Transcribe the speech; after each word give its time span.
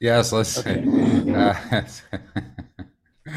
Yes, 0.00 0.32
let's. 0.32 0.58
Okay. 0.58 0.84
Uh, 1.32 1.82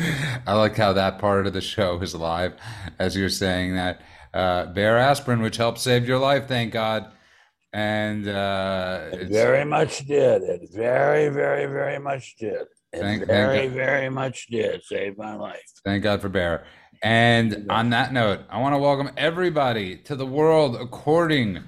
I 0.45 0.53
like 0.53 0.75
how 0.77 0.93
that 0.93 1.19
part 1.19 1.47
of 1.47 1.53
the 1.53 1.61
show 1.61 1.99
is 2.01 2.15
live 2.15 2.53
as 2.99 3.15
you're 3.15 3.29
saying 3.29 3.75
that. 3.75 4.01
Uh, 4.33 4.67
Bayer 4.67 4.95
aspirin, 4.97 5.41
which 5.41 5.57
helped 5.57 5.79
save 5.79 6.07
your 6.07 6.17
life, 6.19 6.47
thank 6.47 6.71
God. 6.71 7.11
And 7.73 8.27
uh, 8.27 9.09
It 9.11 9.27
very 9.27 9.65
much 9.65 9.99
did. 10.07 10.43
It 10.43 10.69
very, 10.73 11.27
very, 11.29 11.65
very 11.65 11.99
much 11.99 12.35
did. 12.37 12.61
It 12.93 12.99
Thank- 12.99 13.19
thank 13.19 13.27
very, 13.27 13.67
God. 13.67 13.75
very 13.75 14.09
much 14.09 14.47
did 14.47 14.83
save 14.83 15.17
my 15.17 15.35
life. 15.35 15.61
thank 15.83 16.03
God 16.03 16.21
for 16.21 16.29
Bayer. 16.29 16.63
And 17.01 17.65
on 17.69 17.89
that 17.89 18.13
note, 18.13 18.41
I 18.49 18.59
want 18.59 18.73
to 18.73 18.77
welcome 18.79 19.09
everybody 19.17 19.97
to 20.03 20.15
the 20.15 20.25
world 20.25 20.75
according 20.79 21.63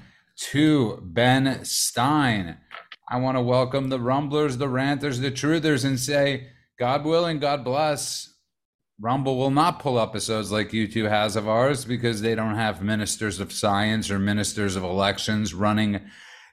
to 0.51 0.99
Ben 1.03 1.63
Stein. 1.65 2.57
I 3.13 3.17
want 3.17 3.37
to 3.37 3.43
welcome 3.43 3.89
the 3.89 3.99
rumblers, 3.99 4.57
the 4.57 4.67
ranters, 4.67 5.19
the 5.19 5.29
truthers, 5.29 5.85
and 5.85 5.99
say, 5.99 6.47
God 6.79 7.05
willing, 7.05 7.37
God 7.37 7.63
bless. 7.63 8.33
Rumble 8.99 9.37
will 9.37 9.51
not 9.51 9.77
pull 9.79 9.99
episodes 9.99 10.51
like 10.51 10.71
YouTube 10.71 11.07
has 11.07 11.35
of 11.35 11.47
ours 11.47 11.85
because 11.85 12.23
they 12.23 12.33
don't 12.33 12.55
have 12.55 12.81
ministers 12.81 13.39
of 13.39 13.53
science 13.53 14.09
or 14.09 14.17
ministers 14.17 14.75
of 14.75 14.83
elections 14.83 15.53
running 15.53 16.01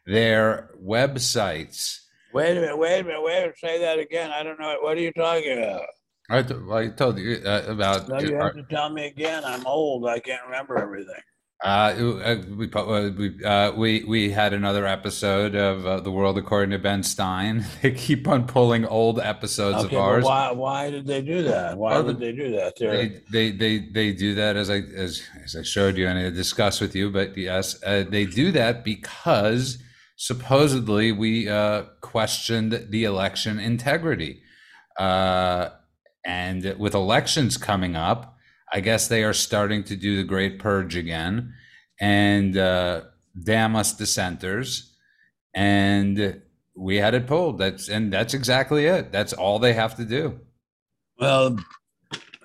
their 0.05 0.69
websites. 0.85 2.01
Wait 2.35 2.59
a 2.59 2.61
minute, 2.61 2.77
wait 2.77 3.01
a 3.01 3.05
minute, 3.05 3.23
wait 3.23 3.39
a 3.39 3.41
minute. 3.41 3.59
Say 3.59 3.81
that 3.81 3.99
again. 3.99 4.31
I 4.31 4.43
don't 4.43 4.61
know. 4.61 4.77
What 4.83 4.99
are 4.99 5.01
you 5.01 5.13
talking 5.13 5.63
about? 5.63 5.87
I, 6.29 6.43
t- 6.43 6.55
I 6.71 6.89
told 6.89 7.19
you 7.19 7.41
uh, 7.43 7.65
about. 7.69 8.07
No, 8.07 8.21
you 8.21 8.35
have 8.35 8.55
to 8.57 8.65
tell 8.65 8.91
me 8.91 9.07
again. 9.07 9.45
I'm 9.47 9.67
old. 9.67 10.07
I 10.07 10.19
can't 10.19 10.43
remember 10.45 10.79
everything. 10.79 11.23
Uh, 11.63 11.69
uh, 11.69 12.43
we, 12.57 12.71
uh, 12.73 13.11
we, 13.11 13.45
uh, 13.45 13.73
we 13.73 14.03
we 14.05 14.31
had 14.31 14.55
another 14.55 14.87
episode 14.87 15.55
of 15.55 15.87
uh, 15.87 16.01
the 16.01 16.11
world 16.11 16.39
according 16.39 16.71
to 16.71 16.79
Ben 16.79 17.03
Stein. 17.03 17.65
They 17.83 17.91
keep 17.93 18.27
on 18.27 18.47
pulling 18.47 18.87
old 18.87 19.21
episodes 19.21 19.85
Okay, 19.85 19.97
of 19.97 20.03
ours. 20.03 20.25
why 20.25 20.53
why 20.53 20.91
did 20.91 21.07
they 21.07 21.21
do 21.21 21.43
that? 21.43 21.77
Why 21.77 21.97
Well, 21.97 22.05
would 22.05 22.19
they 22.19 22.33
do 22.33 22.51
that? 22.53 22.77
They're, 22.79 22.91
They, 22.91 23.21
they 23.31 23.51
they 23.53 23.79
they 23.79 24.13
do 24.13 24.35
that 24.37 24.57
as 24.57 24.71
I 24.71 24.77
as 24.79 25.23
as 25.45 25.55
I 25.55 25.63
showed 25.63 25.99
you 25.99 26.09
and 26.09 26.19
I 26.19 26.31
discussed 26.31 26.81
with 26.81 26.95
you. 26.97 27.11
But 27.11 27.37
yes, 27.37 27.79
uh, 27.85 28.05
they 28.09 28.25
do 28.25 28.53
that 28.53 28.83
because 28.83 29.77
supposedly 30.17 31.13
we 31.13 31.47
uh, 31.49 31.83
questioned 32.01 32.87
the 32.89 33.05
election 33.05 33.61
integrity, 33.61 34.43
uh, 34.99 35.71
and 36.25 36.75
with 36.79 36.95
elections 36.95 37.59
coming 37.59 37.97
up, 37.97 38.37
I 38.73 38.81
guess 38.81 39.09
they 39.09 39.25
are 39.25 39.33
starting 39.33 39.83
to 39.85 39.97
do 39.97 40.17
the 40.17 40.25
great 40.25 40.59
purge 40.59 40.97
again, 40.97 41.55
and 42.01 42.57
uh, 42.57 43.03
damn 43.43 43.75
us 43.77 43.93
dissenters, 43.93 44.97
and 45.55 46.41
we 46.77 46.97
had 46.97 47.15
it 47.15 47.27
pulled. 47.27 47.59
That's 47.59 47.89
and 47.89 48.13
that's 48.13 48.35
exactly 48.35 48.87
it. 48.87 49.11
That's 49.13 49.33
all 49.33 49.59
they 49.59 49.73
have 49.73 49.97
to 49.97 50.05
do. 50.05 50.41
well, 51.19 51.57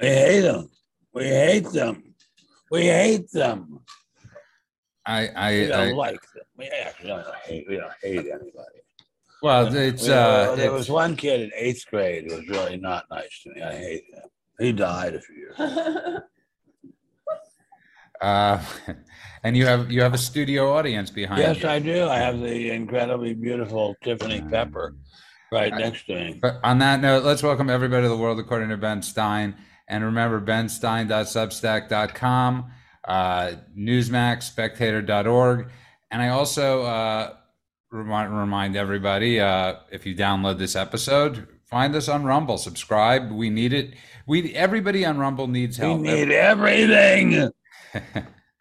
we 0.01 0.07
hate 0.07 0.41
them. 0.41 0.69
We 1.13 1.23
hate 1.25 1.69
them. 1.71 2.15
We 2.71 2.85
hate 2.85 3.31
them. 3.31 3.79
I 5.05 5.61
We 5.61 5.67
don't 5.67 5.79
I 5.79 5.91
like 5.91 6.19
them. 6.33 6.43
We 6.57 6.65
actually 6.65 7.09
don't 7.09 7.35
hate. 7.45 7.65
We 7.69 7.77
don't 7.77 7.93
hate 8.01 8.17
anybody. 8.17 8.79
well, 9.43 9.73
it's 9.73 10.03
We- 10.03 10.09
uh, 10.13 10.55
there 10.55 10.65
it's- 10.65 10.71
was 10.71 10.89
one 10.89 11.15
kid 11.15 11.41
in 11.41 11.51
eighth 11.55 11.85
grade 11.89 12.29
who 12.29 12.37
was 12.37 12.47
really 12.49 12.77
not 12.77 13.05
nice 13.11 13.43
to 13.43 13.49
me. 13.51 13.61
I 13.61 13.75
hate 13.75 14.05
him. 14.11 14.23
He 14.59 14.71
died 14.71 15.15
a 15.15 15.21
few 15.21 15.35
years. 15.35 15.55
ago. 15.59 16.19
uh, 18.21 18.63
and 19.43 19.57
you 19.57 19.65
have 19.65 19.91
you 19.91 20.01
have 20.01 20.13
a 20.13 20.17
studio 20.17 20.73
audience 20.73 21.09
behind 21.09 21.41
Yes, 21.41 21.61
you. 21.61 21.67
I 21.69 21.79
do. 21.79 22.07
I 22.07 22.17
have 22.17 22.39
the 22.39 22.69
incredibly 22.71 23.33
beautiful 23.33 23.95
Tiffany 24.03 24.41
Pepper 24.41 24.95
right 25.51 25.73
I- 25.73 25.77
next 25.77 26.05
to 26.07 26.15
me. 26.15 26.39
But 26.41 26.59
on 26.63 26.79
that 26.79 27.01
note, 27.01 27.23
let's 27.23 27.43
welcome 27.43 27.69
everybody 27.69 28.03
to 28.03 28.09
the 28.09 28.17
world 28.17 28.39
according 28.39 28.69
to 28.69 28.77
Ben 28.77 29.01
Stein. 29.01 29.55
And 29.87 30.03
remember, 30.03 30.41
benstein.substack.com, 30.41 32.71
uh, 33.07 33.51
Newsmax, 33.77 34.43
spectator.org. 34.43 35.69
And 36.09 36.21
I 36.23 36.29
also 36.29 36.81
uh, 36.83 37.35
remind, 37.91 38.35
remind 38.35 38.75
everybody 38.75 39.39
uh, 39.39 39.75
if 39.91 40.07
you 40.07 40.15
download 40.15 40.57
this 40.57 40.75
episode, 40.75 41.47
find 41.65 41.95
us 41.95 42.07
on 42.07 42.23
Rumble, 42.23 42.57
subscribe. 42.57 43.31
We 43.31 43.49
need 43.49 43.73
it. 43.73 43.93
We 44.25 44.53
Everybody 44.53 45.05
on 45.05 45.17
Rumble 45.17 45.47
needs 45.47 45.77
help. 45.77 46.01
We 46.01 46.07
need 46.07 46.31
everything. 46.31 47.51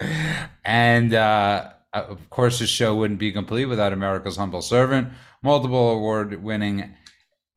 and 0.64 1.14
uh, 1.14 1.70
of 1.92 2.28
course, 2.30 2.58
the 2.58 2.66
show 2.66 2.94
wouldn't 2.96 3.20
be 3.20 3.32
complete 3.32 3.66
without 3.66 3.92
America's 3.92 4.36
humble 4.36 4.62
servant, 4.62 5.08
multiple 5.42 5.90
award-winning 5.92 6.94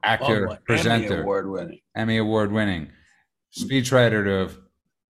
actor, 0.03 0.47
Emmy 0.47 0.57
presenter, 0.65 1.21
award 1.23 1.49
winning. 1.49 1.79
Emmy 1.95 2.17
award-winning 2.17 2.89
speechwriter 3.57 4.23
to 4.23 4.55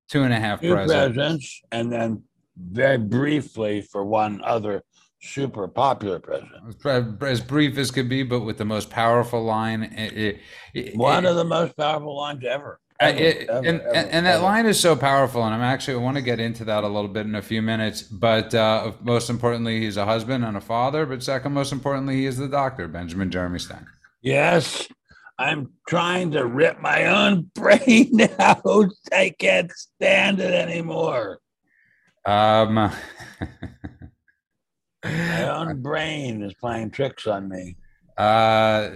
two 0.07 0.23
and 0.23 0.33
a 0.33 0.39
half 0.39 0.61
presidents, 0.61 1.61
and 1.71 1.91
then 1.91 2.23
very 2.57 2.97
briefly 2.97 3.81
for 3.81 4.05
one 4.05 4.41
other 4.43 4.83
super 5.21 5.67
popular 5.67 6.19
president. 6.19 6.75
As 7.21 7.41
brief 7.41 7.77
as 7.77 7.91
could 7.91 8.09
be, 8.09 8.23
but 8.23 8.41
with 8.41 8.57
the 8.57 8.65
most 8.65 8.89
powerful 8.89 9.43
line. 9.43 9.83
It- 9.83 10.39
it- 10.73 10.95
One 10.97 11.25
it- 11.25 11.29
of 11.29 11.35
the 11.35 11.43
most 11.43 11.75
powerful 11.75 12.15
lines 12.15 12.43
ever. 12.45 12.79
Ever, 12.99 13.19
ever, 13.19 13.67
and, 13.67 13.81
ever, 13.81 13.93
and, 13.93 14.25
that 14.25 14.41
line 14.41 14.65
is 14.65 14.79
so 14.79 14.95
powerful, 14.95 15.43
and 15.43 15.53
I'm 15.53 15.61
actually 15.61 15.93
I 15.93 15.97
want 15.97 16.17
to 16.17 16.23
get 16.23 16.39
into 16.39 16.65
that 16.65 16.83
a 16.83 16.87
little 16.87 17.07
bit 17.09 17.27
in 17.27 17.35
a 17.35 17.43
few 17.43 17.61
minutes. 17.61 18.01
But 18.01 18.55
uh, 18.55 18.93
most 19.03 19.29
importantly, 19.29 19.81
he's 19.81 19.97
a 19.97 20.05
husband 20.05 20.43
and 20.43 20.57
a 20.57 20.61
father. 20.61 21.05
But 21.05 21.21
second, 21.21 21.53
most 21.53 21.71
importantly, 21.71 22.15
he 22.15 22.25
is 22.25 22.37
the 22.37 22.47
doctor, 22.47 22.87
Benjamin 22.87 23.29
Jeremy 23.29 23.59
Stein. 23.59 23.85
Yes, 24.23 24.87
I'm 25.37 25.73
trying 25.87 26.31
to 26.31 26.47
rip 26.47 26.79
my 26.81 27.05
own 27.05 27.51
brain 27.55 28.19
out. 28.39 28.89
I 29.13 29.31
can't 29.37 29.71
stand 29.73 30.39
it 30.39 30.55
anymore. 30.55 31.37
Um, 32.25 32.91
My 35.11 35.49
own 35.49 35.81
brain 35.81 36.43
is 36.43 36.53
playing 36.53 36.91
tricks 36.91 37.27
on 37.27 37.47
me. 37.49 37.75
uh, 38.17 38.89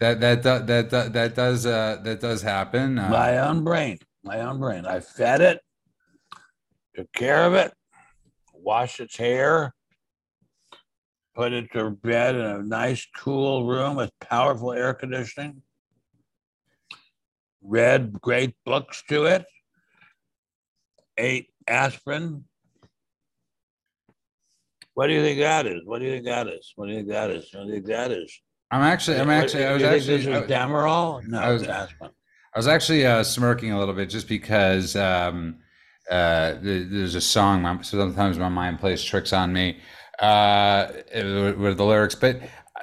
that 0.00 0.20
that 0.20 0.42
that 0.42 0.66
that 0.66 1.12
that, 1.12 1.34
does 1.34 1.66
uh, 1.66 1.98
that 2.04 2.20
does 2.20 2.42
happen. 2.42 2.98
Uh, 2.98 3.08
My 3.08 3.38
own 3.38 3.64
brain. 3.64 3.98
My 4.22 4.40
own 4.40 4.58
brain. 4.60 4.86
I 4.86 5.00
fed 5.00 5.40
it, 5.40 5.60
took 6.94 7.12
care 7.12 7.44
of 7.44 7.54
it, 7.54 7.72
washed 8.52 9.00
its 9.00 9.16
hair, 9.16 9.74
put 11.34 11.52
it 11.52 11.72
to 11.72 11.90
bed 11.90 12.34
in 12.36 12.42
a 12.42 12.62
nice, 12.62 13.06
cool 13.16 13.66
room 13.66 13.96
with 13.96 14.10
powerful 14.20 14.72
air 14.72 14.94
conditioning, 14.94 15.62
read 17.62 18.12
great 18.20 18.54
books 18.64 19.02
to 19.08 19.24
it, 19.24 19.44
ate 21.16 21.48
aspirin. 21.66 22.44
What 24.98 25.06
do 25.06 25.12
you 25.12 25.22
think 25.22 25.38
that 25.38 25.64
is? 25.64 25.82
What 25.84 26.00
do 26.00 26.06
you 26.06 26.10
think 26.10 26.24
that 26.24 26.48
is? 26.48 26.72
What 26.74 26.86
do 26.86 26.90
you 26.90 26.98
think 26.98 27.10
that 27.10 27.30
is? 27.30 27.48
What 27.54 27.62
do 27.62 27.68
you 27.68 27.74
think 27.74 27.86
that 27.86 28.10
is? 28.10 28.40
I'm 28.72 28.82
actually 28.82 29.20
I'm 29.20 29.30
actually 29.30 29.64
I 29.64 29.72
was 29.72 29.80
you 29.80 29.88
think 29.88 30.00
actually 30.00 30.16
this 30.24 30.50
I, 30.50 30.66
Demerol? 30.66 31.24
No, 31.24 31.38
I 31.38 31.52
was-. 31.52 31.68
I 31.68 31.86
was 32.56 32.66
actually 32.66 33.06
uh, 33.06 33.22
smirking 33.22 33.70
a 33.70 33.78
little 33.78 33.94
bit 33.94 34.10
just 34.10 34.26
because 34.26 34.96
um, 34.96 35.58
uh, 36.10 36.54
there's 36.60 37.14
a 37.14 37.20
song. 37.20 37.62
My, 37.62 37.80
sometimes 37.82 38.40
my 38.40 38.48
mind 38.48 38.80
plays 38.80 39.04
tricks 39.04 39.32
on 39.32 39.52
me 39.52 39.78
uh, 40.18 40.88
with 41.14 41.76
the 41.76 41.84
lyrics. 41.84 42.16
But 42.16 42.40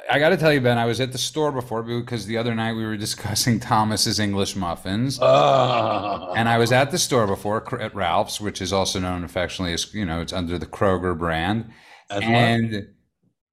I 0.10 0.18
got 0.18 0.30
to 0.30 0.38
tell 0.38 0.54
you, 0.54 0.62
Ben, 0.62 0.78
I 0.78 0.86
was 0.86 1.02
at 1.02 1.12
the 1.12 1.18
store 1.18 1.52
before 1.52 1.84
because 1.84 2.28
the 2.28 2.38
other 2.38 2.56
night 2.56 2.76
we 2.76 2.86
were 2.86 2.96
discussing 3.08 3.60
Thomas's 3.60 4.22
English 4.22 4.56
muffins. 4.56 5.20
Oh. 5.22 6.34
And 6.38 6.48
I 6.48 6.60
was 6.60 6.72
at 6.72 6.92
the 6.92 6.98
store 6.98 7.28
before 7.28 7.82
at 7.82 7.94
Ralph's, 7.94 8.40
which 8.40 8.62
is 8.62 8.72
also 8.72 9.02
known 9.02 9.26
affectionately 9.26 9.74
as, 9.74 9.94
you 9.94 10.06
know, 10.06 10.22
it's 10.22 10.32
under 10.32 10.58
the 10.58 10.66
Kroger 10.66 11.18
brand. 11.18 11.70
What? 12.10 12.24
and 12.24 12.88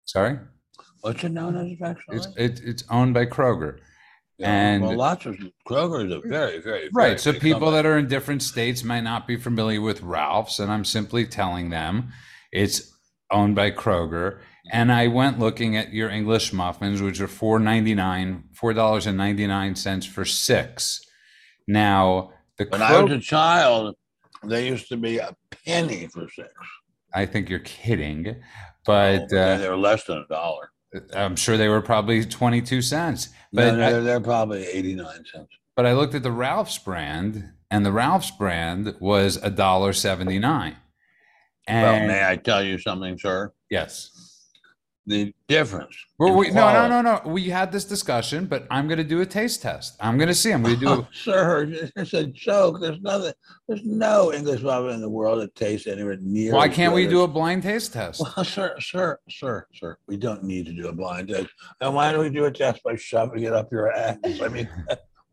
sorry, 0.04 0.38
What's 1.00 1.24
it 1.24 1.30
known 1.30 1.56
as 1.56 1.80
actually? 1.82 2.16
it's 2.18 2.27
it, 2.36 2.60
it's 2.65 2.84
owned 2.91 3.15
by 3.15 3.27
Kroger. 3.27 3.78
Yeah, 4.38 4.50
and- 4.50 4.82
well, 4.82 4.97
lots 4.97 5.27
of 5.27 5.36
Kroger 5.68 6.06
is 6.06 6.12
a 6.12 6.21
very, 6.27 6.59
very, 6.60 6.88
Right. 6.92 7.09
very 7.10 7.18
So 7.18 7.32
people 7.32 7.60
company. 7.60 7.72
that 7.74 7.86
are 7.86 7.98
in 7.98 8.09
different 8.09 8.42
states 8.42 8.82
might 8.82 9.03
not 9.03 9.27
be 9.27 9.36
familiar 9.36 9.80
with 9.80 10.03
Ralph's, 10.03 10.59
and 10.59 10.71
I'm 10.72 10.84
simply 10.84 11.27
telling 11.27 11.71
them 11.71 12.12
it's 12.50 12.92
owned 13.30 13.54
by 13.54 13.71
Kroger. 13.71 14.41
And 14.71 14.92
I 14.92 15.09
went 15.09 15.38
looking 15.41 15.77
at 15.77 15.92
your 15.92 16.09
English 16.09 16.53
muffins, 16.53 17.03
which 17.03 17.21
are 17.21 17.27
four 17.28 17.59
ninety 17.59 17.94
nine, 17.94 18.44
four 18.54 18.72
dollars 18.72 19.06
and 19.06 19.18
ninety 19.18 19.47
nine 19.47 19.74
cents 19.74 20.06
for 20.06 20.24
six. 20.24 21.00
Now 21.66 22.32
the 22.59 22.66
when 22.66 22.80
I 22.82 23.00
was 23.03 23.12
a 23.12 23.18
child, 23.21 23.97
they 24.44 24.68
used 24.68 24.88
to 24.88 24.97
be 24.97 25.18
a 25.18 25.34
penny 25.65 26.06
for 26.06 26.28
six. 26.30 26.48
I 27.14 27.26
think 27.26 27.48
you're 27.48 27.59
kidding, 27.60 28.36
but 28.84 29.32
uh, 29.32 29.59
they 29.59 29.68
were 29.68 29.76
less 29.76 30.04
than 30.04 30.18
a 30.18 30.26
dollar. 30.26 30.70
I'm 31.14 31.36
sure 31.36 31.56
they 31.56 31.68
were 31.68 31.80
probably 31.82 32.24
twenty 32.24 32.60
two 32.60 32.82
cents. 32.82 33.28
But 33.53 33.72
no, 33.72 33.76
they're, 33.76 34.03
they're 34.03 34.20
probably 34.20 34.64
eighty 34.66 34.94
nine 34.94 35.24
cents. 35.32 35.48
but 35.76 35.86
I 35.86 35.92
looked 35.94 36.14
at 36.14 36.22
the 36.22 36.32
Ralph's 36.32 36.78
brand, 36.78 37.50
and 37.70 37.84
the 37.84 37.92
Ralph's 37.92 38.30
brand 38.30 38.94
was 39.00 39.36
a 39.36 39.50
dollar 39.50 39.92
seventy 39.92 40.38
nine. 40.38 40.76
Well, 41.68 42.06
may 42.06 42.26
I 42.26 42.36
tell 42.36 42.62
you 42.62 42.78
something, 42.78 43.18
sir? 43.18 43.53
yes. 43.70 44.10
The 45.07 45.34
difference. 45.49 45.97
Well, 46.19 46.37
we, 46.37 46.51
no, 46.51 46.72
no, 46.72 46.89
no, 46.89 47.03
no. 47.03 47.31
We 47.31 47.49
had 47.49 47.72
this 47.72 47.84
discussion, 47.84 48.47
but 48.47 48.66
I'm 48.71 48.87
going 48.87 48.99
to 48.99 49.04
do 49.04 49.21
a 49.21 49.27
taste 49.27 49.63
test. 49.63 49.97
I'm 50.01 50.16
going 50.16 50.28
to 50.28 50.34
see. 50.34 50.53
I'm 50.53 50.63
going 50.63 50.77
to 50.77 50.81
do. 50.81 50.89
Oh, 50.89 51.01
A, 51.01 51.09
sir, 51.13 51.91
it's 51.97 52.15
a 52.15 52.27
joke. 52.27 52.81
There's 52.81 53.01
nothing. 53.01 53.33
There's 53.66 53.84
no 53.84 54.33
English 54.33 54.63
muffin 54.63 54.91
in 54.91 55.01
the 55.01 55.10
world 55.10 55.41
that 55.41 55.54
tastes 55.54 55.87
anywhere 55.87 56.19
near. 56.21 56.53
why 56.54 56.69
can't 56.69 56.95
we 56.95 57.09
do 57.09 57.22
a 57.22 57.28
blind 57.28 57.65
taste 57.65 57.93
test? 57.93 58.21
Well, 58.21 58.45
sir, 58.45 58.77
sir, 58.78 59.19
sir, 59.28 59.66
sir, 59.75 59.97
we 60.07 60.16
don't 60.16 60.45
need 60.45 60.66
to 60.66 60.72
do 60.72 60.89
a 60.89 60.93
blind 60.93 61.28
test. 61.28 61.49
And 61.81 61.95
why 61.95 62.13
do 62.13 62.21
we 62.21 62.31
do 62.31 62.45
a 62.45 62.51
test 62.51 62.83
by 62.84 62.95
shoving 62.97 63.43
it 63.43 63.53
up 63.53 63.72
your 63.72 63.93
ass? 63.93 64.19
I 64.25 64.49
mean, 64.49 64.69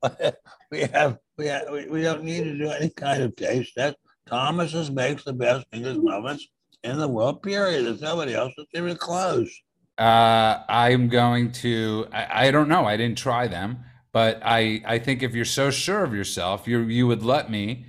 we 0.71 0.81
have, 0.81 1.19
we 1.37 1.45
have, 1.45 1.69
we, 1.69 1.87
we 1.87 2.01
don't 2.01 2.23
need 2.23 2.43
to 2.43 2.57
do 2.57 2.69
any 2.69 2.89
kind 2.89 3.21
of 3.21 3.35
taste 3.35 3.73
test. 3.77 3.97
Thomas's 4.27 4.91
makes 4.91 5.23
the 5.23 5.33
best 5.33 5.65
English 5.71 5.97
muffins 5.99 6.47
in 6.83 6.97
the 6.97 7.07
world, 7.07 7.41
period. 7.43 7.85
There's 7.85 8.01
nobody 8.01 8.33
else 8.33 8.53
that's 8.57 8.69
even 8.73 8.95
close. 8.97 9.49
Uh, 9.97 10.63
I'm 10.69 11.09
going 11.09 11.51
to. 11.53 12.07
I, 12.11 12.47
I 12.47 12.51
don't 12.51 12.69
know. 12.69 12.85
I 12.85 12.95
didn't 12.97 13.17
try 13.17 13.47
them, 13.47 13.79
but 14.11 14.39
I. 14.43 14.81
I 14.85 14.99
think 14.99 15.23
if 15.23 15.35
you're 15.35 15.45
so 15.45 15.71
sure 15.71 16.03
of 16.03 16.13
yourself, 16.13 16.67
you 16.67 16.81
you 16.81 17.05
would 17.07 17.23
let 17.23 17.51
me. 17.51 17.85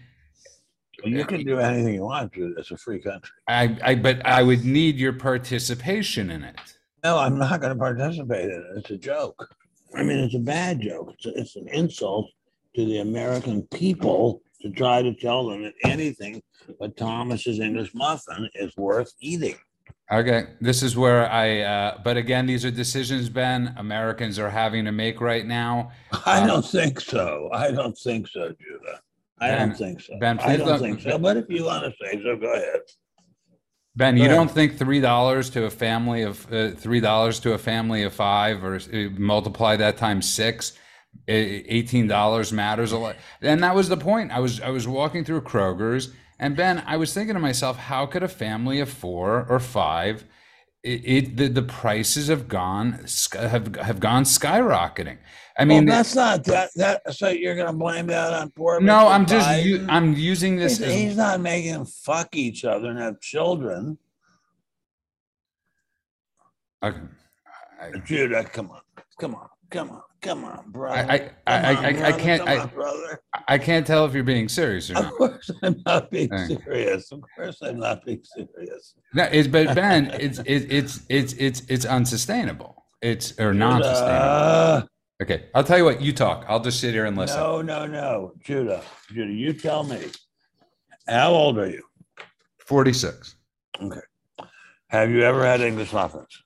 Well, 1.05 1.13
you 1.13 1.25
can 1.25 1.45
do 1.45 1.59
anything 1.59 1.95
you 1.95 2.03
want 2.03 2.33
to. 2.35 2.55
It's 2.59 2.73
a 2.73 2.77
free 2.77 3.01
country. 3.01 3.31
I. 3.47 3.79
I. 3.83 3.95
But 3.95 4.27
I 4.27 4.43
would 4.43 4.65
need 4.65 4.97
your 4.97 5.13
participation 5.13 6.31
in 6.31 6.43
it. 6.43 6.59
No, 7.05 7.17
I'm 7.17 7.39
not 7.39 7.61
going 7.61 7.73
to 7.73 7.79
participate 7.79 8.51
in 8.51 8.51
it. 8.51 8.79
It's 8.79 8.91
a 8.91 8.99
joke. 8.99 9.49
I 9.95 10.03
mean, 10.03 10.19
it's 10.19 10.35
a 10.35 10.41
bad 10.41 10.81
joke. 10.81 11.15
It's, 11.15 11.27
a, 11.27 11.41
it's 11.41 11.57
an 11.57 11.69
insult 11.69 12.31
to 12.75 12.85
the 12.85 12.99
American 12.99 13.63
people 13.63 14.43
to 14.63 14.71
try 14.71 15.03
to 15.03 15.15
tell 15.15 15.49
them 15.49 15.63
that 15.63 15.75
anything 15.85 16.43
but 16.79 16.97
Thomas's 16.97 17.59
English 17.61 17.95
muffin 17.95 18.49
is 18.55 18.77
worth 18.77 19.13
eating. 19.21 19.57
Okay, 20.13 20.47
this 20.61 20.83
is 20.83 20.97
where 20.97 21.31
I. 21.31 21.61
Uh, 21.61 21.99
but 22.03 22.17
again, 22.17 22.47
these 22.47 22.65
are 22.65 22.71
decisions, 22.71 23.29
Ben. 23.29 23.75
Americans 23.77 24.39
are 24.39 24.51
having 24.51 24.85
to 24.85 24.93
make 24.93 25.21
right 25.21 25.47
now. 25.47 25.93
I 26.27 26.43
Uh, 26.43 26.47
don't 26.47 26.67
think 26.67 27.01
so. 27.01 27.49
I 27.53 27.71
don't 27.71 27.97
think 27.97 28.27
so, 28.29 28.49
Judah. 28.49 29.01
I 29.41 29.49
Ben- 29.51 29.69
don't 29.69 29.79
think 29.79 30.01
so. 30.01 30.19
Ben, 30.19 30.39
I 30.41 30.43
please 30.43 30.59
don't 30.59 30.69
don't- 30.69 30.81
think 30.81 31.01
so. 31.01 31.19
But 31.19 31.37
if 31.37 31.47
you 31.49 31.65
want 31.65 31.85
to 31.85 31.93
say 32.05 32.21
so, 32.23 32.37
go 32.37 32.53
ahead. 32.53 32.81
Ben, 33.97 34.17
you 34.17 34.25
ahead. 34.25 34.35
don't 34.35 34.51
think 34.51 34.77
three 34.79 35.01
dollars 35.01 35.49
to 35.51 35.65
a 35.65 35.71
family 35.71 36.23
of 36.23 36.47
uh, 36.53 36.71
three 36.73 37.01
dollars 37.01 37.39
to 37.41 37.53
a 37.55 37.59
family 37.59 38.03
of 38.03 38.13
five, 38.13 38.65
or 38.65 38.77
uh, 38.77 39.09
multiply 39.17 39.77
that 39.77 39.97
times 39.97 40.29
six, 40.29 40.73
eighteen 41.29 42.07
dollars 42.07 42.53
matters 42.53 42.93
a 42.93 42.99
lot. 42.99 43.17
And 43.43 43.63
that 43.63 43.75
was 43.75 43.89
the 43.89 43.97
point. 43.97 44.33
I 44.33 44.41
was 44.41 44.61
I 44.61 44.71
was 44.71 44.87
walking 44.89 45.25
through 45.25 45.43
Kroger's, 45.43 46.11
and 46.39 46.57
Ben, 46.57 46.83
I 46.87 46.97
was 46.97 47.13
thinking 47.15 47.35
to 47.35 47.41
myself, 47.41 47.77
how 47.77 48.07
could 48.07 48.23
a 48.23 48.29
family 48.29 48.81
of 48.81 48.89
four 48.89 49.47
or 49.49 49.61
five, 49.61 50.25
it, 50.83 51.03
it 51.05 51.37
the, 51.37 51.49
the 51.49 51.63
prices 51.63 52.29
have 52.29 52.49
gone 52.49 53.05
have 53.35 53.77
have 53.77 54.01
gone 54.01 54.25
skyrocketing. 54.25 55.19
I 55.59 55.65
Well, 55.65 55.77
mean, 55.77 55.85
that's 55.85 56.15
not 56.15 56.43
that. 56.45 56.71
That 56.77 57.15
so 57.15 57.29
you're 57.29 57.55
going 57.55 57.67
to 57.67 57.73
blame 57.75 58.07
that 58.07 58.33
on 58.33 58.51
poor. 58.51 58.81
no. 58.81 59.09
I'm 59.09 59.27
just 59.27 59.63
u-? 59.65 59.85
I'm 59.91 60.15
using 60.15 60.57
this 60.57 60.79
He's, 60.79 60.87
as 60.89 60.95
he's 60.95 61.17
not 61.19 61.41
making 61.41 61.73
them 61.73 61.85
fuck 61.85 62.35
each 62.35 62.65
other 62.65 62.89
and 62.89 62.99
have 62.99 63.21
children. 63.21 63.99
okay. 66.83 66.99
I- 67.81 67.99
Judah, 68.05 68.45
come 68.45 68.71
on, 68.71 68.81
come 69.19 69.35
on, 69.35 69.49
come 69.71 69.91
on, 69.91 70.03
come 70.21 70.45
on, 70.45 70.71
brother. 70.71 71.11
I 71.11 71.31
I, 71.47 71.71
I, 71.73 71.75
on, 71.75 71.87
I, 71.97 72.07
I 72.09 72.13
can't 72.13 72.49
I, 72.49 72.59
on. 72.59 72.71
I 73.49 73.59
can't 73.59 73.87
tell 73.87 74.05
if 74.07 74.15
you're 74.15 74.23
being 74.25 74.49
serious 74.49 74.91
or 74.91 74.95
not. 74.95 75.05
Of 75.07 75.13
course, 75.13 75.51
I'm 75.63 75.83
not 75.87 76.11
being 76.11 76.31
Hey. 76.33 76.57
serious. 76.65 77.11
Of 77.13 77.23
course, 77.37 77.59
I'm 77.63 77.79
not 77.79 78.05
being 78.05 78.23
serious. 78.25 78.95
No, 79.15 79.25
it's 79.25 79.49
but 79.49 79.75
Ben, 79.75 80.07
it's 80.21 80.39
it, 80.41 80.71
it's 80.73 81.01
it's 81.09 81.33
it's 81.35 81.63
it's 81.69 81.85
unsustainable. 81.85 82.85
It's 83.03 83.39
or 83.41 83.55
non-sustainable. 83.55 84.81
Judah, 84.81 84.89
Okay, 85.23 85.47
I'll 85.55 85.65
tell 85.65 85.77
you 85.79 85.85
what. 85.85 86.01
You 86.01 86.13
talk. 86.15 86.47
I'll 86.49 86.61
just 86.61 86.81
sit 86.81 86.95
here 86.95 87.05
and 87.05 87.17
listen. 87.17 87.39
no, 87.39 87.61
no, 87.61 87.87
no, 87.87 88.33
Judah, 88.43 88.83
Judah, 89.13 89.31
you 89.33 89.53
tell 89.53 89.85
me. 89.85 90.01
How 91.07 91.31
old 91.31 91.59
are 91.59 91.69
you? 91.69 91.83
Forty-six. 92.67 93.37
Okay. 93.83 94.01
Have 94.89 95.11
you 95.11 95.23
ever 95.23 95.45
had 95.45 95.61
English 95.61 95.93
muffins? 95.93 96.43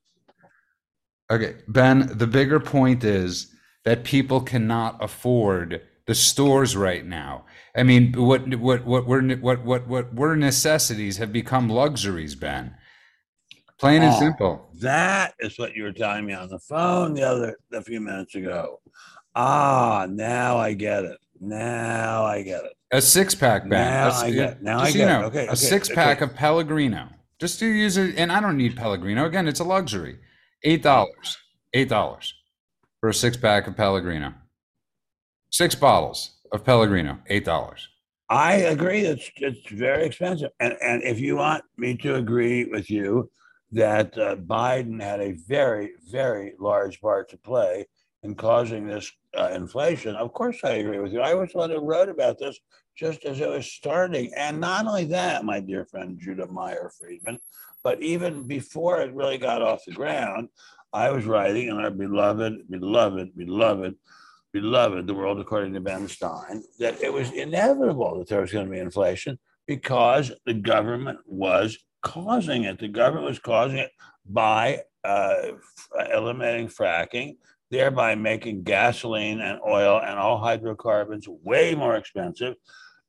Okay, 1.30 1.56
Ben. 1.68 2.10
The 2.18 2.26
bigger 2.26 2.58
point 2.60 3.04
is 3.04 3.53
that 3.84 4.04
people 4.04 4.40
cannot 4.40 5.02
afford 5.02 5.82
the 6.06 6.14
stores 6.14 6.76
right 6.76 7.04
now. 7.04 7.44
I 7.76 7.82
mean, 7.82 8.12
what 8.12 8.54
what 8.58 8.84
what 8.84 9.06
were 9.06 9.22
what 9.36 9.64
what 9.64 9.86
what 9.88 10.14
were 10.14 10.36
necessities 10.36 11.16
have 11.18 11.32
become 11.32 11.68
luxuries, 11.68 12.34
Ben. 12.34 12.74
Plain 13.78 14.02
and 14.02 14.14
Oh. 14.14 14.18
simple. 14.18 14.70
That 14.80 15.34
is 15.40 15.58
what 15.58 15.74
you 15.74 15.82
were 15.82 15.92
telling 15.92 16.24
me 16.26 16.32
on 16.32 16.48
the 16.48 16.58
phone 16.60 17.14
the 17.14 17.22
other 17.22 17.56
a 17.72 17.82
few 17.82 18.00
minutes 18.00 18.34
ago. 18.34 18.80
Ah, 19.34 20.06
now 20.08 20.56
I 20.58 20.74
get 20.74 21.04
it. 21.04 21.18
Now 21.40 22.24
I 22.24 22.42
get 22.42 22.64
it. 22.64 22.72
A 22.92 23.02
six 23.02 23.34
pack, 23.34 23.62
Ben. 23.68 23.70
Now 23.90 24.08
A 24.08 24.24
I 24.26 24.30
get- 24.30 24.62
now 24.62 24.78
just 24.80 24.90
I 24.90 24.92
get 24.92 24.98
you 24.98 25.04
it. 25.04 25.20
know, 25.20 25.26
Okay, 25.26 25.40
a 25.46 25.48
okay, 25.48 25.54
six 25.56 25.88
pack 25.88 26.22
okay. 26.22 26.30
of 26.30 26.36
Pellegrino. 26.36 27.08
Just 27.40 27.58
to 27.58 27.66
use 27.66 27.96
it, 27.96 28.14
and 28.16 28.30
I 28.30 28.40
don't 28.40 28.56
need 28.56 28.76
Pellegrino. 28.76 29.26
Again, 29.26 29.48
it's 29.48 29.58
a 29.60 29.64
luxury. 29.64 30.18
Eight 30.62 30.82
dollars. 30.82 31.36
Eight 31.72 31.88
dollars 31.88 32.32
for 33.04 33.10
a 33.10 33.12
six 33.12 33.36
pack 33.36 33.66
of 33.66 33.76
Pellegrino. 33.76 34.32
Six 35.50 35.74
bottles 35.74 36.38
of 36.52 36.64
Pellegrino. 36.64 37.18
Eight 37.26 37.44
dollars. 37.44 37.86
I 38.30 38.54
agree. 38.54 39.00
It's 39.00 39.30
it's 39.36 39.68
very 39.68 40.06
expensive, 40.06 40.52
and 40.58 40.74
and 40.80 41.02
if 41.02 41.20
you 41.20 41.36
want 41.36 41.64
me 41.76 41.98
to 41.98 42.14
agree 42.14 42.64
with 42.64 42.88
you 42.88 43.30
that 43.72 44.16
uh, 44.16 44.36
Biden 44.36 45.02
had 45.02 45.20
a 45.20 45.32
very 45.32 45.90
very 46.10 46.54
large 46.58 46.98
part 47.02 47.28
to 47.28 47.36
play 47.36 47.84
in 48.22 48.34
causing 48.34 48.86
this 48.86 49.12
uh, 49.36 49.50
inflation, 49.52 50.16
of 50.16 50.32
course 50.32 50.60
I 50.64 50.76
agree 50.76 50.98
with 50.98 51.12
you. 51.12 51.20
I 51.20 51.34
was 51.34 51.52
one 51.52 51.68
who 51.68 51.80
wrote 51.80 52.08
about 52.08 52.38
this 52.38 52.58
just 52.96 53.26
as 53.26 53.38
it 53.38 53.50
was 53.50 53.66
starting, 53.70 54.32
and 54.34 54.58
not 54.58 54.86
only 54.86 55.04
that, 55.04 55.44
my 55.44 55.60
dear 55.60 55.84
friend 55.84 56.18
Judah 56.18 56.46
Meyer 56.46 56.90
Friedman, 56.98 57.38
but 57.82 58.00
even 58.00 58.44
before 58.44 59.02
it 59.02 59.12
really 59.12 59.36
got 59.36 59.60
off 59.60 59.84
the 59.84 59.92
ground, 59.92 60.48
I 60.94 61.10
was 61.10 61.26
writing 61.26 61.68
in 61.68 61.76
our 61.76 61.90
beloved, 61.90 62.70
beloved, 62.70 63.36
beloved 63.36 63.96
beloved, 64.54 65.08
the 65.08 65.14
world 65.14 65.40
according 65.40 65.74
to 65.74 65.80
Ben 65.80 66.06
Stein, 66.08 66.62
that 66.78 67.02
it 67.02 67.12
was 67.12 67.32
inevitable 67.32 68.18
that 68.18 68.28
there 68.28 68.40
was 68.40 68.52
going 68.52 68.66
to 68.66 68.70
be 68.70 68.78
inflation 68.78 69.36
because 69.66 70.30
the 70.46 70.54
government 70.54 71.18
was 71.26 71.76
causing 72.02 72.62
it. 72.62 72.78
The 72.78 72.88
government 72.88 73.26
was 73.26 73.40
causing 73.40 73.78
it 73.78 73.90
by 74.24 74.82
uh, 75.02 75.48
eliminating 76.12 76.68
fracking, 76.68 77.36
thereby 77.72 78.14
making 78.14 78.62
gasoline 78.62 79.40
and 79.40 79.58
oil 79.66 80.00
and 80.00 80.20
all 80.20 80.38
hydrocarbons 80.38 81.26
way 81.28 81.74
more 81.74 81.96
expensive. 81.96 82.54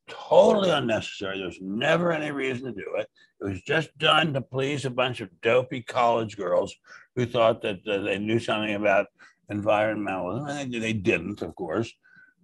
Totally 0.07 0.71
unnecessary. 0.71 1.37
There's 1.37 1.61
never 1.61 2.11
any 2.11 2.31
reason 2.31 2.65
to 2.65 2.71
do 2.71 2.95
it. 2.97 3.07
It 3.39 3.45
was 3.45 3.61
just 3.61 3.95
done 3.99 4.33
to 4.33 4.41
please 4.41 4.85
a 4.85 4.89
bunch 4.89 5.21
of 5.21 5.29
dopey 5.41 5.81
college 5.81 6.37
girls 6.37 6.75
who 7.15 7.25
thought 7.25 7.61
that 7.61 7.79
uh, 7.87 7.99
they 7.99 8.17
knew 8.17 8.39
something 8.39 8.75
about 8.75 9.07
environmentalism. 9.51 10.49
And 10.49 10.73
they, 10.73 10.93
didn't, 10.93 11.41
of 11.41 11.55
course. 11.55 11.91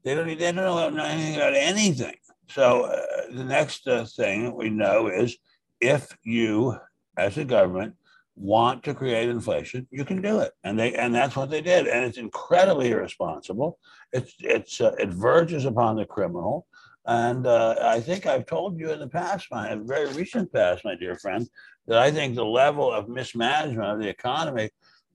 They 0.04 0.16
don't, 0.16 0.28
they 0.28 0.52
don't 0.52 0.96
know 0.96 1.04
anything 1.04 1.36
about 1.36 1.54
anything. 1.54 2.16
So 2.50 2.84
uh, 2.84 3.02
the 3.32 3.44
next 3.44 3.88
uh, 3.88 4.06
thing 4.06 4.56
we 4.56 4.70
know 4.70 5.08
is 5.08 5.38
if 5.80 6.18
you, 6.24 6.78
as 7.18 7.38
a 7.38 7.46
government, 7.46 7.96
want 8.36 8.84
to 8.84 8.94
create 8.94 9.30
inflation, 9.30 9.88
you 9.92 10.04
can 10.04 10.22
do 10.22 10.40
it, 10.40 10.52
and 10.64 10.80
they 10.80 10.94
and 10.96 11.14
that's 11.14 11.36
what 11.36 11.50
they 11.50 11.62
did. 11.62 11.88
And 11.88 12.04
it's 12.06 12.18
incredibly 12.18 12.90
irresponsible. 12.90 13.78
It's 14.12 14.34
it's 14.40 14.82
uh, 14.82 14.96
it 15.00 15.10
verges 15.10 15.66
upon 15.66 15.96
the 15.96 16.06
criminal. 16.06 16.66
And 17.06 17.48
uh, 17.48 17.76
I 17.82 18.00
think 18.00 18.26
I've 18.26 18.46
told 18.46 18.80
you 18.80 18.92
in 18.92 19.00
the 19.00 19.08
past, 19.08 19.48
my 19.50 19.76
very 19.82 20.12
recent 20.14 20.54
past, 20.54 20.86
my 20.86 20.96
dear 20.96 21.16
friend, 21.16 21.50
that 21.88 22.00
I 22.00 22.12
think 22.12 22.36
the 22.36 22.46
level 22.46 22.92
of 22.92 23.10
mismanagement 23.10 23.88
of 23.88 24.00
the 24.00 24.08
economy 24.08 24.70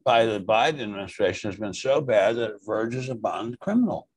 by 0.05 0.25
the 0.25 0.41
Biden 0.41 0.83
administration 0.83 1.51
has 1.51 1.59
been 1.59 1.75
so 1.75 2.01
bad 2.01 2.37
that 2.37 2.51
it 2.51 2.61
verges 2.65 3.09
upon 3.09 3.57
criminal. 3.61 4.09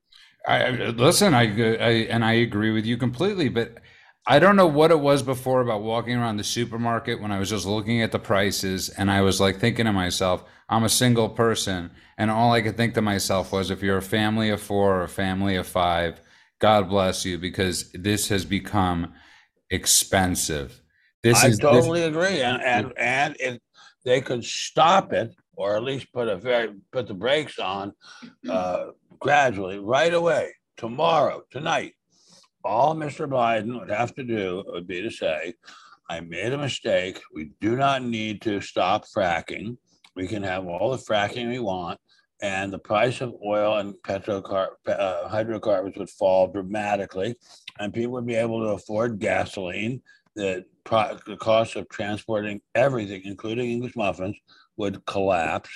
I, 0.47 0.69
listen. 0.71 1.33
I, 1.33 1.43
I 1.43 1.89
and 2.09 2.23
I 2.23 2.33
agree 2.33 2.71
with 2.71 2.85
you 2.85 2.97
completely. 2.97 3.49
But 3.49 3.79
I 4.25 4.39
don't 4.39 4.55
know 4.55 4.67
what 4.67 4.91
it 4.91 4.99
was 4.99 5.23
before 5.23 5.61
about 5.61 5.81
walking 5.81 6.15
around 6.15 6.37
the 6.37 6.43
supermarket 6.43 7.19
when 7.19 7.31
I 7.31 7.39
was 7.39 7.49
just 7.49 7.65
looking 7.65 8.01
at 8.01 8.11
the 8.11 8.19
prices 8.19 8.89
and 8.89 9.09
I 9.09 9.21
was 9.21 9.41
like 9.41 9.57
thinking 9.57 9.85
to 9.85 9.93
myself, 9.93 10.43
I'm 10.69 10.83
a 10.83 10.89
single 10.89 11.29
person, 11.29 11.89
and 12.17 12.29
all 12.29 12.53
I 12.53 12.61
could 12.61 12.77
think 12.77 12.93
to 12.93 13.01
myself 13.01 13.51
was, 13.51 13.71
if 13.71 13.81
you're 13.81 13.97
a 13.97 14.03
family 14.03 14.49
of 14.49 14.61
four 14.61 14.97
or 14.97 15.03
a 15.03 15.09
family 15.09 15.55
of 15.55 15.65
five, 15.65 16.21
God 16.59 16.89
bless 16.89 17.25
you 17.25 17.39
because 17.39 17.91
this 17.93 18.27
has 18.27 18.45
become 18.45 19.13
expensive. 19.71 20.81
This 21.23 21.43
I 21.43 21.47
is 21.47 21.57
this- 21.57 21.59
totally 21.59 22.03
agree, 22.03 22.41
and 22.41 22.61
and 22.61 22.93
and 22.97 23.35
if 23.39 23.57
they 24.05 24.21
could 24.21 24.43
stop 24.43 25.11
it, 25.13 25.35
or 25.55 25.75
at 25.75 25.83
least 25.83 26.11
put 26.13 26.27
a 26.27 26.37
very 26.37 26.73
put 26.91 27.07
the 27.07 27.13
brakes 27.13 27.59
on 27.59 27.93
uh, 28.49 28.87
gradually, 29.19 29.79
right 29.79 30.13
away, 30.13 30.53
tomorrow, 30.77 31.43
tonight. 31.51 31.93
All 32.63 32.95
Mr. 32.95 33.27
Biden 33.27 33.79
would 33.79 33.89
have 33.89 34.13
to 34.15 34.23
do 34.23 34.63
would 34.67 34.87
be 34.87 35.01
to 35.01 35.09
say, 35.11 35.55
"I 36.09 36.21
made 36.21 36.53
a 36.53 36.57
mistake. 36.57 37.21
We 37.33 37.51
do 37.59 37.75
not 37.75 38.03
need 38.03 38.41
to 38.43 38.61
stop 38.61 39.05
fracking. 39.05 39.77
we 40.15 40.27
can 40.27 40.43
have 40.43 40.67
all 40.67 40.91
the 40.91 40.97
fracking 40.97 41.47
we 41.47 41.59
want, 41.59 41.97
and 42.41 42.73
the 42.73 42.79
price 42.79 43.21
of 43.21 43.33
oil 43.45 43.77
and 43.77 43.93
petrocar- 44.03 44.75
uh, 44.87 45.27
hydrocarbons 45.29 45.95
would 45.97 46.09
fall 46.09 46.47
dramatically, 46.47 47.35
and 47.79 47.93
people 47.93 48.13
would 48.13 48.25
be 48.25 48.35
able 48.35 48.61
to 48.61 48.71
afford 48.71 49.19
gasoline. 49.19 50.01
The, 50.39 50.65
pro- 50.89 51.17
the 51.27 51.37
cost 51.37 51.75
of 51.75 51.89
transporting 51.89 52.61
everything, 52.73 53.21
including 53.25 53.69
English 53.69 53.95
muffins, 53.95 54.37
would 54.77 55.05
collapse, 55.05 55.69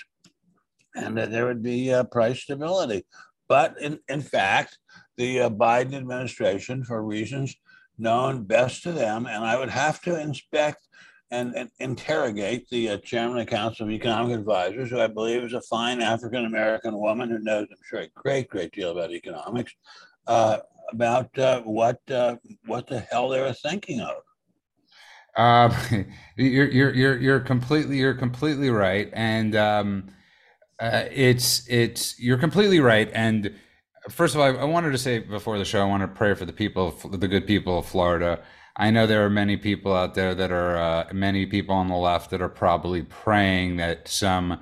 and 0.95 1.17
that 1.17 1.31
there 1.31 1.45
would 1.49 1.63
be 1.73 1.93
uh, 1.93 2.05
price 2.05 2.39
stability. 2.43 3.05
But 3.47 3.69
in, 3.85 3.99
in 4.07 4.21
fact, 4.21 4.71
the 5.17 5.31
uh, 5.41 5.49
Biden 5.49 5.95
administration, 5.95 6.85
for 6.85 7.03
reasons 7.03 7.55
known 7.97 8.43
best 8.45 8.83
to 8.83 8.91
them, 8.91 9.25
and 9.25 9.43
I 9.43 9.57
would 9.59 9.69
have 9.69 10.01
to 10.03 10.19
inspect 10.19 10.81
and, 11.29 11.53
and 11.55 11.69
interrogate 11.79 12.69
the 12.69 12.89
uh, 12.91 12.97
chairman 12.97 13.39
of 13.39 13.45
the 13.45 13.51
Council 13.51 13.85
of 13.85 13.91
Economic 13.91 14.37
Advisors, 14.39 14.89
who 14.89 14.99
I 14.99 15.07
believe 15.07 15.43
is 15.43 15.53
a 15.53 15.61
fine 15.61 16.01
African 16.01 16.45
American 16.45 16.97
woman 16.97 17.29
who 17.29 17.39
knows, 17.39 17.67
I'm 17.71 17.77
sure, 17.83 18.01
a 18.01 18.07
great, 18.15 18.47
great 18.49 18.71
deal 18.71 18.91
about 18.91 19.11
economics, 19.11 19.73
uh, 20.27 20.59
about 20.91 21.37
uh, 21.37 21.61
what 21.61 21.99
uh, 22.09 22.37
what 22.65 22.87
the 22.87 22.99
hell 22.99 23.29
they 23.29 23.41
were 23.41 23.53
thinking 23.53 23.99
of. 23.99 24.15
Um, 25.35 25.73
you're 26.37 26.69
you're 26.69 26.93
you're 26.93 27.17
you're 27.17 27.39
completely 27.39 27.97
you're 27.97 28.13
completely 28.13 28.69
right, 28.69 29.09
and 29.13 29.55
um, 29.55 30.09
uh, 30.79 31.05
it's 31.11 31.67
it's 31.69 32.19
you're 32.19 32.37
completely 32.37 32.79
right. 32.79 33.09
And 33.13 33.55
first 34.09 34.35
of 34.35 34.41
all, 34.41 34.47
I, 34.47 34.61
I 34.61 34.65
wanted 34.65 34.91
to 34.91 34.97
say 34.97 35.19
before 35.19 35.57
the 35.57 35.65
show, 35.65 35.81
I 35.81 35.85
want 35.85 36.03
to 36.03 36.07
pray 36.07 36.33
for 36.33 36.45
the 36.45 36.53
people, 36.53 36.91
the 36.91 37.27
good 37.27 37.47
people 37.47 37.79
of 37.79 37.85
Florida. 37.85 38.41
I 38.75 38.89
know 38.89 39.05
there 39.05 39.23
are 39.23 39.29
many 39.29 39.55
people 39.57 39.93
out 39.93 40.15
there 40.15 40.33
that 40.33 40.51
are 40.51 40.77
uh, 40.77 41.13
many 41.13 41.45
people 41.45 41.75
on 41.75 41.89
the 41.89 41.95
left 41.95 42.31
that 42.31 42.41
are 42.41 42.49
probably 42.49 43.03
praying 43.03 43.77
that 43.77 44.07
some 44.07 44.59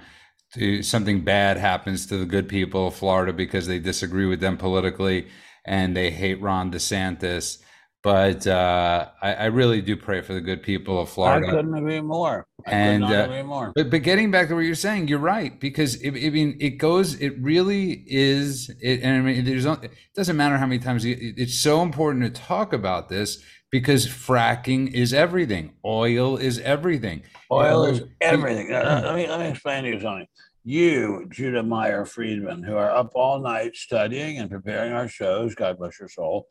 something 0.81 1.21
bad 1.23 1.55
happens 1.57 2.05
to 2.07 2.17
the 2.17 2.25
good 2.25 2.49
people 2.49 2.87
of 2.87 2.95
Florida 2.95 3.31
because 3.31 3.67
they 3.67 3.79
disagree 3.79 4.25
with 4.25 4.41
them 4.41 4.57
politically 4.57 5.27
and 5.65 5.95
they 5.95 6.11
hate 6.11 6.41
Ron 6.41 6.71
DeSantis. 6.71 7.61
But 8.03 8.47
uh, 8.47 9.09
I, 9.21 9.33
I, 9.33 9.45
really 9.45 9.79
do 9.79 9.95
pray 9.95 10.21
for 10.21 10.33
the 10.33 10.41
good 10.41 10.63
people 10.63 10.99
of 10.99 11.09
Florida. 11.09 11.47
I 11.47 11.51
couldn't 11.51 11.75
agree 11.75 12.01
more. 12.01 12.47
I 12.65 12.71
and 12.71 13.03
uh, 13.03 13.25
agree 13.25 13.43
more. 13.43 13.71
But 13.75 13.91
but 13.91 14.01
getting 14.01 14.31
back 14.31 14.47
to 14.47 14.55
what 14.55 14.61
you're 14.61 14.73
saying, 14.73 15.07
you're 15.07 15.19
right 15.19 15.59
because 15.59 15.95
it, 16.01 16.09
I 16.09 16.31
mean 16.31 16.57
it 16.59 16.79
goes. 16.79 17.13
It 17.21 17.39
really 17.39 18.03
is. 18.07 18.71
It, 18.81 19.01
and 19.03 19.17
I 19.17 19.21
mean 19.21 19.45
there's 19.45 19.65
no, 19.65 19.73
it 19.73 19.91
doesn't 20.15 20.35
matter 20.35 20.57
how 20.57 20.65
many 20.65 20.79
times 20.79 21.05
it, 21.05 21.19
it's 21.19 21.59
so 21.59 21.83
important 21.83 22.23
to 22.23 22.41
talk 22.41 22.73
about 22.73 23.07
this 23.07 23.43
because 23.71 24.07
fracking 24.07 24.91
is 24.93 25.13
everything. 25.13 25.73
Oil 25.85 26.37
is 26.37 26.57
everything. 26.59 27.21
Oil 27.51 27.85
You 27.85 27.93
is 27.93 28.01
everything. 28.19 28.73
Uh, 28.73 29.01
let 29.05 29.15
me 29.15 29.27
let 29.27 29.39
me 29.41 29.47
explain 29.49 29.83
to 29.83 29.89
you 29.89 29.99
something. 29.99 30.27
You, 30.63 31.27
Judah 31.29 31.63
Meyer 31.63 32.05
Friedman, 32.05 32.61
who 32.61 32.75
are 32.75 32.91
up 32.91 33.11
all 33.15 33.39
night 33.39 33.75
studying 33.75 34.37
and 34.37 34.49
preparing 34.49 34.91
our 34.91 35.07
shows, 35.07 35.55
God 35.55 35.79
bless 35.79 35.99
your 35.99 36.09
soul, 36.09 36.47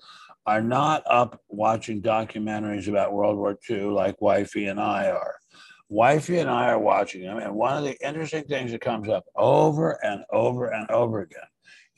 are 0.46 0.62
not 0.62 1.02
up 1.06 1.40
watching 1.48 2.02
documentaries 2.02 2.88
about 2.88 3.12
World 3.12 3.36
War 3.36 3.58
II 3.68 3.84
like 3.84 4.20
Wifey 4.20 4.66
and 4.66 4.80
I 4.80 5.10
are. 5.10 5.36
Wifey 5.88 6.38
and 6.38 6.48
I 6.48 6.68
are 6.68 6.78
watching 6.78 7.22
them, 7.22 7.38
and 7.38 7.54
one 7.54 7.76
of 7.76 7.84
the 7.84 7.96
interesting 8.06 8.44
things 8.44 8.70
that 8.70 8.80
comes 8.80 9.08
up 9.08 9.24
over 9.34 9.98
and 10.04 10.22
over 10.30 10.66
and 10.68 10.88
over 10.90 11.20
again 11.20 11.40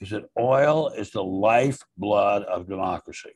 is 0.01 0.11
that 0.11 0.25
oil 0.39 0.89
is 0.91 1.11
the 1.11 1.23
lifeblood 1.23 2.43
of 2.45 2.69
democracy. 2.69 3.33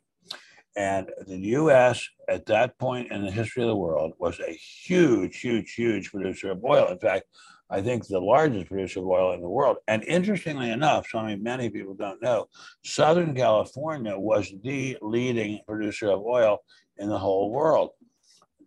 And 0.77 1.11
the 1.27 1.39
US 1.39 2.07
at 2.29 2.47
that 2.47 2.79
point 2.79 3.11
in 3.11 3.25
the 3.25 3.31
history 3.31 3.63
of 3.63 3.69
the 3.69 3.77
world 3.77 4.13
was 4.19 4.39
a 4.41 4.53
huge, 4.53 5.41
huge, 5.41 5.75
huge 5.75 6.11
producer 6.11 6.51
of 6.51 6.65
oil. 6.65 6.89
In 6.89 6.99
fact, 6.99 7.25
I 7.69 7.81
think 7.81 8.07
the 8.07 8.21
largest 8.21 8.69
producer 8.69 9.01
of 9.01 9.07
oil 9.07 9.33
in 9.33 9.41
the 9.41 9.49
world. 9.49 9.79
And 9.89 10.05
interestingly 10.05 10.71
enough, 10.71 11.09
something 11.09 11.43
many 11.43 11.69
people 11.69 11.95
don't 11.95 12.23
know, 12.23 12.47
Southern 12.85 13.35
California 13.35 14.17
was 14.17 14.53
the 14.63 14.97
leading 15.03 15.61
producer 15.67 16.11
of 16.11 16.21
oil 16.21 16.59
in 16.99 17.09
the 17.09 17.19
whole 17.19 17.51
world. 17.51 17.91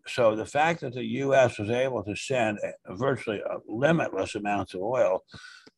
So 0.07 0.35
the 0.35 0.45
fact 0.45 0.81
that 0.81 0.93
the 0.93 1.05
US 1.05 1.59
was 1.59 1.69
able 1.69 2.03
to 2.03 2.15
send 2.15 2.59
virtually 2.89 3.41
limitless 3.67 4.35
amounts 4.35 4.73
of 4.73 4.81
oil 4.81 5.23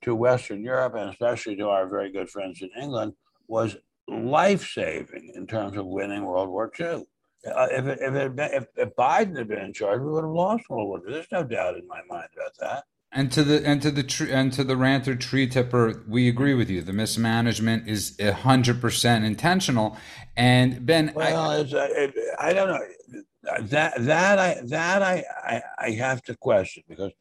to 0.04 0.16
Western 0.16 0.63
Europe 0.63 0.96
and 0.96 1.10
especially 1.10 1.56
to 1.58 1.68
our 1.68 1.88
very 1.88 2.12
good 2.12 2.30
friends 2.30 2.62
in 2.62 2.70
England 2.82 3.13
was 3.48 3.75
life 4.08 4.68
saving 4.68 5.34
in 5.36 5.46
terms 5.48 5.78
of 5.78 5.86
winning 5.86 6.25
World 6.25 6.50
War 6.50 6.72
II. 6.80 7.06
Uh, 7.46 7.68
if, 7.72 7.86
it, 7.88 8.00
if, 8.01 8.13
it 8.13 8.36
been, 8.36 8.54
if, 8.54 8.66
if, 8.78 8.96
Biden 8.96 9.36
had 9.36 9.48
been 9.48 9.60
in 9.60 9.74
charge, 9.74 10.00
we 10.00 10.12
would 10.12 10.24
have 10.24 10.32
lost 10.32 10.70
World 10.70 10.88
War 10.88 11.01
II. 11.06 11.13
There's 11.13 11.32
no 11.32 11.44
doubt 11.44 11.75
in 11.75 11.88
my 11.88 12.01
mind 12.08 12.30
about 12.36 12.56
that. 12.60 12.84
And 13.13 13.30
to 13.34 13.44
the 13.44 13.68
and 13.68 13.82
to 13.82 13.91
the 13.91 14.03
tree 14.03 14.32
and 14.32 14.53
to 14.53 14.63
the 14.63 14.77
ranter 14.77 15.15
tree 15.15 15.46
tipper, 15.46 16.01
we 16.08 16.30
agree 16.30 16.53
with 16.53 16.70
you. 16.70 16.82
The 16.82 16.94
mismanagement 16.94 17.89
is 17.89 18.18
hundred 18.22 18.80
percent 18.80 19.25
intentional. 19.25 19.98
And 20.38 20.86
Ben, 20.86 21.12
well, 21.13 21.51
I, 21.51 21.56
uh, 21.58 21.65
it, 21.74 22.15
I 22.39 22.53
don't 22.53 22.70
know 22.70 23.22
that 23.63 24.06
that 24.06 24.39
I 24.39 24.62
that 24.65 25.01
I 25.01 25.25
I, 25.44 25.62
I 25.77 25.89
have 25.91 26.22
to 26.24 26.38
question 26.38 26.84
because 26.88 27.12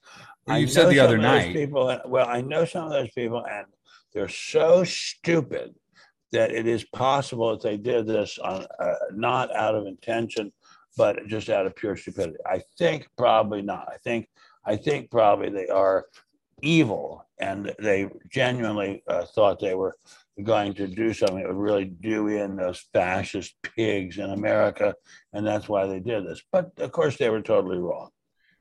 you 0.46 0.68
said 0.68 0.90
the 0.90 1.00
other 1.00 1.18
night. 1.18 1.54
People, 1.54 1.98
well, 2.06 2.28
I 2.28 2.40
know 2.40 2.64
some 2.64 2.84
of 2.84 2.90
those 2.90 3.10
people, 3.10 3.44
and 3.44 3.66
they're 4.12 4.28
so 4.28 4.84
stupid 4.84 5.74
that 6.32 6.52
it 6.52 6.66
is 6.66 6.84
possible 6.84 7.50
that 7.50 7.62
they 7.62 7.76
did 7.76 8.06
this 8.06 8.38
on 8.38 8.64
uh, 8.78 8.94
not 9.12 9.54
out 9.54 9.74
of 9.74 9.86
intention, 9.86 10.52
but 10.96 11.26
just 11.26 11.48
out 11.48 11.66
of 11.66 11.74
pure 11.74 11.96
stupidity. 11.96 12.38
I 12.46 12.62
think 12.78 13.08
probably 13.16 13.62
not. 13.62 13.88
I 13.92 13.96
think 13.98 14.28
I 14.70 14.76
think 14.76 15.10
probably 15.10 15.50
they 15.50 15.66
are 15.66 16.06
evil, 16.62 17.26
and 17.40 17.74
they 17.80 18.08
genuinely 18.30 19.02
uh, 19.08 19.24
thought 19.24 19.58
they 19.58 19.74
were 19.74 19.96
going 20.44 20.74
to 20.74 20.86
do 20.86 21.12
something 21.12 21.38
that 21.38 21.48
would 21.48 21.56
really 21.56 21.86
do 21.86 22.28
in 22.28 22.54
those 22.54 22.86
fascist 22.92 23.56
pigs 23.62 24.18
in 24.18 24.30
America, 24.30 24.94
and 25.32 25.44
that's 25.44 25.68
why 25.68 25.88
they 25.88 25.98
did 25.98 26.24
this. 26.24 26.40
But 26.52 26.70
of 26.78 26.92
course, 26.92 27.16
they 27.16 27.30
were 27.30 27.42
totally 27.42 27.78
wrong. 27.78 28.10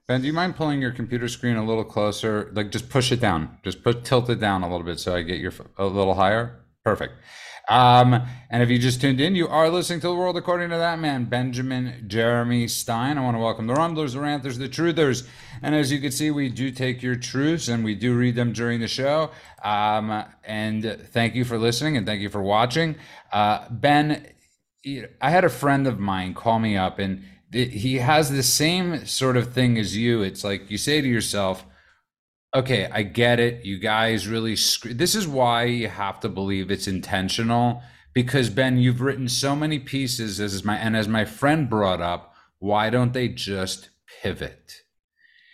Ben, 0.08 0.22
do 0.22 0.26
you 0.26 0.34
mind 0.34 0.56
pulling 0.56 0.82
your 0.82 0.92
computer 0.92 1.28
screen 1.28 1.58
a 1.58 1.64
little 1.64 1.84
closer? 1.84 2.50
Like, 2.56 2.72
just 2.72 2.90
push 2.90 3.12
it 3.12 3.22
down. 3.22 3.60
Just 3.64 3.84
put 3.84 4.04
tilt 4.04 4.32
it 4.32 4.40
down 4.40 4.64
a 4.64 4.68
little 4.70 4.86
bit 4.86 5.00
so 5.00 5.16
I 5.16 5.22
get 5.22 5.40
your 5.40 5.54
a 5.78 5.86
little 5.86 6.16
higher. 6.16 6.62
Perfect. 6.84 7.14
Um, 7.70 8.24
and 8.50 8.64
if 8.64 8.70
you 8.70 8.80
just 8.80 9.00
tuned 9.00 9.22
in, 9.22 9.36
you 9.36 9.48
are 9.48 9.70
listening 9.70 10.00
to 10.02 10.08
the 10.08 10.16
world 10.16 10.36
according 10.36 10.72
to 10.72 10.78
that 10.78 10.98
man, 10.98 11.26
Benjamin 11.26 12.06
Jeremy 12.08 12.68
Stein. 12.68 13.18
I 13.18 13.22
want 13.22 13.36
to 13.36 13.42
welcome 13.42 13.68
the 13.68 13.76
Rumblers, 13.76 14.14
the 14.14 14.20
Ranters, 14.20 14.58
the 14.58 14.68
Truthers. 14.68 15.28
And 15.62 15.76
as 15.76 15.92
you 15.92 16.00
can 16.00 16.12
see, 16.12 16.32
we 16.32 16.50
do 16.50 16.72
take 16.72 17.04
your 17.04 17.16
truths 17.16 17.68
and 17.68 17.84
we 17.84 17.94
do 17.94 18.18
read 18.18 18.36
them 18.36 18.54
during 18.54 18.80
the 18.80 18.88
show. 18.88 19.30
Um, 19.64 20.24
and 20.44 21.00
thank 21.12 21.36
you 21.36 21.46
for 21.46 21.60
listening 21.60 21.96
and 21.96 22.08
thank 22.08 22.22
you 22.22 22.30
for 22.30 22.42
watching. 22.42 22.96
Uh, 23.32 23.70
ben, 23.70 24.26
I 25.22 25.30
had 25.30 25.46
a 25.46 25.50
friend 25.50 25.86
of 25.86 26.00
mine 26.00 26.34
call 26.34 26.58
me 26.58 26.76
up 26.76 26.98
and 26.98 27.24
he 27.52 27.98
has 27.98 28.32
the 28.32 28.44
same 28.44 29.06
sort 29.06 29.38
of 29.38 29.54
thing 29.54 29.78
as 29.78 29.96
you. 29.96 30.24
It's 30.24 30.44
like 30.44 30.72
you 30.72 30.78
say 30.78 31.02
to 31.02 31.08
yourself, 31.08 31.66
okay, 32.54 32.90
I 32.92 33.04
get 33.04 33.40
it. 33.40 33.66
You 33.66 33.78
guys 33.80 34.28
really, 34.28 34.56
sc- 34.56 34.90
this 34.92 35.16
is 35.16 35.28
why 35.28 35.66
you 35.66 35.88
have 35.88 36.20
to 36.22 36.30
believe 36.30 36.72
it's 36.72 36.88
intentional 36.88 37.82
because 38.14 38.50
Ben, 38.50 38.78
you've 38.78 39.02
written 39.02 39.28
so 39.28 39.56
many 39.56 39.80
pieces 39.80 40.40
as 40.40 40.64
my, 40.64 40.78
and 40.78 40.96
as 40.96 41.08
my 41.08 41.26
friend 41.26 41.70
brought 41.70 42.02
up, 42.02 42.34
why 42.60 42.90
don't 42.90 43.14
they 43.14 43.28
just 43.28 43.90
pivot? 44.22 44.74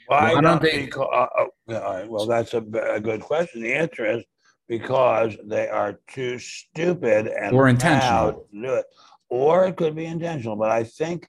Why, 0.08 0.34
why 0.34 0.42
don't 0.42 0.62
they? 0.62 0.86
Because, 0.86 1.30
uh, 1.70 1.74
uh, 1.74 2.06
well, 2.08 2.26
that's 2.28 2.54
a, 2.54 2.64
a, 2.94 3.00
good 3.00 3.22
question. 3.22 3.62
The 3.62 3.74
answer 3.74 4.06
is 4.06 4.24
because 4.68 5.36
they 5.44 5.68
are 5.68 6.00
too 6.08 6.38
stupid 6.38 7.28
and 7.28 7.56
or 7.56 7.68
intentional 7.68 8.48
to 8.52 8.62
do 8.62 8.74
it, 8.76 8.86
or 9.30 9.66
it 9.66 9.78
could 9.78 9.96
be 9.96 10.06
intentional. 10.06 10.56
But 10.56 10.72
I 10.72 10.84
think 10.84 11.28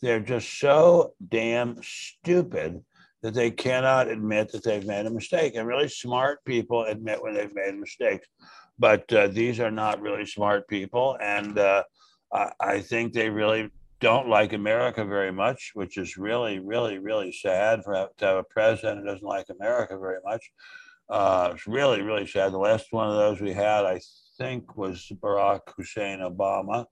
they're 0.00 0.20
just 0.20 0.58
so 0.58 1.14
damn 1.28 1.80
stupid 1.82 2.84
that 3.22 3.34
they 3.34 3.50
cannot 3.50 4.08
admit 4.08 4.50
that 4.52 4.64
they've 4.64 4.86
made 4.86 5.06
a 5.06 5.10
mistake. 5.10 5.54
And 5.54 5.66
really 5.66 5.88
smart 5.88 6.44
people 6.44 6.84
admit 6.84 7.22
when 7.22 7.34
they've 7.34 7.54
made 7.54 7.78
mistakes. 7.78 8.28
But 8.78 9.10
uh, 9.12 9.28
these 9.28 9.60
are 9.60 9.70
not 9.70 10.00
really 10.00 10.26
smart 10.26 10.66
people. 10.68 11.16
And 11.20 11.58
uh, 11.58 11.84
I, 12.32 12.52
I 12.60 12.80
think 12.80 13.12
they 13.12 13.30
really 13.30 13.70
don't 14.00 14.28
like 14.28 14.52
America 14.52 15.04
very 15.04 15.30
much, 15.30 15.70
which 15.74 15.96
is 15.96 16.16
really, 16.16 16.58
really, 16.58 16.98
really 16.98 17.30
sad 17.30 17.84
for 17.84 18.08
to 18.18 18.24
have 18.26 18.36
a 18.38 18.44
president 18.44 19.00
who 19.00 19.06
doesn't 19.06 19.22
like 19.22 19.46
America 19.48 19.96
very 19.96 20.18
much. 20.24 20.50
Uh, 21.08 21.52
it's 21.54 21.68
really, 21.68 22.02
really 22.02 22.26
sad. 22.26 22.52
The 22.52 22.58
last 22.58 22.86
one 22.90 23.08
of 23.08 23.14
those 23.14 23.40
we 23.40 23.52
had, 23.52 23.84
I 23.84 24.00
think, 24.38 24.76
was 24.76 25.12
Barack 25.22 25.60
Hussein 25.76 26.18
Obama. 26.18 26.86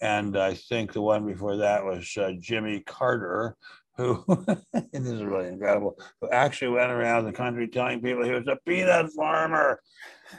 And 0.00 0.36
I 0.36 0.54
think 0.54 0.92
the 0.92 1.02
one 1.02 1.24
before 1.24 1.56
that 1.58 1.84
was 1.84 2.12
uh, 2.16 2.32
Jimmy 2.40 2.80
Carter, 2.80 3.56
who 3.96 4.24
this 4.72 5.06
is 5.06 5.22
really 5.22 5.48
incredible, 5.48 5.98
who 6.20 6.30
actually 6.30 6.68
went 6.68 6.90
around 6.90 7.24
the 7.24 7.32
country 7.32 7.68
telling 7.68 8.00
people 8.00 8.24
he 8.24 8.32
was 8.32 8.46
a 8.46 8.56
peanut 8.66 9.10
farmer. 9.12 9.80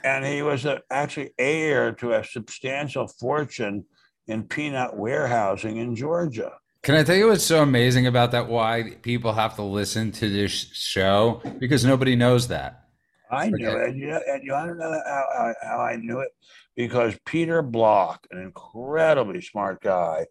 And 0.04 0.24
he 0.24 0.42
was 0.42 0.66
a, 0.66 0.82
actually 0.90 1.30
heir 1.38 1.92
to 1.92 2.12
a 2.12 2.24
substantial 2.24 3.08
fortune 3.08 3.84
in 4.26 4.44
peanut 4.44 4.96
warehousing 4.96 5.78
in 5.78 5.96
Georgia. 5.96 6.52
Can 6.82 6.94
I 6.94 7.02
tell 7.02 7.16
you 7.16 7.28
what's 7.28 7.44
so 7.44 7.62
amazing 7.62 8.06
about 8.06 8.30
that? 8.32 8.48
Why 8.48 8.96
people 9.02 9.32
have 9.32 9.56
to 9.56 9.62
listen 9.62 10.12
to 10.12 10.28
this 10.30 10.52
show? 10.52 11.42
Because 11.58 11.84
nobody 11.84 12.16
knows 12.16 12.48
that. 12.48 12.84
I 13.30 13.50
knew 13.50 13.68
Okay. 13.68 13.90
it. 13.90 13.96
You 13.96 14.06
know, 14.08 14.20
and 14.26 14.42
you 14.44 14.52
want 14.52 14.70
to 14.70 14.74
know 14.74 14.92
how, 15.06 15.24
how, 15.36 15.54
how 15.62 15.80
I 15.80 15.96
knew 15.96 16.20
it? 16.20 16.28
Because 16.76 17.18
Peter 17.26 17.62
Bloch, 17.62 18.26
an 18.30 18.38
incredibly 18.40 19.40
smart 19.40 19.82
guy 19.82 20.26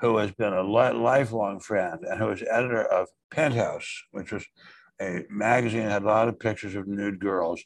who 0.00 0.16
has 0.18 0.32
been 0.32 0.52
a 0.52 0.62
lifelong 0.62 1.60
friend 1.60 2.00
and 2.02 2.18
who 2.18 2.26
was 2.26 2.42
editor 2.42 2.82
of 2.82 3.08
Penthouse, 3.30 4.02
which 4.10 4.32
was 4.32 4.44
a 5.00 5.24
magazine 5.30 5.84
that 5.84 5.92
had 5.92 6.02
a 6.02 6.06
lot 6.06 6.28
of 6.28 6.38
pictures 6.38 6.74
of 6.74 6.86
nude 6.86 7.20
girls, 7.20 7.62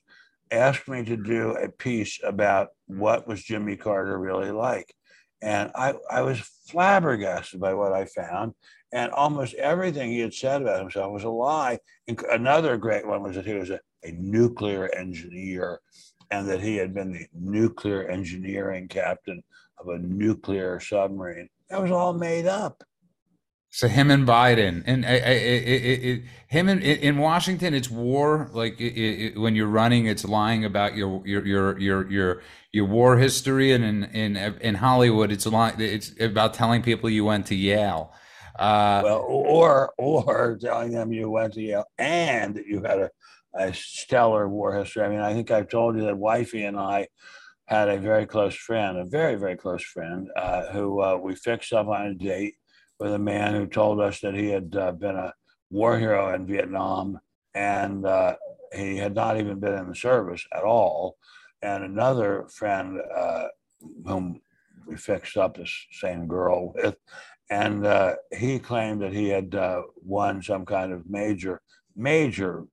asked 0.50 0.88
me 0.88 1.04
to 1.04 1.16
do 1.16 1.50
a 1.52 1.68
piece 1.68 2.20
about 2.24 2.68
what 2.86 3.26
was 3.26 3.44
Jimmy 3.44 3.76
Carter 3.76 4.18
really 4.18 4.50
like. 4.50 4.94
And 5.40 5.70
I, 5.74 5.94
I 6.10 6.22
was 6.22 6.40
flabbergasted 6.68 7.60
by 7.60 7.74
what 7.74 7.92
I 7.92 8.06
found. 8.06 8.54
And 8.92 9.12
almost 9.12 9.54
everything 9.54 10.10
he 10.10 10.20
had 10.20 10.32
said 10.32 10.62
about 10.62 10.80
himself 10.80 11.12
was 11.12 11.24
a 11.24 11.28
lie. 11.28 11.78
And 12.06 12.20
another 12.30 12.76
great 12.78 13.06
one 13.06 13.22
was 13.22 13.36
that 13.36 13.46
he 13.46 13.54
was 13.54 13.70
a 13.70 13.80
a 14.04 14.12
nuclear 14.12 14.88
engineer 14.94 15.80
and 16.30 16.48
that 16.48 16.60
he 16.60 16.76
had 16.76 16.94
been 16.94 17.12
the 17.12 17.26
nuclear 17.32 18.06
engineering 18.08 18.88
captain 18.88 19.42
of 19.78 19.88
a 19.88 19.98
nuclear 19.98 20.78
submarine. 20.78 21.48
That 21.70 21.82
was 21.82 21.90
all 21.90 22.12
made 22.14 22.46
up. 22.46 22.82
So 23.70 23.86
him 23.86 24.10
and 24.10 24.26
Biden, 24.26 24.82
and 24.86 25.04
I, 25.04 25.10
I, 25.10 25.14
it, 25.14 25.68
it, 25.68 26.04
it, 26.04 26.22
him 26.48 26.70
in, 26.70 26.80
in 26.80 27.18
Washington, 27.18 27.74
it's 27.74 27.90
war. 27.90 28.48
Like 28.52 28.80
it, 28.80 28.94
it, 28.98 29.38
when 29.38 29.54
you're 29.54 29.66
running, 29.68 30.06
it's 30.06 30.24
lying 30.24 30.64
about 30.64 30.96
your 30.96 31.22
your 31.26 31.46
your 31.46 31.78
your 31.78 32.10
your, 32.10 32.42
your 32.72 32.86
war 32.86 33.18
history, 33.18 33.72
and 33.72 33.84
in 33.84 34.04
in 34.04 34.36
in 34.62 34.74
Hollywood, 34.76 35.30
it's 35.30 35.44
lying. 35.44 35.78
It's 35.78 36.18
about 36.18 36.54
telling 36.54 36.80
people 36.80 37.10
you 37.10 37.26
went 37.26 37.46
to 37.48 37.54
Yale. 37.54 38.12
Uh, 38.58 39.02
Well, 39.04 39.24
or 39.28 39.92
or 39.98 40.58
telling 40.60 40.92
them 40.92 41.12
you 41.12 41.30
went 41.30 41.52
to 41.54 41.60
Yale 41.60 41.84
and 41.98 42.58
you 42.66 42.82
had 42.82 42.98
a, 42.98 43.10
a 43.54 43.74
stellar 43.74 44.48
war 44.48 44.74
history. 44.74 45.02
I 45.02 45.08
mean, 45.10 45.20
I 45.20 45.34
think 45.34 45.50
I've 45.50 45.68
told 45.68 45.94
you 45.96 46.04
that 46.06 46.16
Wifey 46.16 46.64
and 46.64 46.78
I 46.78 47.08
had 47.68 47.90
a 47.90 47.98
very 47.98 48.24
close 48.24 48.54
friend, 48.54 48.96
a 48.96 49.04
very 49.04 49.34
very 49.34 49.56
close 49.56 49.84
friend, 49.84 50.28
uh, 50.36 50.66
who 50.72 51.02
uh, 51.02 51.16
we 51.16 51.34
fixed 51.34 51.72
up 51.74 51.86
on 51.86 52.06
a 52.06 52.14
date 52.14 52.54
with 52.98 53.12
a 53.12 53.18
man 53.18 53.54
who 53.54 53.66
told 53.66 54.00
us 54.00 54.20
that 54.20 54.34
he 54.34 54.48
had 54.48 54.74
uh, 54.74 54.92
been 54.92 55.16
a 55.16 55.34
war 55.70 55.98
hero 55.98 56.34
in 56.34 56.46
Vietnam 56.46 57.20
and 57.54 58.06
uh, 58.06 58.34
he 58.74 58.96
had 58.96 59.14
not 59.14 59.38
even 59.38 59.60
been 59.60 59.74
in 59.74 59.88
the 59.88 59.94
service 59.94 60.44
at 60.56 60.62
all. 60.62 61.18
And 61.60 61.84
another 61.84 62.46
friend 62.50 62.98
uh, 63.14 63.48
whom 64.06 64.40
we 64.86 64.96
fixed 64.96 65.36
up 65.36 65.56
this 65.56 65.86
same 65.92 66.26
girl 66.26 66.72
with, 66.72 66.96
and 67.50 67.84
uh, 67.84 68.14
he 68.34 68.58
claimed 68.58 69.02
that 69.02 69.12
he 69.12 69.28
had 69.28 69.54
won 70.02 70.42
some 70.42 70.64
kind 70.64 70.92
of 70.92 71.08
major, 71.08 71.60
major 71.94 72.64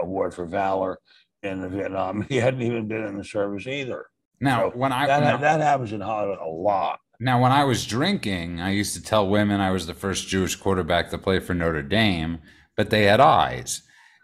award 0.00 0.32
for 0.32 0.46
valor 0.46 0.98
in 1.42 1.68
Vietnam. 1.70 2.22
He 2.28 2.36
hadn't 2.36 2.62
even 2.62 2.88
been 2.88 3.04
in 3.04 3.18
the 3.18 3.24
service 3.24 3.66
either. 3.66 4.06
Now, 4.40 4.70
so 4.70 4.76
when 4.76 4.92
I 4.92 5.06
That, 5.06 5.20
now, 5.22 5.36
that 5.36 5.60
happens 5.60 5.92
in 5.92 6.00
Hollywood 6.00 6.38
a 6.38 6.48
lot. 6.48 7.00
now 7.18 7.40
when 7.42 7.52
I 7.52 7.64
was 7.64 7.86
drinking, 7.86 8.60
I 8.60 8.70
used 8.70 8.94
to 8.94 9.02
tell 9.02 9.28
women 9.28 9.60
I 9.60 9.70
was 9.70 9.86
the 9.86 9.94
first 9.94 10.28
Jewish 10.28 10.56
quarterback 10.56 11.10
to 11.10 11.18
play 11.18 11.40
for 11.40 11.54
Notre 11.54 11.82
Dame, 11.82 12.38
but 12.76 12.90
they 12.90 13.04
had 13.04 13.20
eyes, 13.20 13.82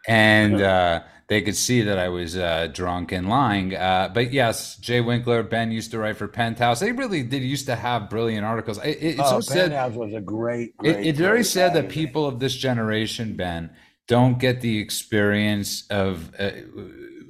and 0.09 0.61
uh, 0.63 1.03
they 1.29 1.43
could 1.43 1.57
see 1.57 1.83
that 1.83 1.99
I 1.99 2.09
was 2.09 2.37
uh, 2.37 2.69
drunk 2.73 3.11
and 3.13 3.29
lying. 3.29 3.75
Uh, 3.75 4.09
but 4.15 4.33
yes, 4.33 4.77
Jay 4.77 5.01
Winkler, 5.01 5.43
Ben 5.43 5.71
used 5.73 5.91
to 5.91 5.99
write 5.99 6.17
for 6.17 6.29
Penthouse. 6.29 6.79
They 6.81 6.93
really 6.93 7.23
did 7.25 7.43
used 7.43 7.67
to 7.67 7.75
have 7.77 8.09
brilliant 8.09 8.47
articles. 8.47 8.79
It, 8.85 8.99
it's 9.01 9.21
Oh, 9.21 9.41
so 9.41 9.41
sad. 9.41 9.71
Penthouse 9.73 9.95
was 9.95 10.15
a 10.15 10.21
great, 10.21 10.69
It, 10.85 10.93
great 10.93 11.07
it's 11.07 11.19
very 11.19 11.43
sad 11.45 11.75
that 11.75 11.89
people 11.89 12.27
of 12.27 12.39
this 12.39 12.55
generation, 12.57 13.35
Ben, 13.37 13.71
don't 14.07 14.39
get 14.39 14.61
the 14.61 14.79
experience 14.79 15.85
of 15.91 16.33
uh, 16.39 16.51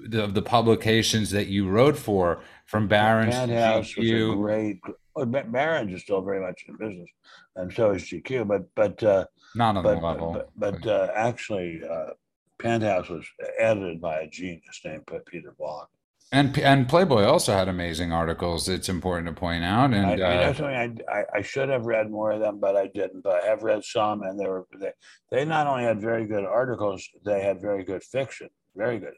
the, 0.09 0.23
of 0.23 0.35
the 0.35 0.43
publications 0.43 1.31
that 1.31 1.47
you 1.47 1.67
wrote 1.69 1.97
for, 1.97 2.43
from 2.67 2.89
Barron's 2.89 3.35
to 3.35 3.43
a 3.43 3.81
GQ. 3.81 4.37
great. 4.37 4.81
Ba- 5.15 5.45
Barron's 5.49 5.95
is 5.95 6.03
still 6.03 6.21
very 6.21 6.41
much 6.41 6.65
in 6.69 6.77
business, 6.77 7.09
and 7.55 7.73
so 7.73 7.93
is 7.93 8.03
GQ. 8.03 8.47
But 8.47 8.63
but 8.75 9.03
uh, 9.03 9.25
Not 9.55 9.77
on 9.77 9.83
but 9.83 9.95
the 10.01 10.07
level. 10.07 10.33
but, 10.57 10.83
but 10.83 10.87
uh, 10.87 11.11
actually, 11.15 11.81
uh, 11.89 12.11
Penthouse 12.59 13.09
was 13.09 13.25
edited 13.59 14.01
by 14.01 14.21
a 14.21 14.27
genius 14.29 14.81
named 14.85 15.09
Peter 15.27 15.55
Bloch. 15.59 15.89
and 16.33 16.59
and 16.59 16.89
Playboy 16.89 17.23
also 17.23 17.53
had 17.53 17.69
amazing 17.69 18.13
articles. 18.13 18.69
It's 18.69 18.89
important 18.89 19.29
to 19.29 19.33
point 19.33 19.65
out. 19.65 19.95
I, 19.95 19.97
And 19.97 20.11
you 20.11 20.17
know 20.17 20.31
uh, 20.31 20.53
something, 20.53 21.03
I, 21.09 21.19
I 21.21 21.25
I 21.39 21.43
should 21.43 21.69
have 21.69 21.87
read 21.87 22.11
more 22.11 22.33
of 22.33 22.41
them, 22.41 22.59
but 22.61 22.77
I 22.77 22.89
didn't. 22.89 23.23
But 23.23 23.43
I 23.45 23.47
have 23.47 23.63
read 23.63 23.85
some, 23.85 24.23
and 24.23 24.39
they 24.39 24.47
were 24.49 24.67
they, 24.79 24.93
they 25.31 25.45
not 25.45 25.67
only 25.67 25.85
had 25.85 26.01
very 26.01 26.27
good 26.27 26.45
articles, 26.45 27.09
they 27.25 27.41
had 27.43 27.61
very 27.61 27.85
good 27.85 28.03
fiction, 28.03 28.49
very 28.75 28.99
good. 28.99 29.15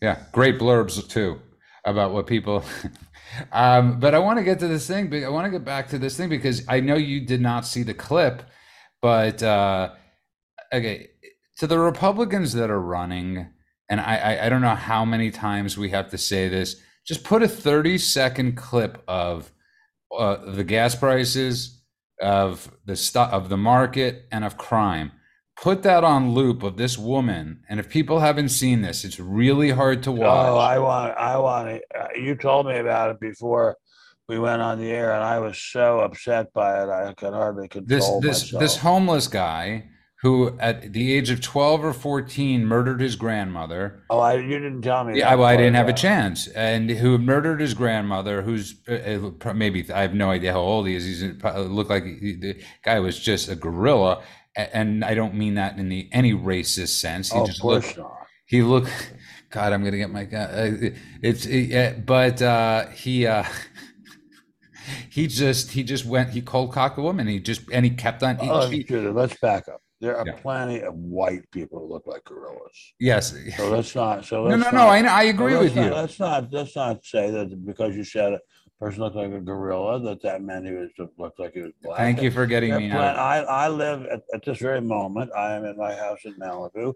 yeah, 0.00 0.16
great 0.32 0.58
blurbs 0.58 1.06
too 1.08 1.40
about 1.84 2.12
what 2.12 2.26
people. 2.26 2.64
um, 3.52 3.98
but 3.98 4.14
I 4.14 4.18
want 4.18 4.38
to 4.38 4.44
get 4.44 4.58
to 4.60 4.68
this 4.68 4.86
thing. 4.86 5.12
I 5.24 5.28
want 5.28 5.46
to 5.46 5.50
get 5.50 5.64
back 5.64 5.88
to 5.88 5.98
this 5.98 6.16
thing 6.16 6.28
because 6.28 6.62
I 6.68 6.80
know 6.80 6.96
you 6.96 7.20
did 7.26 7.40
not 7.40 7.66
see 7.66 7.82
the 7.82 7.94
clip, 7.94 8.42
but 9.00 9.42
uh, 9.42 9.90
okay, 10.72 11.10
to 11.58 11.66
the 11.66 11.78
Republicans 11.78 12.52
that 12.54 12.70
are 12.70 12.80
running, 12.80 13.48
and 13.88 14.00
I, 14.00 14.16
I 14.16 14.46
I 14.46 14.48
don't 14.48 14.62
know 14.62 14.74
how 14.74 15.04
many 15.04 15.30
times 15.30 15.76
we 15.76 15.90
have 15.90 16.10
to 16.10 16.18
say 16.18 16.48
this. 16.48 16.76
Just 17.06 17.24
put 17.24 17.42
a 17.42 17.48
thirty 17.48 17.98
second 17.98 18.56
clip 18.56 19.02
of 19.08 19.50
uh, 20.16 20.52
the 20.52 20.64
gas 20.64 20.94
prices, 20.94 21.82
of 22.20 22.70
the 22.84 22.96
stuff, 22.96 23.32
of 23.32 23.48
the 23.48 23.56
market, 23.56 24.26
and 24.30 24.44
of 24.44 24.56
crime. 24.56 25.12
Put 25.60 25.82
that 25.82 26.02
on 26.02 26.30
loop 26.34 26.62
of 26.62 26.76
this 26.76 26.98
woman, 26.98 27.60
and 27.68 27.78
if 27.78 27.88
people 27.88 28.20
haven't 28.20 28.48
seen 28.48 28.82
this, 28.82 29.04
it's 29.04 29.20
really 29.20 29.70
hard 29.70 30.02
to 30.04 30.12
watch. 30.12 30.48
Oh, 30.48 30.56
I 30.56 30.78
want, 30.78 31.16
I 31.16 31.36
want 31.36 31.68
it. 31.68 31.82
Uh, 31.94 32.08
you 32.16 32.34
told 32.34 32.66
me 32.66 32.78
about 32.78 33.10
it 33.10 33.20
before 33.20 33.76
we 34.28 34.38
went 34.38 34.62
on 34.62 34.78
the 34.78 34.90
air, 34.90 35.12
and 35.12 35.22
I 35.22 35.38
was 35.38 35.58
so 35.58 36.00
upset 36.00 36.52
by 36.52 36.82
it, 36.82 36.88
I 36.88 37.12
could 37.14 37.34
hardly 37.34 37.68
this 37.68 38.04
control 38.04 38.20
this 38.20 38.42
myself. 38.44 38.60
this 38.60 38.76
homeless 38.78 39.28
guy 39.28 39.84
who 40.22 40.56
at 40.60 40.92
the 40.92 41.12
age 41.12 41.30
of 41.30 41.40
12 41.40 41.84
or 41.84 41.92
14 41.92 42.64
murdered 42.64 43.00
his 43.00 43.16
grandmother 43.16 44.04
oh, 44.08 44.20
I, 44.20 44.34
you 44.36 44.58
didn't 44.58 44.82
tell 44.82 45.04
me. 45.04 45.18
yeah 45.18 45.30
that 45.30 45.38
well, 45.38 45.48
i 45.48 45.56
didn't 45.56 45.74
have 45.74 45.88
a 45.88 45.92
chance 45.92 46.46
and 46.48 46.88
who 46.90 47.18
murdered 47.18 47.60
his 47.60 47.74
grandmother 47.74 48.42
who's 48.42 48.76
uh, 48.88 49.30
uh, 49.44 49.52
maybe 49.52 49.84
i 49.92 50.00
have 50.00 50.14
no 50.14 50.30
idea 50.30 50.52
how 50.52 50.60
old 50.60 50.86
he 50.86 50.94
is 50.94 51.04
he's 51.04 51.22
looked 51.22 51.90
like 51.90 52.04
he, 52.04 52.36
the 52.36 52.62
guy 52.84 53.00
was 53.00 53.18
just 53.18 53.48
a 53.48 53.56
gorilla 53.56 54.22
and 54.56 55.04
i 55.04 55.14
don't 55.14 55.34
mean 55.34 55.54
that 55.54 55.78
in 55.78 55.88
the 55.88 56.08
any 56.12 56.32
racist 56.32 57.00
sense 57.00 57.30
he 57.32 57.38
Oh, 57.38 57.46
just 57.46 57.64
looked 57.64 57.96
not. 57.96 58.12
he 58.46 58.62
looked 58.62 58.90
god 59.50 59.72
i'm 59.72 59.82
gonna 59.84 59.96
get 59.96 60.10
my 60.10 60.24
guy 60.24 60.42
uh, 60.44 60.90
it's 61.22 61.46
uh, 61.46 61.94
but 62.04 62.40
uh 62.42 62.86
he 62.88 63.26
uh 63.26 63.44
he 65.10 65.26
just 65.26 65.70
he 65.70 65.82
just 65.82 66.04
went 66.04 66.30
he 66.30 66.42
cold 66.42 66.72
cocked 66.72 66.98
a 66.98 67.02
woman 67.02 67.26
he 67.26 67.38
just 67.40 67.62
and 67.72 67.84
he 67.84 67.90
kept 67.90 68.22
on 68.22 68.36
he- 68.38 68.48
Oh, 68.50 68.68
Judah, 68.70 69.12
let's 69.12 69.36
back 69.40 69.68
up. 69.68 69.80
There 70.00 70.16
are 70.16 70.26
Yeah. 70.26 70.32
plenty 70.42 70.80
of 70.82 70.94
white 70.94 71.48
people 71.52 71.78
who 71.78 71.92
look 71.94 72.06
like 72.06 72.24
gorillas. 72.24 72.94
yes 72.98 73.34
So 73.56 73.70
let's 73.70 73.94
not. 73.94 74.24
So 74.24 74.42
no 74.44 74.56
let's 74.56 74.72
no 74.72 74.78
not, 74.78 74.84
no 74.84 74.86
i, 74.88 74.98
I 75.20 75.22
agree 75.24 75.56
with 75.56 75.76
not- 75.76 75.84
you 75.84 75.90
Let's 75.94 76.18
not. 76.18 76.52
Let's 76.52 76.74
not 76.76 77.04
say 77.04 77.30
that 77.30 77.64
because 77.64 77.94
you 77.96 78.02
said 78.04 78.32
a 78.34 78.40
person 78.82 79.00
looked 79.00 79.14
like 79.14 79.30
a 79.30 79.40
gorilla 79.40 80.00
that 80.00 80.20
that 80.22 80.42
meant 80.42 80.66
he 80.66 80.72
was 80.72 80.90
looked 81.16 81.38
like 81.38 81.54
he 81.54 81.60
was 81.60 81.70
black. 81.82 81.98
thank 81.98 82.20
you 82.20 82.32
for 82.32 82.46
getting 82.46 82.76
me 82.76 82.90
out 82.90 83.16
I, 83.16 83.38
I 83.38 83.68
live 83.68 84.04
at, 84.06 84.22
at 84.34 84.44
this 84.44 84.58
very 84.58 84.80
moment. 84.80 85.30
I 85.36 85.52
am 85.52 85.64
in 85.64 85.76
my 85.76 85.94
house 85.94 86.18
in 86.24 86.34
Malibu, 86.34 86.94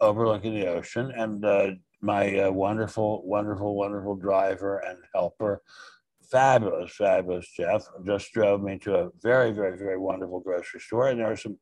overlooking 0.00 0.54
the 0.54 0.66
ocean, 0.68 1.12
and 1.14 1.44
uh, 1.44 1.72
my 2.00 2.38
uh, 2.38 2.50
wonderful, 2.50 3.26
wonderful, 3.26 3.76
wonderful 3.76 4.16
driver 4.16 4.78
and 4.78 4.96
helper, 5.14 5.60
fabulous, 6.30 6.94
fabulous 6.96 7.46
Jeff, 7.54 7.86
just 8.06 8.32
drove 8.32 8.62
me 8.62 8.78
to 8.78 8.94
a 8.94 9.10
very, 9.20 9.52
very, 9.52 9.76
very 9.76 9.98
wonderful 9.98 10.40
grocery 10.40 10.80
store, 10.80 11.08
and 11.08 11.20
there 11.20 11.28
were 11.28 11.36
some 11.36 11.58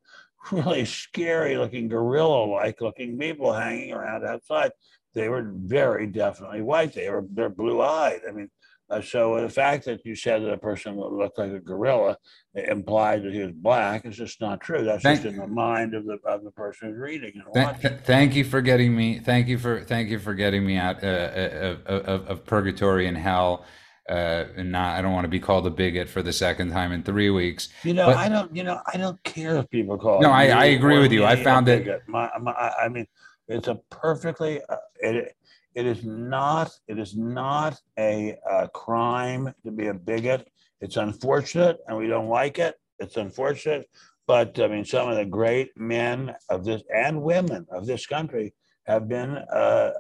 really 0.53 0.85
scary 0.85 1.57
looking 1.57 1.89
gorilla-like 1.89 2.81
looking 2.81 3.19
people 3.19 3.53
hanging 3.53 3.93
around 3.93 4.25
outside. 4.25 4.71
They 5.13 5.29
were 5.29 5.51
very 5.57 6.07
definitely 6.07 6.63
white. 6.63 6.93
They 6.93 7.11
were 7.11 7.25
they're 7.33 7.49
blue-eyed. 7.49 8.21
I 8.29 8.31
mean. 8.31 8.49
Uh, 8.89 9.01
so 9.01 9.41
the 9.41 9.49
fact 9.49 9.85
that 9.85 10.05
you 10.05 10.15
said 10.15 10.43
that 10.43 10.53
a 10.53 10.57
person 10.59 10.97
looked 10.97 11.39
like 11.39 11.51
a 11.51 11.59
gorilla 11.59 12.17
implied 12.55 13.23
that 13.25 13.33
he 13.33 13.41
was 13.41 13.53
black 13.53 14.07
is 14.07 14.17
just 14.17 14.41
not 14.41 14.61
true. 14.61 14.85
That's 14.85 15.03
Thank- 15.03 15.23
just 15.23 15.35
in 15.35 15.41
the 15.41 15.47
mind 15.49 15.95
of 15.95 16.05
the 16.05 16.19
of 16.25 16.45
the 16.45 16.53
person 16.53 16.91
who's 16.91 16.99
reading 16.99 17.33
and 17.35 17.53
Th- 17.53 17.67
watching. 17.67 17.81
th- 17.91 18.01
thank 18.03 18.37
you 18.37 18.45
for 18.45 18.61
getting 18.61 18.95
me. 18.97 19.19
Thank 19.19 19.49
you 19.49 19.59
for 19.59 19.83
thank 19.83 20.09
you 20.09 20.21
for 20.21 20.35
getting 20.35 20.65
me 20.65 20.77
out 20.77 21.03
uh, 21.03 21.07
of, 21.07 21.87
of, 21.87 22.27
of 22.29 22.45
purgatory 22.47 23.07
and 23.09 23.17
hell. 23.17 23.65
Uh, 24.09 24.45
and 24.57 24.71
not, 24.71 24.97
I 24.97 25.03
don't 25.03 25.13
want 25.13 25.25
to 25.25 25.29
be 25.29 25.41
called 25.41 25.67
a 25.67 25.71
bigot 25.71 26.09
for 26.09 26.23
the 26.23 26.33
second 26.33 26.71
time 26.71 26.93
in 26.93 27.03
three 27.03 27.29
weeks. 27.31 27.71
You 27.83 27.93
know, 27.93 28.07
But- 28.07 28.19
I 28.19 28.29
don't. 28.29 28.55
You 28.55 28.63
know, 28.63 28.81
I 28.95 28.99
don't 28.99 29.21
care 29.25 29.57
if 29.57 29.69
people 29.69 29.99
call. 29.99 30.21
No, 30.21 30.31
I- 30.31 30.47
I 30.47 30.65
agree 30.67 31.01
with 31.01 31.11
you. 31.11 31.25
I 31.25 31.43
found 31.43 31.69
it-. 31.69 32.03
My, 32.07 32.31
my, 32.41 32.53
I 32.53 32.85
I 32.85 32.89
mean, 32.89 33.09
it's 33.49 33.67
a 33.67 33.75
perfectly. 33.91 34.61
Uh, 34.69 34.77
it 35.01 35.35
it 35.77 35.85
is 35.85 36.05
not. 36.05 36.71
It 36.89 36.99
is 36.99 37.17
not 37.17 37.79
a 37.99 38.35
uh, 38.51 38.67
crime 38.69 39.53
to 39.65 39.71
be 39.71 39.89
a 39.89 39.95
bigot. 39.95 40.49
It's 40.81 40.97
unfortunate, 40.97 41.77
and 41.87 41.99
we 41.99 42.07
don't 42.07 42.29
like 42.29 42.59
it. 42.59 42.77
It's 42.99 43.19
unfortunate, 43.19 43.87
but 44.27 44.59
I 44.59 44.69
mean, 44.69 44.87
some 44.87 45.11
of 45.11 45.17
the 45.17 45.27
great 45.27 45.71
men 45.77 46.35
of 46.49 46.65
this 46.65 46.83
and 46.95 47.23
women 47.23 47.67
of 47.71 47.87
this 47.87 48.07
country 48.07 48.55
have 48.87 49.07
been 49.07 49.37
uh, 49.37 49.91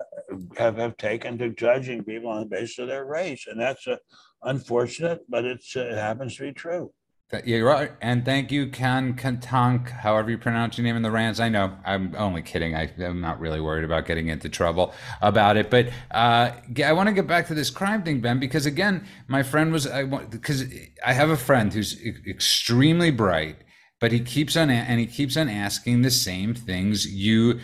have 0.56 0.78
have 0.78 0.96
taken 0.96 1.36
to 1.38 1.50
judging 1.50 2.02
people 2.02 2.30
on 2.30 2.40
the 2.40 2.46
basis 2.46 2.78
of 2.78 2.88
their 2.88 3.04
race, 3.04 3.46
and 3.46 3.60
that's 3.60 3.86
uh, 3.86 3.96
unfortunate, 4.44 5.20
but 5.28 5.44
it's 5.44 5.76
uh, 5.76 5.80
it 5.80 5.98
happens 5.98 6.36
to 6.36 6.44
be 6.44 6.52
true. 6.52 6.90
You're 7.44 7.66
right. 7.66 7.90
And 8.00 8.24
thank 8.24 8.52
you, 8.52 8.68
Kan 8.68 9.14
Kantank, 9.14 9.90
however 9.90 10.30
you 10.30 10.38
pronounce 10.38 10.78
your 10.78 10.84
name 10.84 10.94
in 10.94 11.02
the 11.02 11.10
rants. 11.10 11.40
I 11.40 11.48
know. 11.48 11.76
I'm 11.84 12.14
only 12.16 12.40
kidding. 12.40 12.76
I, 12.76 12.88
I'm 13.00 13.20
not 13.20 13.40
really 13.40 13.60
worried 13.60 13.84
about 13.84 14.06
getting 14.06 14.28
into 14.28 14.48
trouble 14.48 14.94
about 15.20 15.56
it. 15.56 15.68
But 15.68 15.88
uh, 16.12 16.52
I 16.84 16.92
want 16.92 17.08
to 17.08 17.12
get 17.12 17.26
back 17.26 17.48
to 17.48 17.54
this 17.54 17.68
crime 17.68 18.04
thing, 18.04 18.20
Ben, 18.20 18.38
because 18.38 18.64
again, 18.64 19.04
my 19.26 19.42
friend 19.42 19.72
was, 19.72 19.88
I 19.88 20.04
because 20.04 20.66
I 21.04 21.14
have 21.14 21.28
a 21.30 21.36
friend 21.36 21.72
who's 21.72 22.00
extremely 22.28 23.10
bright, 23.10 23.56
but 24.00 24.12
he 24.12 24.20
keeps 24.20 24.56
on, 24.56 24.70
and 24.70 25.00
he 25.00 25.06
keeps 25.06 25.36
on 25.36 25.48
asking 25.48 26.02
the 26.02 26.12
same 26.12 26.54
things 26.54 27.12
you, 27.12 27.58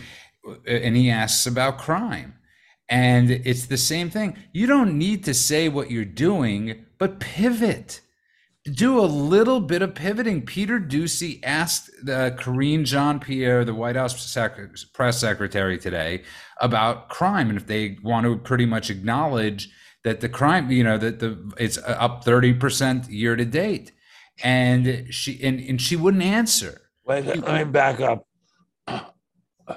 and 0.67 0.97
he 0.97 1.09
asks 1.09 1.47
about 1.47 1.77
crime. 1.77 2.33
And 2.89 3.31
it's 3.31 3.67
the 3.67 3.77
same 3.77 4.09
thing. 4.09 4.35
You 4.51 4.67
don't 4.67 4.97
need 4.97 5.23
to 5.23 5.33
say 5.33 5.69
what 5.69 5.89
you're 5.89 6.03
doing, 6.03 6.85
but 6.97 7.21
pivot 7.21 8.01
do 8.71 8.99
a 8.99 9.01
little 9.01 9.59
bit 9.59 9.81
of 9.81 9.93
pivoting. 9.93 10.45
Peter 10.45 10.79
Doocy 10.79 11.39
asked 11.43 11.89
uh, 12.03 12.31
Karine 12.31 12.85
Jean 12.85 13.19
Pierre, 13.19 13.65
the 13.65 13.73
White 13.73 13.95
House 13.95 14.25
sec- 14.25 14.57
press 14.93 15.19
secretary 15.19 15.77
today, 15.77 16.23
about 16.61 17.09
crime 17.09 17.49
and 17.49 17.57
if 17.57 17.67
they 17.67 17.97
want 18.03 18.25
to 18.25 18.37
pretty 18.37 18.65
much 18.65 18.89
acknowledge 18.89 19.69
that 20.03 20.21
the 20.21 20.29
crime, 20.29 20.71
you 20.71 20.83
know, 20.83 20.97
that 20.97 21.19
the 21.19 21.51
it's 21.57 21.77
up 21.77 22.23
thirty 22.23 22.53
percent 22.53 23.09
year 23.09 23.35
to 23.35 23.45
date, 23.45 23.91
and 24.43 25.07
she 25.13 25.41
and, 25.43 25.59
and 25.59 25.81
she 25.81 25.95
wouldn't 25.95 26.23
answer. 26.23 26.81
Wait, 27.05 27.25
let 27.25 27.67
me 27.67 27.71
back 27.71 27.99
up. 27.99 28.27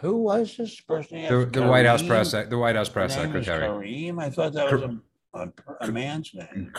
Who 0.01 0.19
was 0.23 0.57
this 0.57 0.81
person? 0.81 1.23
The, 1.23 1.47
the 1.47 1.67
White 1.67 1.87
House 1.87 2.03
press 2.03 2.33
the 2.33 2.59
White 2.59 2.77
House 2.77 2.89
press 2.89 3.15
Her 3.15 3.27
name 3.27 3.37
is 3.37 3.47
secretary, 3.47 3.69
Kareem. 3.69 4.23
I 4.23 4.31
thought 4.31 4.53
that 4.55 4.73
was 4.73 4.83
a, 4.83 4.99
a, 5.37 5.53
a 5.81 5.93
man's 5.93 6.33
name. 6.35 6.73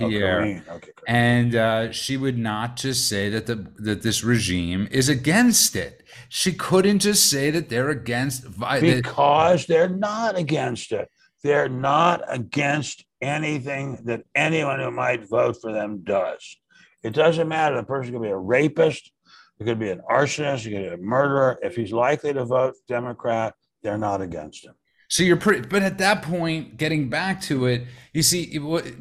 Oh, 0.00 0.08
Pierre. 0.08 0.40
Kareem. 0.40 0.68
Okay, 0.68 0.90
and 1.06 1.54
uh, 1.54 1.92
she 1.92 2.16
would 2.16 2.38
not 2.38 2.76
just 2.76 3.08
say 3.08 3.28
that 3.30 3.46
the 3.46 3.66
that 3.78 4.02
this 4.02 4.24
regime 4.24 4.88
is 4.90 5.08
against 5.08 5.76
it. 5.76 6.02
She 6.28 6.52
couldn't 6.52 7.00
just 7.00 7.28
say 7.30 7.50
that 7.50 7.68
they're 7.68 7.90
against. 7.90 8.44
that- 8.58 8.80
because 8.82 9.66
they're 9.66 9.88
not 9.88 10.36
against 10.38 10.92
it. 10.92 11.08
They're 11.44 11.68
not 11.68 12.22
against 12.28 13.04
anything 13.20 13.98
that 14.04 14.22
anyone 14.34 14.80
who 14.80 14.90
might 14.90 15.28
vote 15.28 15.56
for 15.60 15.72
them 15.72 16.02
does. 16.02 16.56
It 17.04 17.14
doesn't 17.14 17.48
matter. 17.48 17.76
The 17.76 17.84
person 17.84 18.12
could 18.12 18.22
be 18.22 18.28
a 18.28 18.36
rapist, 18.36 19.12
it 19.60 19.64
could 19.64 19.78
be 19.78 19.90
an 19.90 20.00
arsonist, 20.10 20.66
it 20.66 20.70
could 20.70 20.82
be 20.82 20.94
a 20.94 20.96
murderer. 20.96 21.58
If 21.62 21.76
he's 21.76 21.92
likely 21.92 22.32
to 22.32 22.44
vote 22.44 22.74
Democrat, 22.88 23.54
they're 23.82 23.98
not 23.98 24.20
against 24.20 24.64
him. 24.66 24.74
So 25.08 25.22
you're 25.22 25.36
pretty. 25.36 25.66
But 25.66 25.82
at 25.82 25.98
that 25.98 26.22
point, 26.22 26.76
getting 26.76 27.08
back 27.08 27.40
to 27.42 27.66
it, 27.66 27.84
you 28.12 28.22
see. 28.22 28.58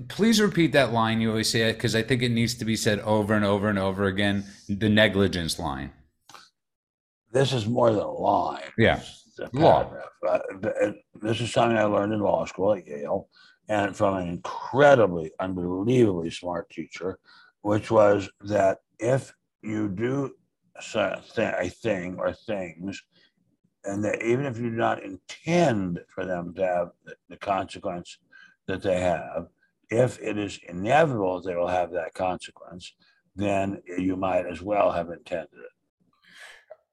Please 0.07 0.39
repeat 0.39 0.71
that 0.71 0.93
line 0.93 1.21
you 1.21 1.29
always 1.29 1.49
say 1.49 1.69
it 1.69 1.73
because 1.73 1.95
I 1.95 2.01
think 2.01 2.21
it 2.21 2.29
needs 2.29 2.55
to 2.55 2.65
be 2.65 2.75
said 2.75 2.99
over 3.01 3.33
and 3.33 3.43
over 3.43 3.69
and 3.69 3.77
over 3.77 4.05
again. 4.05 4.45
The 4.69 4.89
negligence 4.89 5.59
line. 5.59 5.91
This 7.31 7.51
is 7.51 7.67
more 7.67 7.91
than 7.91 7.99
a 7.99 8.11
line. 8.11 8.63
Yeah. 8.77 9.01
A 9.39 9.49
Law. 9.53 9.93
Uh, 10.27 10.39
this 11.21 11.41
is 11.41 11.51
something 11.51 11.77
I 11.77 11.83
learned 11.83 12.13
in 12.13 12.21
law 12.21 12.45
school 12.45 12.73
at 12.73 12.87
Yale 12.87 13.27
and 13.69 13.95
from 13.95 14.15
an 14.15 14.27
incredibly, 14.29 15.31
unbelievably 15.39 16.31
smart 16.31 16.69
teacher, 16.69 17.19
which 17.61 17.91
was 17.91 18.29
that 18.41 18.79
if 18.99 19.33
you 19.61 19.89
do 19.89 20.31
a 20.95 21.21
thing 21.69 22.15
or 22.17 22.33
things, 22.33 23.01
and 23.87 24.03
that 24.03 24.21
even 24.21 24.45
if 24.45 24.57
you 24.57 24.69
do 24.69 24.75
not 24.75 25.03
intend 25.03 25.99
for 26.07 26.25
them 26.25 26.53
to 26.55 26.65
have 26.65 26.91
the, 27.29 27.37
consequence 27.37 28.17
that 28.67 28.81
they 28.81 28.99
have, 28.99 29.47
if 29.89 30.19
it 30.19 30.37
is 30.37 30.59
inevitable 30.67 31.41
they 31.41 31.55
will 31.55 31.67
have 31.67 31.91
that 31.91 32.13
consequence, 32.13 32.93
then 33.35 33.81
you 33.97 34.15
might 34.15 34.45
as 34.45 34.61
well 34.61 34.91
have 34.91 35.09
intended 35.09 35.47
it. 35.53 35.71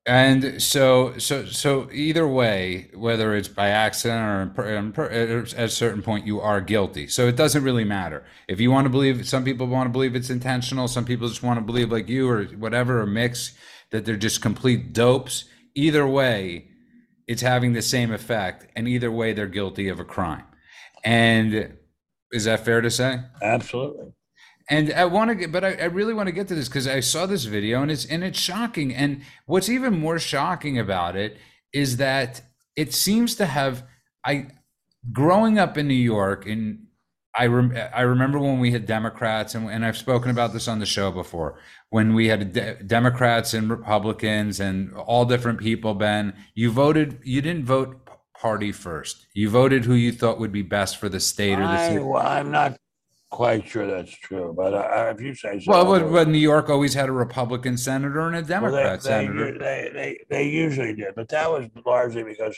And 0.06 0.62
so, 0.62 1.16
so, 1.16 1.46
so 1.46 1.88
either 1.90 2.28
way, 2.28 2.90
whether 2.92 3.34
it's 3.34 3.48
by 3.48 3.70
accident 3.70 4.58
or 4.58 5.08
at 5.08 5.54
a 5.54 5.68
certain 5.68 6.02
point, 6.02 6.26
you 6.26 6.40
are 6.40 6.60
guilty. 6.60 7.08
So 7.08 7.26
it 7.26 7.36
doesn't 7.36 7.64
really 7.64 7.84
matter. 7.84 8.22
If 8.46 8.60
you 8.60 8.70
want 8.70 8.84
to 8.84 8.90
believe, 8.90 9.26
some 9.26 9.44
people 9.44 9.66
want 9.66 9.86
to 9.86 9.90
believe 9.90 10.14
it's 10.14 10.28
intentional. 10.28 10.88
Some 10.88 11.06
people 11.06 11.26
just 11.26 11.42
want 11.42 11.58
to 11.58 11.64
believe, 11.64 11.90
like 11.90 12.10
you 12.10 12.28
or 12.28 12.44
whatever, 12.44 13.00
or 13.00 13.06
mix 13.06 13.56
that 13.92 14.04
they're 14.04 14.16
just 14.16 14.42
complete 14.42 14.92
dopes. 14.92 15.46
Either 15.74 16.06
way, 16.06 16.68
it's 17.26 17.42
having 17.42 17.72
the 17.72 17.82
same 17.82 18.12
effect, 18.12 18.66
and 18.76 18.86
either 18.88 19.10
way, 19.10 19.32
they're 19.32 19.46
guilty 19.46 19.88
of 19.88 20.00
a 20.00 20.04
crime. 20.04 20.44
And 21.04 21.76
is 22.32 22.44
that 22.44 22.64
fair 22.64 22.80
to 22.80 22.90
say? 22.90 23.20
Absolutely. 23.42 24.12
And 24.70 24.92
I 24.92 25.04
want 25.04 25.28
to 25.30 25.34
get, 25.34 25.52
but 25.52 25.64
I, 25.64 25.72
I 25.74 25.84
really 25.84 26.14
want 26.14 26.28
to 26.28 26.32
get 26.32 26.48
to 26.48 26.54
this 26.54 26.68
because 26.68 26.88
I 26.88 27.00
saw 27.00 27.26
this 27.26 27.44
video 27.44 27.82
and 27.82 27.90
it's 27.90 28.06
and 28.06 28.24
it's 28.24 28.38
shocking. 28.38 28.94
And 28.94 29.22
what's 29.44 29.68
even 29.68 29.98
more 29.98 30.18
shocking 30.18 30.78
about 30.78 31.16
it 31.16 31.36
is 31.72 31.98
that 31.98 32.40
it 32.74 32.94
seems 32.94 33.34
to 33.36 33.46
have 33.46 33.84
I 34.24 34.48
growing 35.12 35.58
up 35.58 35.76
in 35.76 35.86
New 35.86 35.94
York 35.94 36.46
and 36.46 36.83
I 37.36 37.46
rem, 37.46 37.76
I 37.92 38.02
remember 38.02 38.38
when 38.38 38.60
we 38.60 38.70
had 38.70 38.86
Democrats 38.86 39.54
and 39.54 39.68
and 39.68 39.84
I've 39.84 39.96
spoken 39.96 40.30
about 40.30 40.52
this 40.52 40.68
on 40.68 40.78
the 40.78 40.86
show 40.86 41.10
before 41.10 41.58
when 41.90 42.14
we 42.14 42.28
had 42.28 42.52
de- 42.52 42.82
Democrats 42.82 43.54
and 43.54 43.68
Republicans 43.68 44.60
and 44.60 44.94
all 44.94 45.24
different 45.24 45.58
people. 45.58 45.94
Ben, 45.94 46.34
you 46.54 46.70
voted. 46.70 47.20
You 47.24 47.42
didn't 47.42 47.64
vote 47.64 48.08
party 48.38 48.72
first. 48.72 49.26
You 49.32 49.48
voted 49.50 49.84
who 49.84 49.94
you 49.94 50.12
thought 50.12 50.38
would 50.38 50.52
be 50.52 50.62
best 50.62 50.98
for 50.98 51.08
the 51.08 51.20
state 51.20 51.58
or 51.58 51.62
the 51.62 51.68
I, 51.68 51.88
city. 51.88 52.04
well, 52.04 52.26
I'm 52.26 52.50
not 52.50 52.76
quite 53.34 53.66
sure 53.66 53.84
that's 53.84 54.16
true, 54.16 54.54
but 54.56 54.72
uh, 54.74 55.12
if 55.12 55.20
you 55.20 55.34
say 55.34 55.58
so. 55.58 55.72
Well, 55.72 55.84
but, 55.84 56.12
but 56.12 56.28
New 56.28 56.38
York 56.38 56.70
always 56.70 56.94
had 56.94 57.08
a 57.08 57.12
Republican 57.12 57.76
senator 57.76 58.20
and 58.20 58.36
a 58.36 58.38
Well, 58.38 58.46
Democrat 58.48 59.02
they, 59.02 59.08
they, 59.08 59.26
senator. 59.26 59.58
they, 59.58 59.90
they, 59.92 60.18
they 60.30 60.48
usually 60.48 60.94
did, 60.94 61.14
but 61.16 61.28
that 61.30 61.50
was 61.50 61.66
largely 61.84 62.22
because 62.22 62.56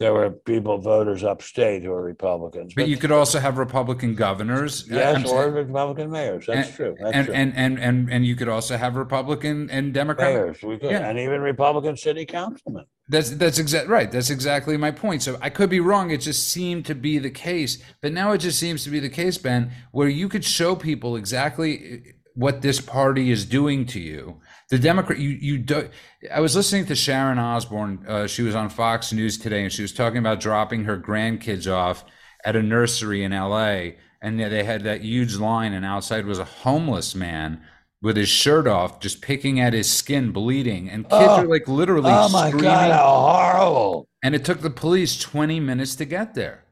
there 0.00 0.14
were 0.14 0.30
people, 0.30 0.78
voters 0.78 1.22
upstate 1.24 1.82
who 1.82 1.90
were 1.90 2.02
Republicans. 2.02 2.72
But 2.74 2.88
you 2.88 2.96
could 2.96 3.12
also 3.12 3.38
have 3.38 3.58
Republican 3.58 4.14
governors. 4.14 4.88
I'm 4.90 4.96
yes, 4.96 5.22
saying- 5.28 5.36
or 5.36 5.50
Republican 5.50 6.10
mayors. 6.10 6.46
That's 6.46 6.68
and, 6.68 6.76
true. 6.76 6.96
That's 6.98 7.16
and, 7.16 7.26
true. 7.26 7.34
and 7.34 7.56
and 7.56 7.78
and 7.78 8.12
and 8.12 8.26
you 8.26 8.34
could 8.34 8.48
also 8.48 8.76
have 8.78 8.96
Republican 8.96 9.68
and 9.70 9.92
Democrat. 9.92 10.32
mayors, 10.32 10.62
we 10.62 10.78
could, 10.78 10.90
Yeah. 10.90 11.08
and 11.08 11.18
even 11.18 11.42
Republican 11.42 11.96
city 11.98 12.24
councilmen. 12.24 12.86
That's 13.08 13.30
that's 13.30 13.58
exact 13.58 13.88
right. 13.88 14.10
That's 14.10 14.30
exactly 14.30 14.76
my 14.78 14.90
point. 14.90 15.22
So 15.22 15.38
I 15.42 15.50
could 15.50 15.68
be 15.68 15.80
wrong. 15.80 16.10
It 16.10 16.22
just 16.22 16.48
seemed 16.48 16.86
to 16.86 16.94
be 16.94 17.18
the 17.18 17.30
case, 17.30 17.82
but 18.00 18.12
now 18.12 18.32
it 18.32 18.38
just 18.38 18.58
seems 18.58 18.82
to 18.84 18.90
be 18.90 18.98
the 18.98 19.10
case, 19.10 19.36
Ben, 19.36 19.72
where 19.92 20.08
you 20.08 20.28
could 20.28 20.44
show 20.44 20.74
people 20.74 21.14
exactly 21.14 22.14
what 22.34 22.62
this 22.62 22.80
party 22.80 23.30
is 23.30 23.44
doing 23.44 23.84
to 23.86 24.00
you. 24.00 24.40
The 24.70 24.78
Democrat, 24.78 25.18
you 25.18 25.30
you 25.30 25.58
do. 25.58 25.90
I 26.32 26.40
was 26.40 26.56
listening 26.56 26.86
to 26.86 26.94
Sharon 26.94 27.38
Osbourne. 27.38 28.04
Uh, 28.08 28.26
she 28.26 28.42
was 28.42 28.54
on 28.54 28.70
Fox 28.70 29.12
News 29.12 29.36
today, 29.36 29.62
and 29.62 29.72
she 29.72 29.82
was 29.82 29.92
talking 29.92 30.18
about 30.18 30.40
dropping 30.40 30.84
her 30.84 30.98
grandkids 30.98 31.70
off 31.70 32.04
at 32.42 32.56
a 32.56 32.62
nursery 32.62 33.22
in 33.22 33.34
L.A. 33.34 33.98
And 34.22 34.40
they 34.40 34.64
had 34.64 34.84
that 34.84 35.02
huge 35.02 35.36
line, 35.36 35.74
and 35.74 35.84
outside 35.84 36.24
was 36.24 36.38
a 36.38 36.44
homeless 36.44 37.14
man 37.14 37.60
with 38.04 38.16
his 38.18 38.28
shirt 38.28 38.66
off, 38.66 39.00
just 39.00 39.22
picking 39.22 39.58
at 39.58 39.72
his 39.72 39.90
skin, 39.90 40.30
bleeding, 40.30 40.90
and 40.90 41.04
kids 41.08 41.24
Oh. 41.26 41.40
are 41.40 41.46
like 41.46 41.66
literally 41.66 42.10
Oh 42.12 42.28
my 42.28 42.48
screaming. 42.48 42.70
God, 42.70 42.92
how 42.92 43.52
horrible. 43.52 44.08
And 44.22 44.34
it 44.34 44.44
took 44.44 44.60
the 44.60 44.68
police 44.70 45.18
20 45.18 45.58
minutes 45.58 45.96
to 45.96 46.04
get 46.04 46.34
there. 46.34 46.64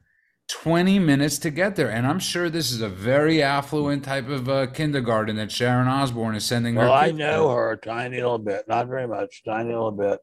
20 0.51 0.99
minutes 0.99 1.39
to 1.39 1.51
get 1.51 1.77
there. 1.77 1.89
And 1.91 2.07
I'm 2.07 2.19
sure 2.19 2.51
this 2.51 2.71
is 2.71 2.83
a 2.83 2.89
very 2.89 3.43
affluent 3.43 4.05
type 4.05 4.29
of 4.29 4.49
uh, 4.51 4.67
kindergarten 4.67 5.37
that 5.37 5.51
Sharon 5.51 5.89
Osbourne 5.89 6.35
is 6.35 6.45
sending 6.45 6.75
her. 6.75 6.83
Well, 6.83 6.93
I 6.93 7.11
know 7.13 7.45
to. 7.49 7.55
her 7.55 7.71
a 7.73 7.77
tiny 7.79 8.17
little 8.17 8.39
bit, 8.39 8.69
not 8.69 8.87
very 8.89 9.09
much, 9.09 9.43
tiny 9.45 9.71
little 9.71 9.91
bit. 9.91 10.21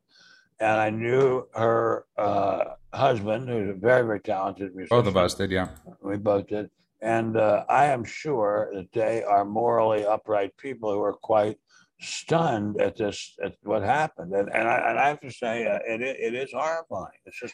And 0.60 0.80
I 0.80 0.92
knew 0.92 1.48
her 1.56 2.06
uh, 2.18 2.66
husband, 2.94 3.50
who's 3.50 3.70
a 3.70 3.74
very, 3.74 4.06
very 4.06 4.20
talented 4.20 4.76
musician. 4.76 4.96
Both 4.96 5.08
of 5.08 5.18
us 5.18 5.34
did, 5.34 5.50
yeah. 5.50 5.70
We 6.04 6.18
both 6.18 6.48
did. 6.48 6.70
And 7.02 7.38
uh, 7.38 7.64
I 7.70 7.86
am 7.86 8.04
sure 8.04 8.72
that 8.74 8.92
they 8.92 9.24
are 9.24 9.46
morally 9.46 10.06
upright 10.06 10.56
people 10.58 10.92
who 10.92 11.02
are 11.02 11.14
quite 11.14 11.58
stunned 12.02 12.82
at 12.82 12.98
this, 12.98 13.36
at 13.44 13.56
what 13.64 13.84
happened. 13.84 14.34
And, 14.34 14.50
and, 14.54 14.68
I, 14.68 14.90
and 14.90 15.00
I 15.00 15.08
have 15.08 15.20
to 15.22 15.32
say, 15.32 15.66
uh, 15.66 15.80
it, 15.88 16.02
it 16.02 16.34
is 16.34 16.52
horrifying. 16.52 17.20
It's 17.26 17.40
just, 17.40 17.54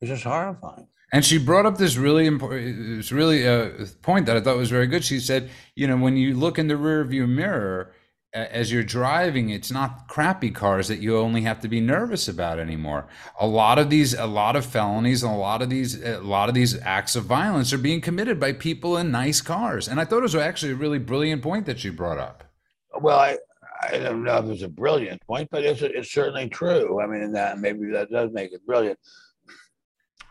it's 0.00 0.10
just 0.10 0.24
horrifying. 0.24 0.86
And 1.12 1.24
she 1.24 1.38
brought 1.38 1.66
up 1.66 1.76
this 1.76 1.96
really 1.96 2.26
important, 2.26 2.98
it's 2.98 3.10
really 3.10 3.44
a 3.44 3.86
point 4.02 4.26
that 4.26 4.36
I 4.36 4.40
thought 4.40 4.56
was 4.56 4.70
very 4.70 4.86
good. 4.86 5.04
She 5.04 5.18
said, 5.18 5.50
you 5.74 5.88
know, 5.88 5.96
when 5.96 6.16
you 6.16 6.34
look 6.34 6.58
in 6.58 6.68
the 6.68 6.74
rearview 6.74 7.28
mirror 7.28 7.92
as 8.32 8.70
you're 8.70 8.84
driving, 8.84 9.50
it's 9.50 9.72
not 9.72 10.06
crappy 10.06 10.50
cars 10.50 10.88
that 10.88 11.00
you 11.00 11.16
only 11.18 11.42
have 11.42 11.60
to 11.60 11.68
be 11.68 11.80
nervous 11.80 12.28
about 12.28 12.58
anymore. 12.58 13.06
A 13.40 13.46
lot 13.46 13.78
of 13.78 13.90
these, 13.90 14.14
a 14.14 14.26
lot 14.26 14.54
of 14.54 14.64
felonies, 14.64 15.22
and 15.22 15.32
a 15.32 15.36
lot 15.36 15.62
of 15.62 15.70
these, 15.70 16.02
a 16.02 16.20
lot 16.20 16.48
of 16.48 16.54
these 16.54 16.80
acts 16.80 17.16
of 17.16 17.24
violence 17.24 17.72
are 17.72 17.78
being 17.78 18.00
committed 18.00 18.38
by 18.38 18.52
people 18.52 18.96
in 18.96 19.10
nice 19.10 19.40
cars. 19.40 19.88
And 19.88 20.00
I 20.00 20.04
thought 20.04 20.18
it 20.18 20.22
was 20.22 20.36
actually 20.36 20.72
a 20.72 20.76
really 20.76 20.98
brilliant 20.98 21.42
point 21.42 21.66
that 21.66 21.82
you 21.82 21.92
brought 21.92 22.18
up. 22.18 22.44
Well, 23.00 23.18
I, 23.18 23.38
I 23.82 23.98
don't 23.98 24.22
know 24.22 24.38
if 24.38 24.44
it's 24.46 24.62
a 24.62 24.68
brilliant 24.68 25.20
point, 25.22 25.48
but 25.50 25.64
it's 25.64 25.82
it's 25.82 26.12
certainly 26.12 26.48
true. 26.48 27.00
I 27.00 27.06
mean, 27.06 27.32
that 27.32 27.58
maybe 27.58 27.86
that 27.92 28.10
does 28.10 28.30
make 28.32 28.52
it 28.52 28.64
brilliant. 28.64 28.98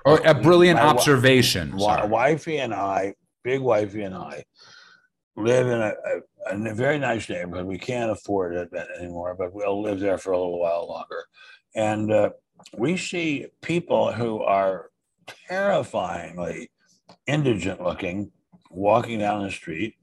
Or 0.06 0.22
a 0.26 0.34
brilliant 0.34 0.80
My 0.80 0.86
observation. 0.86 1.78
Sorry. 1.78 2.08
wifey 2.08 2.60
and 2.60 2.74
I, 2.74 3.16
big 3.44 3.60
wifey 3.60 4.04
and 4.04 4.16
I, 4.16 4.46
live 5.36 5.68
in 5.68 5.82
a, 5.82 5.88
a, 5.88 6.22
a 6.48 6.74
very 6.74 7.00
nice 7.00 7.30
neighborhood. 7.30 7.66
We 7.66 7.78
can't 7.78 8.12
afford 8.12 8.56
it 8.56 8.70
anymore, 8.98 9.36
but 9.38 9.54
we'll 9.54 9.82
live 9.82 10.00
there 10.00 10.18
for 10.18 10.32
a 10.32 10.38
little 10.38 10.60
while 10.60 10.88
longer. 10.88 11.26
And 11.76 12.12
uh, 12.12 12.30
we 12.78 12.98
see 12.98 13.48
people 13.62 14.12
who 14.12 14.42
are 14.42 14.90
terrifyingly 15.48 16.72
indigent 17.28 17.82
looking 17.82 18.32
walking 18.70 19.20
down 19.20 19.44
the 19.44 19.52
street. 19.52 19.96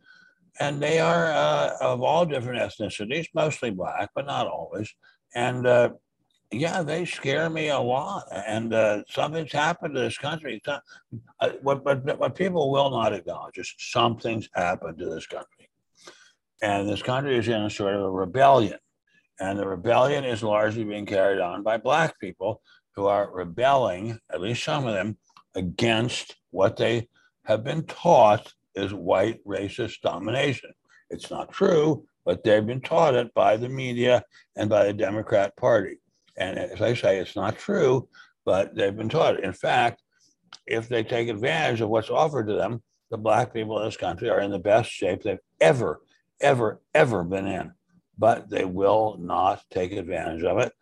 And 0.59 0.83
they 0.83 1.01
are 1.01 1.27
uh, 1.27 1.77
of 1.81 2.03
all 2.03 2.25
different 2.25 2.61
ethnicities, 2.61 3.27
mostly 3.35 3.71
black, 3.71 4.11
but 4.15 4.27
not 4.27 4.47
always. 4.47 4.93
And 5.35 5.67
uh, 5.67 5.91
yeah, 6.51 6.83
they 6.83 7.05
scare 7.05 7.51
me 7.51 7.69
a 7.69 7.79
lot. 7.79 8.25
And 8.33 8.73
uh, 8.73 9.03
something's 9.09 9.53
happened 9.53 9.95
to 9.95 10.01
this 10.01 10.17
country. 10.17 10.63
Uh, 11.41 11.51
what, 11.63 11.85
what, 11.85 12.19
what 12.19 12.35
people 12.35 12.71
will 12.71 12.91
not 12.91 13.13
acknowledge 13.13 13.59
is 13.59 13.75
something's 13.79 14.49
happened 14.55 14.99
to 14.99 15.07
this 15.07 15.27
country. 15.27 15.66
And 16.63 16.89
this 16.89 17.03
country 17.03 17.37
is 17.37 17.49
in 17.49 17.63
a 17.63 17.71
sort 17.71 17.95
of 17.95 18.03
a 18.03 18.11
rebellion. 18.11 18.79
And 19.39 19.59
the 19.59 19.69
rebellion 19.69 20.25
is 20.25 20.43
largely 20.43 20.85
being 20.85 21.07
carried 21.07 21.41
on 21.41 21.63
by 21.63 21.77
Black 21.77 22.19
people 22.19 22.63
who 22.95 23.07
are 23.07 23.31
rebelling, 23.31 24.19
at 24.33 24.41
least 24.41 24.65
some 24.65 24.87
of 24.87 24.95
them, 24.95 25.19
against 25.55 26.37
what 26.51 26.77
they 26.77 27.09
have 27.45 27.63
been 27.63 27.85
taught 27.85 28.53
is 28.75 28.93
white 28.95 29.41
racist 29.47 30.01
domination. 30.01 30.71
It's 31.11 31.31
not 31.31 31.53
true, 31.53 32.07
but 32.25 32.43
they've 32.43 32.67
been 32.67 32.81
taught 32.81 33.15
it 33.15 33.33
by 33.35 33.57
the 33.57 33.69
media 33.69 34.25
and 34.57 34.69
by 34.69 34.85
the 34.85 34.93
Democrat 34.93 35.57
Party. 35.57 35.99
And 36.39 36.59
as 36.59 36.81
I 36.83 36.95
say, 36.95 37.19
it's 37.19 37.37
not 37.37 37.59
true, 37.59 38.09
but 38.45 38.75
they've 38.75 38.97
been 38.97 39.09
taught 39.09 39.37
it. 39.37 39.45
In 39.45 39.53
fact, 39.53 40.03
if 40.67 40.89
they 40.89 41.05
take 41.05 41.29
advantage 41.29 41.81
of 41.81 41.89
what's 41.89 42.11
offered 42.11 42.47
to 42.49 42.55
them, 42.55 42.83
the 43.11 43.19
black 43.19 43.53
people 43.53 43.79
in 43.79 43.85
this 43.85 43.97
country 43.97 44.29
are 44.29 44.41
in 44.41 44.51
the 44.51 44.59
best 44.59 44.91
shape 44.91 45.23
they've 45.23 45.39
ever, 45.61 46.01
ever, 46.41 46.81
ever 46.95 47.25
been 47.25 47.47
in. 47.47 47.73
But 48.19 48.49
they 48.49 48.65
will 48.65 49.17
not 49.21 49.63
take 49.71 49.93
advantage 49.93 50.43
of 50.43 50.59
it. 50.59 50.73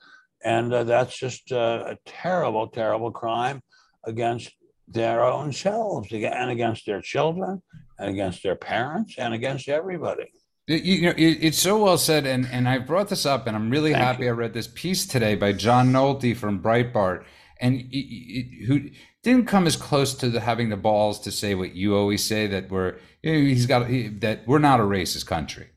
And 0.44 0.72
uh, 0.72 0.84
that's 0.84 1.18
just 1.18 1.50
uh, 1.50 1.84
a 1.86 1.98
terrible, 2.04 2.68
terrible 2.68 3.10
crime 3.10 3.60
against 4.04 4.52
their 4.86 5.24
own 5.24 5.52
selves 5.52 6.12
and 6.12 6.50
against 6.50 6.86
their 6.86 7.00
children 7.00 7.62
and 7.98 8.10
against 8.10 8.42
their 8.42 8.54
parents 8.54 9.14
and 9.18 9.32
against 9.34 9.68
everybody. 9.68 10.30
You, 10.66 10.76
you 10.76 11.02
know, 11.02 11.14
it, 11.16 11.38
it's 11.42 11.58
so 11.58 11.82
well 11.82 11.98
said, 11.98 12.26
and 12.26 12.46
and 12.50 12.68
I 12.68 12.78
brought 12.78 13.08
this 13.08 13.26
up, 13.26 13.46
and 13.46 13.54
I'm 13.54 13.70
really 13.70 13.92
Thank 13.92 14.04
happy 14.04 14.28
I 14.28 14.32
read 14.32 14.54
this 14.54 14.68
piece 14.68 15.06
today 15.06 15.34
by 15.34 15.52
John 15.52 15.92
Nolte 15.92 16.34
from 16.36 16.62
Breitbart, 16.62 17.24
and 17.60 17.76
y- 17.76 17.88
y- 17.92 18.66
who 18.66 18.88
didn't 19.22 19.46
come 19.46 19.66
as 19.66 19.76
close 19.76 20.14
to 20.14 20.30
the, 20.30 20.40
having 20.40 20.70
the 20.70 20.76
balls 20.76 21.20
to 21.20 21.30
say 21.30 21.54
what 21.54 21.74
you 21.74 21.94
always 21.94 22.24
say 22.24 22.46
that 22.46 22.70
we're 22.70 22.92
you 22.92 23.00
he's 23.24 23.66
got 23.66 23.88
he, 23.88 24.08
that 24.08 24.46
we're 24.46 24.58
not 24.58 24.80
a 24.80 24.84
racist 24.84 25.26
country, 25.26 25.68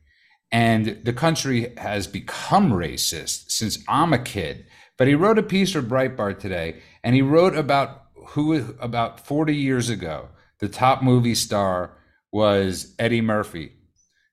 and 0.52 1.00
the 1.04 1.12
country 1.12 1.72
has 1.78 2.06
become 2.06 2.70
racist 2.70 3.50
since 3.50 3.78
I'm 3.88 4.12
a 4.12 4.18
kid. 4.18 4.66
But 4.96 5.06
he 5.06 5.14
wrote 5.14 5.38
a 5.38 5.42
piece 5.42 5.72
for 5.72 5.82
Breitbart 5.82 6.40
today, 6.40 6.80
and 7.04 7.14
he 7.14 7.22
wrote 7.22 7.56
about 7.56 8.06
who 8.30 8.74
about 8.80 9.26
40 9.26 9.54
years 9.54 9.88
ago 9.88 10.28
the 10.58 10.68
top 10.68 11.02
movie 11.02 11.34
star 11.34 11.92
was 12.32 12.94
Eddie 12.98 13.20
Murphy. 13.20 13.72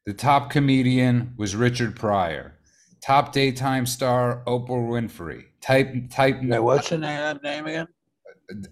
The 0.05 0.13
top 0.13 0.49
comedian 0.49 1.33
was 1.37 1.55
Richard 1.55 1.95
Pryor. 1.95 2.57
Top 3.01 3.31
daytime 3.31 3.85
star 3.85 4.43
Oprah 4.47 4.69
Winfrey. 4.69 5.45
Type 5.61 6.09
type 6.09 6.37
what's 6.41 6.89
the 6.89 6.97
name, 6.97 7.39
name 7.43 7.67
again? 7.67 7.87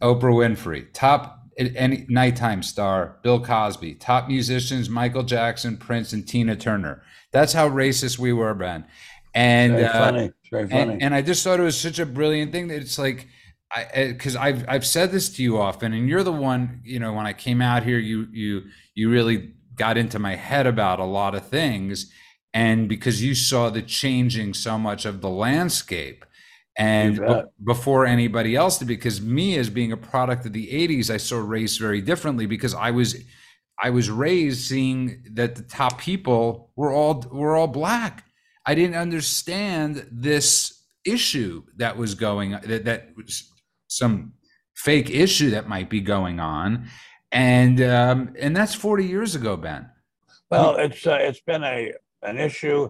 Oprah 0.01 0.33
Winfrey. 0.33 0.87
Top 0.93 1.42
any 1.57 2.05
nighttime 2.09 2.63
star 2.63 3.17
Bill 3.23 3.43
Cosby. 3.43 3.95
Top 3.95 4.27
musicians 4.27 4.89
Michael 4.89 5.23
Jackson, 5.23 5.77
Prince, 5.77 6.13
and 6.13 6.27
Tina 6.27 6.55
Turner. 6.55 7.03
That's 7.31 7.53
how 7.53 7.69
racist 7.69 8.19
we 8.19 8.33
were, 8.33 8.53
Ben. 8.53 8.85
And 9.33 9.73
Very 9.73 9.85
uh, 9.85 9.91
funny. 9.93 10.31
Very 10.51 10.67
funny. 10.67 10.93
and, 10.93 11.03
and 11.03 11.15
I 11.15 11.21
just 11.21 11.43
thought 11.43 11.59
it 11.59 11.63
was 11.63 11.79
such 11.79 11.99
a 11.99 12.05
brilliant 12.05 12.51
thing 12.51 12.67
that 12.67 12.81
it's 12.81 12.99
like, 12.99 13.27
I 13.75 14.07
because 14.09 14.35
I've 14.35 14.65
I've 14.67 14.85
said 14.85 15.11
this 15.11 15.29
to 15.35 15.43
you 15.43 15.59
often, 15.59 15.93
and 15.93 16.07
you're 16.07 16.23
the 16.23 16.31
one. 16.31 16.81
You 16.83 16.99
know, 16.99 17.13
when 17.13 17.25
I 17.25 17.33
came 17.33 17.61
out 17.61 17.83
here, 17.83 17.97
you 17.97 18.27
you 18.31 18.63
you 18.93 19.09
really 19.09 19.53
got 19.75 19.97
into 19.97 20.19
my 20.19 20.35
head 20.35 20.67
about 20.67 20.99
a 20.99 21.05
lot 21.05 21.33
of 21.33 21.47
things, 21.47 22.11
and 22.53 22.87
because 22.87 23.23
you 23.23 23.33
saw 23.33 23.69
the 23.69 23.81
changing 23.81 24.53
so 24.53 24.77
much 24.77 25.05
of 25.05 25.21
the 25.21 25.29
landscape, 25.29 26.23
and 26.75 27.19
be- 27.19 27.43
before 27.63 28.05
anybody 28.05 28.55
else 28.55 28.79
did, 28.79 28.87
because 28.87 29.21
me 29.21 29.57
as 29.57 29.69
being 29.69 29.91
a 29.91 29.97
product 29.97 30.45
of 30.45 30.53
the 30.53 30.67
'80s, 30.67 31.09
I 31.09 31.17
saw 31.17 31.37
race 31.37 31.77
very 31.77 32.01
differently 32.01 32.45
because 32.45 32.73
I 32.73 32.91
was. 32.91 33.15
I 33.81 33.89
was 33.89 34.09
raised 34.09 34.61
seeing 34.67 35.25
that 35.31 35.55
the 35.55 35.63
top 35.63 35.99
people 35.99 36.71
were 36.75 36.93
all 36.93 37.25
were 37.31 37.55
all 37.55 37.67
black. 37.67 38.23
I 38.65 38.75
didn't 38.75 38.95
understand 38.95 40.07
this 40.11 40.83
issue 41.05 41.63
that 41.77 41.97
was 41.97 42.15
going 42.15 42.51
that 42.51 42.85
that 42.85 43.09
was 43.17 43.51
some 43.87 44.33
fake 44.75 45.09
issue 45.09 45.49
that 45.51 45.67
might 45.67 45.89
be 45.89 46.01
going 46.01 46.39
on, 46.39 46.87
and 47.31 47.81
um, 47.81 48.33
and 48.39 48.55
that's 48.55 48.75
forty 48.75 49.05
years 49.05 49.35
ago, 49.35 49.57
Ben. 49.57 49.89
Well, 50.49 50.75
it's 50.75 51.05
uh, 51.05 51.17
it's 51.19 51.41
been 51.41 51.63
a 51.63 51.93
an 52.21 52.37
issue 52.37 52.89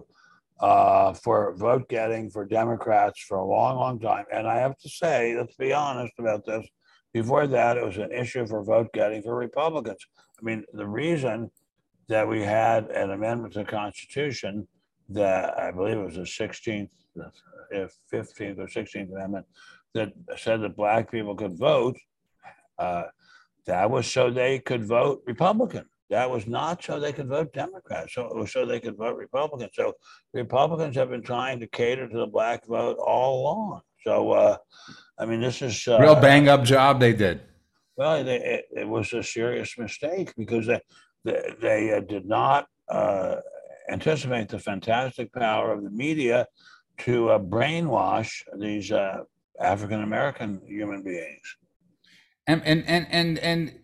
uh, 0.64 1.12
for 1.12 1.54
vote 1.56 1.86
getting 1.90 2.30
for 2.30 2.46
Democrats 2.46 3.20
for 3.20 3.36
a 3.36 3.44
long, 3.44 3.76
long 3.76 4.00
time, 4.00 4.24
and 4.32 4.46
I 4.46 4.56
have 4.60 4.78
to 4.78 4.88
say, 4.88 5.36
let's 5.36 5.54
be 5.56 5.74
honest 5.74 6.14
about 6.18 6.46
this. 6.46 6.66
Before 7.12 7.46
that, 7.46 7.76
it 7.76 7.84
was 7.84 7.98
an 7.98 8.10
issue 8.10 8.46
for 8.46 8.64
vote 8.64 8.88
getting 8.94 9.22
for 9.22 9.36
Republicans. 9.36 9.98
I 10.40 10.42
mean, 10.42 10.64
the 10.72 10.86
reason 10.86 11.50
that 12.08 12.26
we 12.26 12.40
had 12.40 12.86
an 12.86 13.10
amendment 13.10 13.52
to 13.52 13.58
the 13.58 13.66
Constitution 13.66 14.66
that 15.10 15.58
I 15.58 15.70
believe 15.70 15.98
it 15.98 16.04
was 16.04 16.14
the 16.14 16.22
16th, 16.22 16.88
if 17.70 17.94
15th 18.10 18.58
or 18.58 18.66
16th 18.66 19.12
Amendment 19.12 19.44
that 19.92 20.14
said 20.38 20.62
that 20.62 20.76
black 20.76 21.10
people 21.10 21.34
could 21.34 21.58
vote. 21.58 21.98
Uh, 22.78 23.04
that 23.66 23.90
was 23.90 24.06
so 24.10 24.30
they 24.30 24.60
could 24.60 24.86
vote 24.86 25.22
Republican. 25.26 25.84
That 26.10 26.30
was 26.30 26.46
not 26.46 26.84
so 26.84 27.00
they 27.00 27.12
could 27.12 27.28
vote 27.28 27.52
Democrat. 27.52 28.10
So 28.10 28.26
it 28.26 28.36
was 28.36 28.52
so 28.52 28.66
they 28.66 28.80
could 28.80 28.96
vote 28.96 29.16
Republican. 29.16 29.70
So 29.72 29.94
Republicans 30.32 30.96
have 30.96 31.10
been 31.10 31.22
trying 31.22 31.60
to 31.60 31.66
cater 31.66 32.08
to 32.08 32.18
the 32.18 32.26
black 32.26 32.66
vote 32.66 32.98
all 32.98 33.40
along. 33.40 33.80
So 34.04 34.32
uh, 34.32 34.56
I 35.18 35.24
mean, 35.24 35.40
this 35.40 35.62
is 35.62 35.86
uh, 35.88 35.98
Real 35.98 36.14
bang 36.14 36.48
up 36.48 36.62
job 36.62 37.00
they 37.00 37.14
did. 37.14 37.40
well, 37.96 38.22
they, 38.22 38.36
it, 38.36 38.64
it 38.76 38.88
was 38.88 39.12
a 39.12 39.22
serious 39.22 39.78
mistake 39.78 40.34
because 40.36 40.66
they 40.66 40.80
they, 41.24 41.54
they 41.60 41.92
uh, 41.94 42.00
did 42.00 42.26
not 42.26 42.66
uh, 42.88 43.36
anticipate 43.90 44.48
the 44.48 44.58
fantastic 44.58 45.32
power 45.32 45.72
of 45.72 45.82
the 45.82 45.90
media 45.90 46.46
to 46.98 47.30
uh, 47.30 47.38
brainwash 47.38 48.42
these 48.58 48.92
uh, 48.92 49.20
African 49.58 50.02
American 50.02 50.60
human 50.66 51.02
beings. 51.02 51.56
And 52.46 52.62
and 52.64 52.84
and 52.86 53.06
and 53.10 53.38
and 53.38 53.78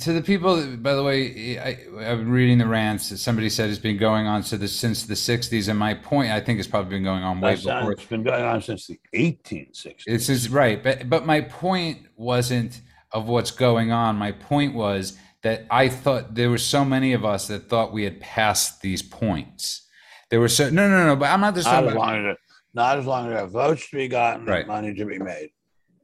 to 0.00 0.12
the 0.12 0.22
people, 0.22 0.76
by 0.78 0.94
the 0.94 1.02
way, 1.02 1.58
I, 1.58 1.70
I've 1.98 2.18
been 2.18 2.30
reading 2.30 2.58
the 2.58 2.66
rants. 2.66 3.10
that 3.10 3.18
Somebody 3.18 3.48
said 3.48 3.70
it's 3.70 3.78
been 3.78 3.96
going 3.98 4.26
on 4.26 4.42
so 4.42 4.56
this, 4.56 4.72
since 4.72 5.04
the 5.04 5.14
'60s, 5.14 5.68
and 5.68 5.78
my 5.78 5.94
point, 5.94 6.30
I 6.30 6.40
think, 6.40 6.58
it's 6.58 6.68
probably 6.68 6.90
been 6.90 7.04
going 7.04 7.22
on 7.22 7.40
way 7.40 7.54
That's 7.54 7.66
uh, 7.66 7.78
before. 7.78 7.92
it's 7.92 8.04
been 8.04 8.22
going 8.22 8.44
on 8.44 8.60
since 8.62 8.86
the 8.86 8.98
1860s. 9.14 10.04
This 10.06 10.28
is 10.28 10.48
right, 10.48 10.82
but 10.82 11.08
but 11.08 11.26
my 11.26 11.40
point 11.40 12.06
wasn't 12.16 12.80
of 13.12 13.28
what's 13.28 13.50
going 13.50 13.92
on. 13.92 14.16
My 14.16 14.32
point 14.32 14.74
was 14.74 15.16
that 15.42 15.66
I 15.70 15.88
thought 15.88 16.34
there 16.34 16.50
were 16.50 16.58
so 16.58 16.84
many 16.84 17.12
of 17.12 17.24
us 17.24 17.46
that 17.48 17.68
thought 17.68 17.92
we 17.92 18.04
had 18.04 18.20
passed 18.20 18.82
these 18.82 19.02
points. 19.02 19.82
There 20.30 20.40
were 20.40 20.48
so 20.48 20.68
no 20.70 20.88
no 20.88 21.06
no, 21.06 21.16
but 21.16 21.26
I'm 21.30 21.40
not 21.40 21.54
just 21.54 21.66
not 21.66 21.82
talking 21.82 21.90
as 21.90 21.94
long 21.96 22.26
as 22.26 22.36
not 22.74 22.98
as 22.98 23.06
long 23.06 23.26
as 23.26 23.32
there 23.32 23.42
are 23.44 23.46
votes 23.46 23.88
to 23.90 23.96
be 23.96 24.08
gotten 24.08 24.44
Right. 24.44 24.66
money 24.66 24.92
to 24.94 25.04
be 25.04 25.18
made. 25.18 25.50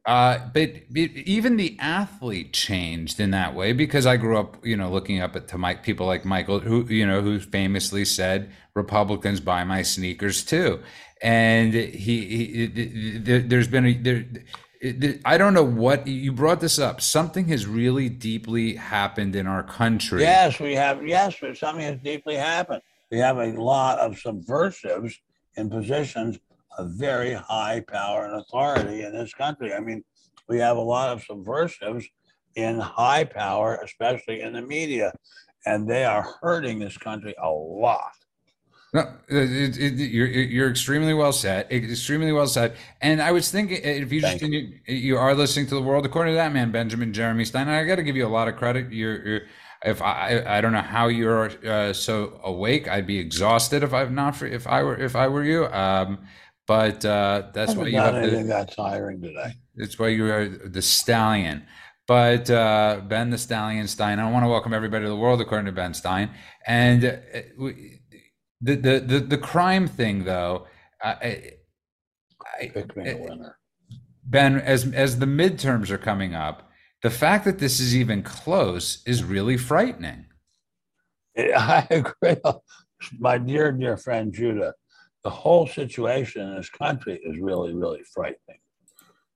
Uh, 0.04 0.38
but, 0.52 0.72
but 0.90 1.10
even 1.10 1.56
the 1.56 1.76
athlete 1.78 2.52
changed 2.52 3.20
in 3.20 3.30
that 3.30 3.54
way 3.54 3.72
because 3.72 4.04
I 4.04 4.16
grew 4.16 4.36
up, 4.36 4.64
you 4.66 4.76
know, 4.76 4.90
looking 4.90 5.20
up 5.20 5.36
at 5.36 5.46
to 5.48 5.58
Mike 5.58 5.84
people 5.84 6.06
like 6.06 6.24
Michael, 6.24 6.58
who 6.58 6.84
you 6.86 7.06
know, 7.06 7.20
who 7.20 7.38
famously 7.38 8.04
said 8.04 8.50
Republicans 8.74 9.38
buy 9.38 9.62
my 9.62 9.82
sneakers 9.82 10.42
too, 10.44 10.80
and 11.22 11.72
he, 11.72 12.26
he 12.26 12.66
there, 13.18 13.40
there's 13.40 13.68
been 13.68 13.86
a 13.86 13.92
there. 13.94 14.24
I 15.24 15.38
don't 15.38 15.54
know 15.54 15.62
what 15.62 16.08
you 16.08 16.32
brought 16.32 16.58
this 16.58 16.80
up. 16.80 17.00
Something 17.00 17.46
has 17.48 17.68
really 17.68 18.08
deeply 18.08 18.74
happened 18.74 19.36
in 19.36 19.46
our 19.46 19.62
country. 19.62 20.22
Yes, 20.22 20.58
we 20.58 20.74
have. 20.74 21.06
Yes, 21.06 21.36
something 21.54 21.84
has 21.84 22.00
deeply 22.00 22.34
happened. 22.34 22.82
We 23.12 23.18
have 23.18 23.38
a 23.38 23.52
lot 23.52 24.00
of 24.00 24.18
subversives 24.18 25.20
in 25.54 25.70
positions 25.70 26.40
of 26.78 26.90
very 26.92 27.34
high 27.34 27.80
power 27.86 28.24
and 28.24 28.40
authority 28.40 29.02
in 29.02 29.12
this 29.12 29.34
country. 29.34 29.72
I 29.72 29.80
mean, 29.80 30.02
we 30.48 30.58
have 30.58 30.76
a 30.76 30.80
lot 30.80 31.10
of 31.10 31.22
subversives 31.22 32.06
in 32.56 32.78
high 32.78 33.24
power, 33.24 33.80
especially 33.84 34.40
in 34.40 34.52
the 34.52 34.62
media, 34.62 35.12
and 35.66 35.88
they 35.88 36.04
are 36.04 36.26
hurting 36.40 36.78
this 36.78 36.96
country 36.98 37.34
a 37.42 37.48
lot. 37.48 38.12
No, 38.94 39.10
it, 39.28 39.78
it, 39.78 39.94
you're 39.94 40.26
you're 40.26 40.70
extremely 40.70 41.14
well 41.14 41.32
said. 41.32 41.66
Extremely 41.72 42.30
well 42.30 42.46
said. 42.46 42.76
And 43.00 43.22
I 43.22 43.32
was 43.32 43.50
thinking, 43.50 43.80
if 43.82 44.12
you 44.12 44.20
just 44.20 44.42
you, 44.42 44.80
you, 44.86 45.16
are 45.16 45.34
listening 45.34 45.66
to 45.68 45.74
the 45.74 45.80
world 45.80 46.04
according 46.04 46.34
to 46.34 46.36
that 46.36 46.52
man, 46.52 46.70
Benjamin 46.72 47.14
Jeremy 47.14 47.46
Stein. 47.46 47.68
I 47.68 47.84
got 47.84 47.96
to 47.96 48.02
give 48.02 48.16
you 48.16 48.26
a 48.26 48.28
lot 48.28 48.48
of 48.48 48.56
credit. 48.56 48.92
You're, 48.92 49.26
you're 49.26 49.40
if 49.82 50.02
I 50.02 50.44
I 50.46 50.60
don't 50.60 50.72
know 50.72 50.82
how 50.82 51.08
you're 51.08 51.50
uh, 51.66 51.94
so 51.94 52.38
awake. 52.44 52.86
I'd 52.86 53.06
be 53.06 53.18
exhausted 53.18 53.82
if 53.82 53.94
I'm 53.94 54.14
not 54.14 54.36
for, 54.36 54.44
if 54.44 54.66
I 54.66 54.82
were 54.82 54.98
if 54.98 55.16
I 55.16 55.26
were 55.26 55.44
you. 55.44 55.66
Um, 55.68 56.18
but 56.66 57.04
uh, 57.04 57.50
that's 57.52 57.74
why 57.74 57.86
you 57.86 57.96
have 57.98 58.14
anything 58.14 58.46
the, 58.46 58.54
that 58.54 58.74
tiring 58.74 59.20
today. 59.20 59.54
It's 59.76 59.98
why 59.98 60.08
you 60.08 60.26
are 60.30 60.48
the 60.48 60.82
stallion. 60.82 61.64
But 62.08 62.50
uh, 62.50 63.00
Ben 63.06 63.30
the 63.30 63.38
Stallion 63.38 63.86
Stein. 63.86 64.18
I 64.18 64.30
want 64.30 64.44
to 64.44 64.48
welcome 64.48 64.74
everybody 64.74 65.04
to 65.04 65.08
the 65.08 65.16
world 65.16 65.40
according 65.40 65.66
to 65.66 65.72
Ben 65.72 65.94
Stein. 65.94 66.30
And 66.66 67.04
uh, 67.04 67.16
the 68.62 68.76
the 68.76 69.00
the, 69.00 69.20
the 69.20 69.38
crime 69.38 69.86
thing 69.86 70.24
though 70.24 70.66
I, 71.02 71.54
I, 72.60 72.68
pick 72.68 72.96
me 72.96 73.10
a 73.10 73.16
winner 73.16 73.58
ben 74.24 74.56
as 74.56 74.86
as 74.92 75.18
the 75.18 75.26
midterms 75.26 75.90
are 75.90 75.98
coming 75.98 76.34
up 76.34 76.70
the 77.02 77.10
fact 77.10 77.44
that 77.44 77.58
this 77.58 77.80
is 77.80 77.94
even 77.94 78.22
close 78.22 79.02
is 79.04 79.24
really 79.24 79.56
frightening 79.56 80.26
i 81.36 81.86
agree 81.90 82.36
my 83.18 83.36
dear 83.36 83.72
dear 83.72 83.96
friend 83.96 84.32
judah 84.32 84.74
the 85.24 85.30
whole 85.30 85.66
situation 85.66 86.42
in 86.42 86.56
this 86.56 86.70
country 86.70 87.20
is 87.24 87.38
really 87.38 87.72
really 87.74 88.02
frightening 88.14 88.58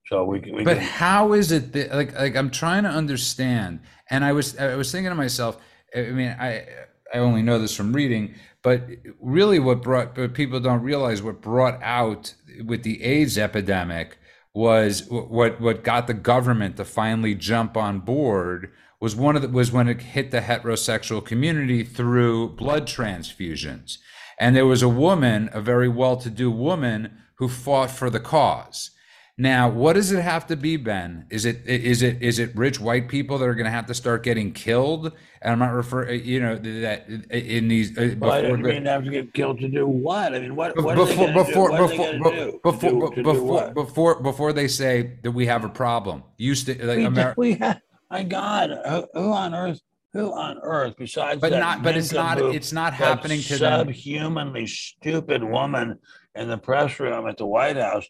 so 0.06 0.24
we, 0.24 0.40
we 0.40 0.64
but 0.64 0.78
can... 0.78 0.86
how 0.86 1.32
is 1.32 1.52
it 1.52 1.72
that 1.72 1.92
like 1.92 2.14
like 2.14 2.36
i'm 2.36 2.50
trying 2.50 2.82
to 2.82 2.90
understand 2.90 3.80
and 4.10 4.24
i 4.24 4.32
was 4.32 4.56
i 4.58 4.74
was 4.74 4.90
thinking 4.90 5.10
to 5.10 5.16
myself 5.16 5.58
i 5.94 6.02
mean 6.02 6.34
i 6.38 6.66
i 7.14 7.18
only 7.18 7.42
know 7.42 7.58
this 7.58 7.74
from 7.74 7.92
reading 7.92 8.34
but 8.66 8.82
really, 9.20 9.60
what 9.60 9.80
brought, 9.80 10.16
but 10.16 10.34
people 10.34 10.58
don't 10.58 10.82
realize 10.82 11.22
what 11.22 11.40
brought 11.40 11.80
out 11.80 12.34
with 12.64 12.82
the 12.82 13.00
AIDS 13.04 13.38
epidemic 13.38 14.18
was 14.54 15.08
what 15.08 15.60
what 15.60 15.84
got 15.84 16.08
the 16.08 16.14
government 16.14 16.76
to 16.78 16.84
finally 16.84 17.36
jump 17.36 17.76
on 17.76 18.00
board 18.00 18.72
was 19.00 19.14
one 19.14 19.36
of 19.36 19.42
the, 19.42 19.48
was 19.48 19.70
when 19.70 19.86
it 19.86 20.02
hit 20.02 20.32
the 20.32 20.40
heterosexual 20.40 21.24
community 21.24 21.84
through 21.84 22.56
blood 22.56 22.88
transfusions. 22.88 23.98
And 24.38 24.54
there 24.54 24.66
was 24.66 24.82
a 24.82 24.88
woman, 24.88 25.48
a 25.52 25.60
very 25.60 25.88
well-to-do 25.88 26.50
woman, 26.50 27.18
who 27.36 27.48
fought 27.48 27.90
for 27.90 28.10
the 28.10 28.20
cause. 28.20 28.90
Now, 29.38 29.68
what 29.68 29.92
does 29.92 30.12
it 30.12 30.22
have 30.22 30.46
to 30.46 30.56
be, 30.56 30.78
Ben? 30.78 31.26
Is 31.28 31.44
it 31.44 31.60
is 31.66 32.00
it 32.00 32.22
is 32.22 32.38
it 32.38 32.56
rich 32.56 32.80
white 32.80 33.06
people 33.06 33.36
that 33.36 33.44
are 33.44 33.54
going 33.54 33.66
to 33.66 33.70
have 33.70 33.84
to 33.86 33.94
start 33.94 34.22
getting 34.22 34.50
killed? 34.50 35.12
And 35.42 35.52
I'm 35.52 35.58
not 35.58 35.74
referring, 35.74 36.24
you 36.24 36.40
know, 36.40 36.56
that 36.56 37.06
in 37.30 37.68
these. 37.68 37.90
Uh, 37.98 38.14
before, 38.14 38.28
well, 38.28 38.32
I 38.32 38.40
didn't 38.40 38.62
mean 38.62 38.86
have 38.86 39.04
to 39.04 39.10
get 39.10 39.34
killed 39.34 39.60
to 39.60 39.68
do 39.68 39.86
what? 39.86 40.34
I 40.34 40.38
mean, 40.38 40.56
what? 40.56 40.74
what 40.82 40.96
before 40.96 41.32
before 41.34 41.70
before 41.70 42.58
before 42.62 43.10
before 43.10 43.70
before 43.74 44.22
before 44.22 44.52
they 44.54 44.68
say 44.68 45.18
that 45.22 45.32
we 45.32 45.44
have 45.44 45.64
a 45.64 45.68
problem, 45.68 46.22
used 46.38 46.64
to 46.66 46.86
like 46.86 47.00
America. 47.00 47.34
We 47.38 47.54
have, 47.56 47.82
my 48.10 48.22
God, 48.22 48.70
who, 48.88 49.06
who 49.12 49.32
on 49.32 49.54
earth? 49.54 49.82
Who 50.16 50.32
on 50.32 50.58
earth 50.62 50.94
besides 50.98 51.40
but 51.40 51.52
not 51.52 51.82
but 51.82 51.96
it's 51.96 52.12
not 52.12 52.38
it's 52.38 52.72
not 52.72 52.92
happening 52.92 53.40
to 53.42 53.58
subhumanly 53.58 54.60
them. 54.60 54.68
stupid 54.68 55.44
woman 55.44 55.98
in 56.34 56.48
the 56.48 56.58
press 56.58 56.98
room 57.00 57.26
at 57.28 57.36
the 57.36 57.46
White 57.46 57.76
House 57.76 58.06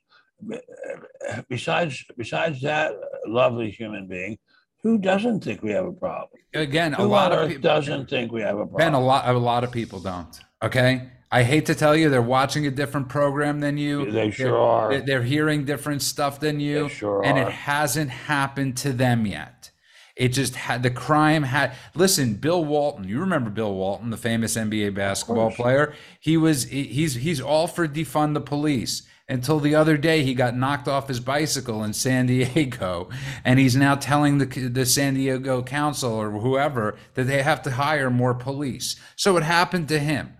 besides 1.48 2.04
besides 2.16 2.60
that 2.62 2.92
lovely 3.26 3.70
human 3.70 4.06
being, 4.06 4.38
who 4.82 4.98
doesn't 4.98 5.42
think 5.42 5.62
we 5.62 5.72
have 5.72 5.86
a 5.86 5.92
problem? 5.92 6.40
Again, 6.54 6.92
who 6.92 7.04
a 7.04 7.06
lot 7.06 7.32
of 7.32 7.48
people 7.48 7.62
doesn't 7.62 8.08
think 8.08 8.32
we 8.32 8.42
have 8.42 8.58
a 8.58 8.66
problem. 8.66 8.78
Ben, 8.78 8.94
a 8.94 9.00
lot 9.00 9.28
a 9.28 9.38
lot 9.38 9.64
of 9.64 9.72
people 9.72 10.00
don't. 10.00 10.40
Okay. 10.62 11.10
I 11.28 11.42
hate 11.42 11.66
to 11.66 11.74
tell 11.74 11.96
you, 11.96 12.08
they're 12.08 12.22
watching 12.22 12.68
a 12.68 12.70
different 12.70 13.08
program 13.08 13.58
than 13.58 13.78
you. 13.78 14.12
They 14.12 14.30
sure 14.30 14.46
they're, 14.46 14.56
are. 14.56 15.00
They're 15.00 15.22
hearing 15.24 15.64
different 15.64 16.02
stuff 16.02 16.38
than 16.38 16.60
you. 16.60 16.84
They 16.84 16.94
sure 16.94 17.24
and 17.24 17.36
are. 17.36 17.48
it 17.48 17.52
hasn't 17.52 18.10
happened 18.10 18.76
to 18.78 18.92
them 18.92 19.26
yet. 19.26 19.72
It 20.16 20.28
just 20.28 20.56
had 20.56 20.82
the 20.82 20.90
crime 20.90 21.42
had. 21.42 21.74
Listen, 21.94 22.34
Bill 22.34 22.64
Walton. 22.64 23.06
You 23.06 23.20
remember 23.20 23.50
Bill 23.50 23.74
Walton, 23.74 24.08
the 24.08 24.16
famous 24.16 24.56
NBA 24.56 24.94
basketball 24.94 25.50
player? 25.50 25.94
He 26.18 26.38
was. 26.38 26.64
He's 26.64 27.14
he's 27.14 27.40
all 27.40 27.66
for 27.66 27.86
defund 27.86 28.32
the 28.32 28.40
police 28.40 29.02
until 29.28 29.60
the 29.60 29.74
other 29.74 29.96
day 29.96 30.22
he 30.22 30.34
got 30.34 30.56
knocked 30.56 30.88
off 30.88 31.08
his 31.08 31.20
bicycle 31.20 31.82
in 31.84 31.92
San 31.92 32.26
Diego 32.26 33.08
and 33.44 33.58
he's 33.58 33.76
now 33.76 33.94
telling 33.94 34.38
the 34.38 34.46
the 34.46 34.86
San 34.86 35.14
Diego 35.14 35.62
council 35.62 36.12
or 36.12 36.30
whoever 36.30 36.96
that 37.14 37.24
they 37.24 37.42
have 37.42 37.62
to 37.62 37.72
hire 37.72 38.10
more 38.10 38.34
police. 38.34 38.96
So 39.16 39.36
it 39.36 39.42
happened 39.42 39.88
to 39.88 39.98
him. 39.98 40.32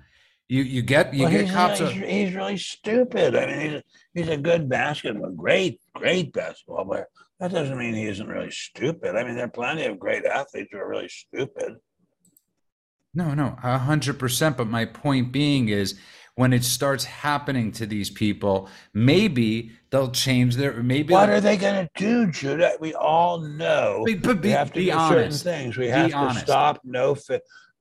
You 0.48 0.62
you 0.62 0.82
get 0.82 1.12
you 1.12 1.24
well, 1.24 1.32
get 1.32 1.40
he's, 1.42 1.52
cops. 1.52 1.78
He's, 1.80 1.90
he's, 1.90 2.34
really 2.34 2.56
stupid. 2.56 3.34
I 3.34 3.46
mean, 3.46 3.60
he's 3.60 3.82
he's 4.14 4.28
a 4.28 4.36
good 4.36 4.68
basketball, 4.68 5.32
great 5.32 5.80
great 5.94 6.32
basketball 6.32 6.84
player. 6.84 7.08
That 7.40 7.52
doesn't 7.52 7.76
mean 7.76 7.94
he 7.94 8.06
isn't 8.06 8.26
really 8.26 8.50
stupid. 8.50 9.14
I 9.14 9.24
mean, 9.24 9.36
there 9.36 9.44
are 9.44 9.48
plenty 9.48 9.84
of 9.84 9.98
great 9.98 10.24
athletes 10.24 10.70
who 10.72 10.78
are 10.78 10.88
really 10.88 11.08
stupid. 11.08 11.76
No, 13.14 13.34
no, 13.34 13.56
a 13.62 13.78
hundred 13.78 14.18
percent. 14.18 14.56
But 14.56 14.68
my 14.68 14.84
point 14.84 15.32
being 15.32 15.68
is 15.68 15.98
when 16.34 16.52
it 16.52 16.64
starts 16.64 17.04
happening 17.04 17.72
to 17.72 17.86
these 17.86 18.10
people, 18.10 18.68
maybe 18.92 19.72
they'll 19.90 20.10
change 20.10 20.56
their. 20.56 20.82
Maybe 20.82 21.12
what 21.12 21.30
are 21.30 21.40
they 21.40 21.56
going 21.56 21.86
to 21.86 21.90
do, 21.96 22.30
Judah? 22.30 22.72
We 22.78 22.94
all 22.94 23.40
know 23.40 24.04
but, 24.06 24.22
but 24.22 24.40
be, 24.40 24.48
we 24.48 24.52
have 24.52 24.68
to 24.68 24.80
be 24.80 24.86
do 24.86 24.92
honest. 24.92 25.40
certain 25.40 25.64
things. 25.64 25.76
We 25.76 25.88
have 25.88 26.10
to 26.10 26.16
honest. 26.16 26.46
stop 26.46 26.80
no 26.84 27.16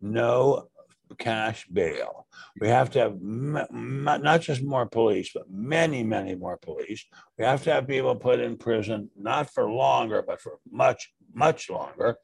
no 0.02 0.70
cash 1.18 1.68
bail. 1.68 2.25
We 2.62 2.70
have 2.70 2.90
to 2.92 3.00
have 3.00 3.18
not 3.22 4.42
just 4.42 4.64
more 4.64 4.86
police, 4.86 5.32
but 5.34 5.50
many, 5.52 6.04
many 6.04 6.36
more 6.36 6.58
police. 6.58 7.06
We 7.38 7.44
have 7.44 7.64
to 7.64 7.74
have 7.74 7.88
people 7.88 8.16
put 8.16 8.40
in 8.40 8.58
prison, 8.58 9.10
not 9.18 9.54
for 9.54 9.70
longer, 9.70 10.24
but 10.26 10.40
for 10.40 10.60
much, 10.72 11.14
much 11.34 11.70
longer. 11.70 12.18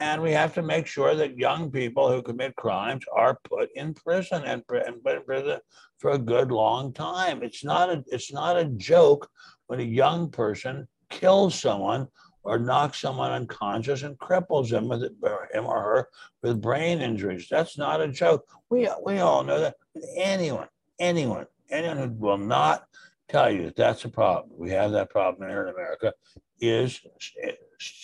And 0.00 0.22
we 0.22 0.32
have 0.32 0.54
to 0.54 0.62
make 0.62 0.86
sure 0.86 1.14
that 1.14 1.38
young 1.38 1.70
people 1.70 2.10
who 2.10 2.22
commit 2.22 2.56
crimes 2.56 3.04
are 3.14 3.38
put 3.44 3.70
in 3.74 3.94
prison 3.94 4.42
and, 4.44 4.62
and 4.70 5.02
put 5.02 5.16
in 5.16 5.24
prison 5.24 5.58
for 5.98 6.12
a 6.12 6.18
good 6.18 6.52
long 6.52 6.92
time. 6.92 7.42
It's 7.42 7.64
not 7.64 7.90
a 7.90 8.04
it's 8.08 8.32
not 8.32 8.58
a 8.58 8.66
joke 8.76 9.28
when 9.68 9.80
a 9.80 9.84
young 9.84 10.30
person 10.30 10.86
kills 11.08 11.58
someone 11.58 12.08
or 12.46 12.58
knocks 12.58 13.00
someone 13.00 13.32
unconscious 13.32 14.02
and 14.02 14.18
cripples 14.18 14.72
him 14.72 14.88
with 14.88 15.02
or 15.22 15.48
him 15.52 15.66
or 15.66 15.80
her 15.80 16.08
with 16.42 16.62
brain 16.62 17.00
injuries. 17.00 17.48
That's 17.50 17.76
not 17.76 18.00
a 18.00 18.08
joke. 18.08 18.48
We 18.70 18.88
we 19.04 19.18
all 19.18 19.42
know 19.42 19.60
that. 19.60 19.76
Anyone, 20.16 20.68
anyone, 21.00 21.46
anyone 21.70 21.96
who 21.96 22.08
will 22.10 22.38
not 22.38 22.86
tell 23.28 23.50
you 23.50 23.64
that 23.64 23.76
that's 23.76 24.04
a 24.04 24.08
problem. 24.08 24.52
We 24.56 24.70
have 24.70 24.92
that 24.92 25.10
problem 25.10 25.48
here 25.48 25.66
in 25.66 25.74
America. 25.74 26.12
Is 26.60 27.00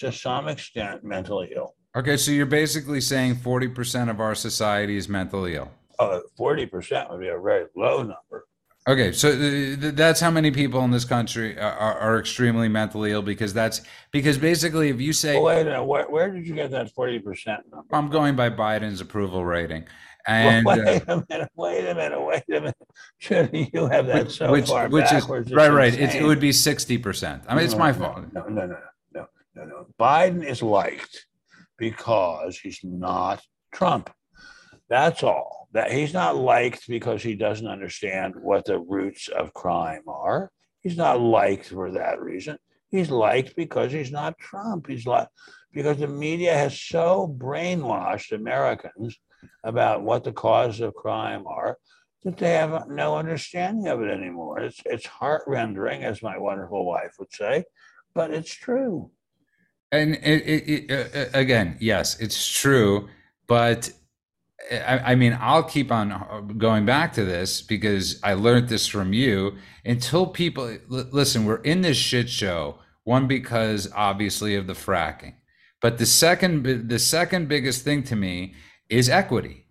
to 0.00 0.12
some 0.12 0.48
extent 0.48 1.04
mentally 1.04 1.52
ill. 1.56 1.74
Okay, 1.96 2.16
so 2.16 2.32
you're 2.32 2.46
basically 2.46 3.00
saying 3.00 3.36
40% 3.36 4.10
of 4.10 4.20
our 4.20 4.34
society 4.34 4.96
is 4.96 5.08
mentally 5.08 5.54
ill. 5.54 5.70
Uh, 5.98 6.20
40% 6.38 7.10
would 7.10 7.20
be 7.20 7.28
a 7.28 7.38
very 7.38 7.66
low 7.76 7.98
number. 7.98 8.46
Okay, 8.88 9.12
so 9.12 9.30
th- 9.30 9.80
th- 9.80 9.94
that's 9.94 10.18
how 10.18 10.30
many 10.30 10.50
people 10.50 10.82
in 10.82 10.90
this 10.90 11.04
country 11.04 11.56
are, 11.56 11.72
are, 11.72 12.18
extremely 12.18 12.68
mentally 12.68 13.12
ill 13.12 13.22
because 13.22 13.54
that's 13.54 13.82
because 14.10 14.38
basically 14.38 14.88
if 14.88 15.00
you 15.00 15.12
say 15.12 15.34
well, 15.34 15.44
wait 15.44 15.60
a 15.60 15.64
minute, 15.66 15.84
where, 15.84 16.10
where 16.10 16.30
did 16.32 16.44
you 16.44 16.54
get 16.56 16.72
that 16.72 16.92
40% 16.92 17.46
number? 17.70 17.86
I'm 17.92 18.10
going 18.10 18.34
by 18.34 18.50
Biden's 18.50 19.00
approval 19.00 19.44
rating. 19.44 19.84
And 20.26 20.66
well, 20.66 20.84
wait 20.84 21.08
uh, 21.08 21.18
a 21.18 21.24
minute, 21.28 21.50
wait 21.54 21.88
a 21.88 21.94
minute, 21.94 22.20
wait 22.20 22.42
a 22.48 22.60
minute. 22.60 22.76
Should 23.18 23.50
you 23.72 23.86
have 23.86 24.06
that 24.06 24.26
which, 24.26 24.36
so 24.36 24.50
which, 24.50 24.66
far 24.66 24.88
which 24.88 25.04
backwards? 25.04 25.48
Is, 25.48 25.54
right, 25.54 25.70
right. 25.70 25.94
It, 25.94 26.16
it, 26.16 26.24
would 26.24 26.40
be 26.40 26.50
60%. 26.50 27.44
I 27.46 27.54
mean, 27.54 27.56
no, 27.56 27.62
it's 27.62 27.76
my 27.76 27.92
no, 27.92 27.98
fault. 27.98 28.32
No, 28.32 28.42
no, 28.48 28.66
no, 28.66 28.76
no, 29.14 29.26
no, 29.54 29.64
no. 29.64 29.86
Biden 29.98 30.44
is 30.44 30.60
liked 30.60 31.26
because 31.78 32.58
he's 32.58 32.80
not 32.82 33.42
Trump. 33.72 34.10
That's 34.92 35.22
all. 35.22 35.68
That 35.72 35.90
he's 35.90 36.12
not 36.12 36.36
liked 36.36 36.86
because 36.86 37.22
he 37.22 37.34
doesn't 37.34 37.66
understand 37.66 38.34
what 38.36 38.66
the 38.66 38.78
roots 38.78 39.28
of 39.28 39.54
crime 39.54 40.02
are. 40.06 40.52
He's 40.82 40.98
not 40.98 41.18
liked 41.18 41.70
for 41.70 41.92
that 41.92 42.20
reason. 42.20 42.58
He's 42.90 43.10
liked 43.10 43.56
because 43.56 43.90
he's 43.90 44.12
not 44.12 44.38
Trump. 44.38 44.86
He's 44.86 45.06
like 45.06 45.28
because 45.72 45.96
the 45.96 46.08
media 46.08 46.52
has 46.52 46.78
so 46.78 47.34
brainwashed 47.38 48.32
Americans 48.32 49.16
about 49.64 50.02
what 50.02 50.24
the 50.24 50.32
causes 50.32 50.82
of 50.82 50.92
crime 50.92 51.46
are 51.46 51.78
that 52.24 52.36
they 52.36 52.52
have 52.52 52.86
no 52.88 53.16
understanding 53.16 53.88
of 53.88 54.02
it 54.02 54.10
anymore. 54.10 54.60
It's 54.60 54.82
it's 54.84 55.06
heart 55.06 55.44
rendering, 55.46 56.04
as 56.04 56.22
my 56.22 56.36
wonderful 56.36 56.84
wife 56.84 57.14
would 57.18 57.32
say, 57.32 57.64
but 58.12 58.30
it's 58.30 58.52
true. 58.52 59.10
And 59.90 60.16
it, 60.16 60.42
it, 60.46 60.90
it, 60.90 61.16
uh, 61.16 61.30
again, 61.32 61.78
yes, 61.80 62.20
it's 62.20 62.46
true, 62.60 63.08
but 63.46 63.90
I, 64.70 65.12
I, 65.12 65.14
mean, 65.14 65.36
I'll 65.40 65.64
keep 65.64 65.90
on 65.90 66.12
uh, 66.12 66.40
going 66.56 66.86
back 66.86 67.12
to 67.14 67.24
this 67.24 67.62
because 67.62 68.20
I 68.22 68.34
learned 68.34 68.68
this 68.68 68.86
from 68.86 69.12
you. 69.12 69.56
Until 69.84 70.26
people 70.26 70.76
listen, 70.88 71.44
we're 71.44 71.56
in 71.56 71.80
this 71.80 71.96
shit 71.96 72.28
show. 72.28 72.78
One 73.04 73.26
because 73.26 73.90
obviously 73.92 74.54
of 74.54 74.68
the 74.68 74.74
fracking, 74.74 75.34
but 75.80 75.98
the 75.98 76.06
second, 76.06 76.88
the 76.88 76.98
second 77.00 77.48
biggest 77.48 77.82
thing 77.82 78.04
to 78.04 78.14
me 78.14 78.54
is 78.88 79.08
equity. 79.08 79.66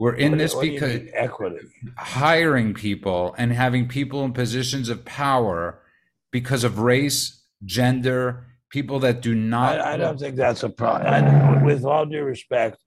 We're 0.00 0.14
in 0.14 0.32
What- 0.32 0.38
this 0.38 0.54
what 0.54 0.62
because 0.62 1.02
equity. 1.14 1.58
hiring 1.96 2.74
people 2.74 3.36
and 3.38 3.52
having 3.52 3.86
people 3.86 4.24
in 4.24 4.32
positions 4.32 4.88
of 4.88 5.04
power 5.04 5.80
because 6.32 6.64
of 6.64 6.80
race, 6.80 7.44
gender, 7.64 8.46
people 8.70 8.98
that 9.00 9.22
do 9.22 9.34
not. 9.34 9.80
I, 9.80 9.94
I 9.94 9.96
don't 9.96 10.18
think 10.18 10.34
that's 10.34 10.64
a 10.64 10.68
problem. 10.68 11.64
With 11.64 11.84
all 11.84 12.04
due 12.04 12.24
respect, 12.24 12.78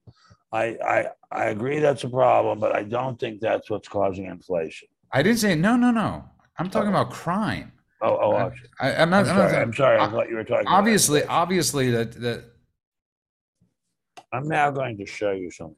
I, 0.51 0.63
I, 0.83 1.05
I 1.31 1.45
agree 1.45 1.79
that's 1.79 2.03
a 2.03 2.09
problem, 2.09 2.59
but 2.59 2.75
I 2.75 2.83
don't 2.83 3.19
think 3.19 3.39
that's 3.39 3.69
what's 3.69 3.87
causing 3.87 4.25
inflation. 4.25 4.87
I 5.13 5.21
didn't 5.21 5.39
say 5.39 5.55
no, 5.55 5.75
no, 5.75 5.91
no. 5.91 6.23
I'm 6.57 6.69
talking 6.69 6.87
Oh. 6.89 7.01
about 7.01 7.11
crime. 7.11 7.71
Oh, 8.01 8.17
oh, 8.21 8.31
I- 8.33 8.43
I'm 8.45 8.53
I, 8.79 9.01
I'm 9.01 9.09
not. 9.09 9.25
I'm 9.27 9.31
I'm 9.31 9.37
not- 9.37 9.49
sorry. 9.51 9.61
I'm 9.61 9.73
sorry. 9.73 9.99
I 9.99 10.09
thought 10.09 10.29
you 10.29 10.35
were 10.35 10.43
talking. 10.43 10.67
obviously, 10.67 11.23
obviously 11.25 11.91
that 11.91 12.13
that. 12.21 12.43
I'm 14.31 14.47
now 14.47 14.71
going 14.71 14.97
to 14.97 15.05
show 15.05 15.31
you 15.31 15.51
something. 15.51 15.75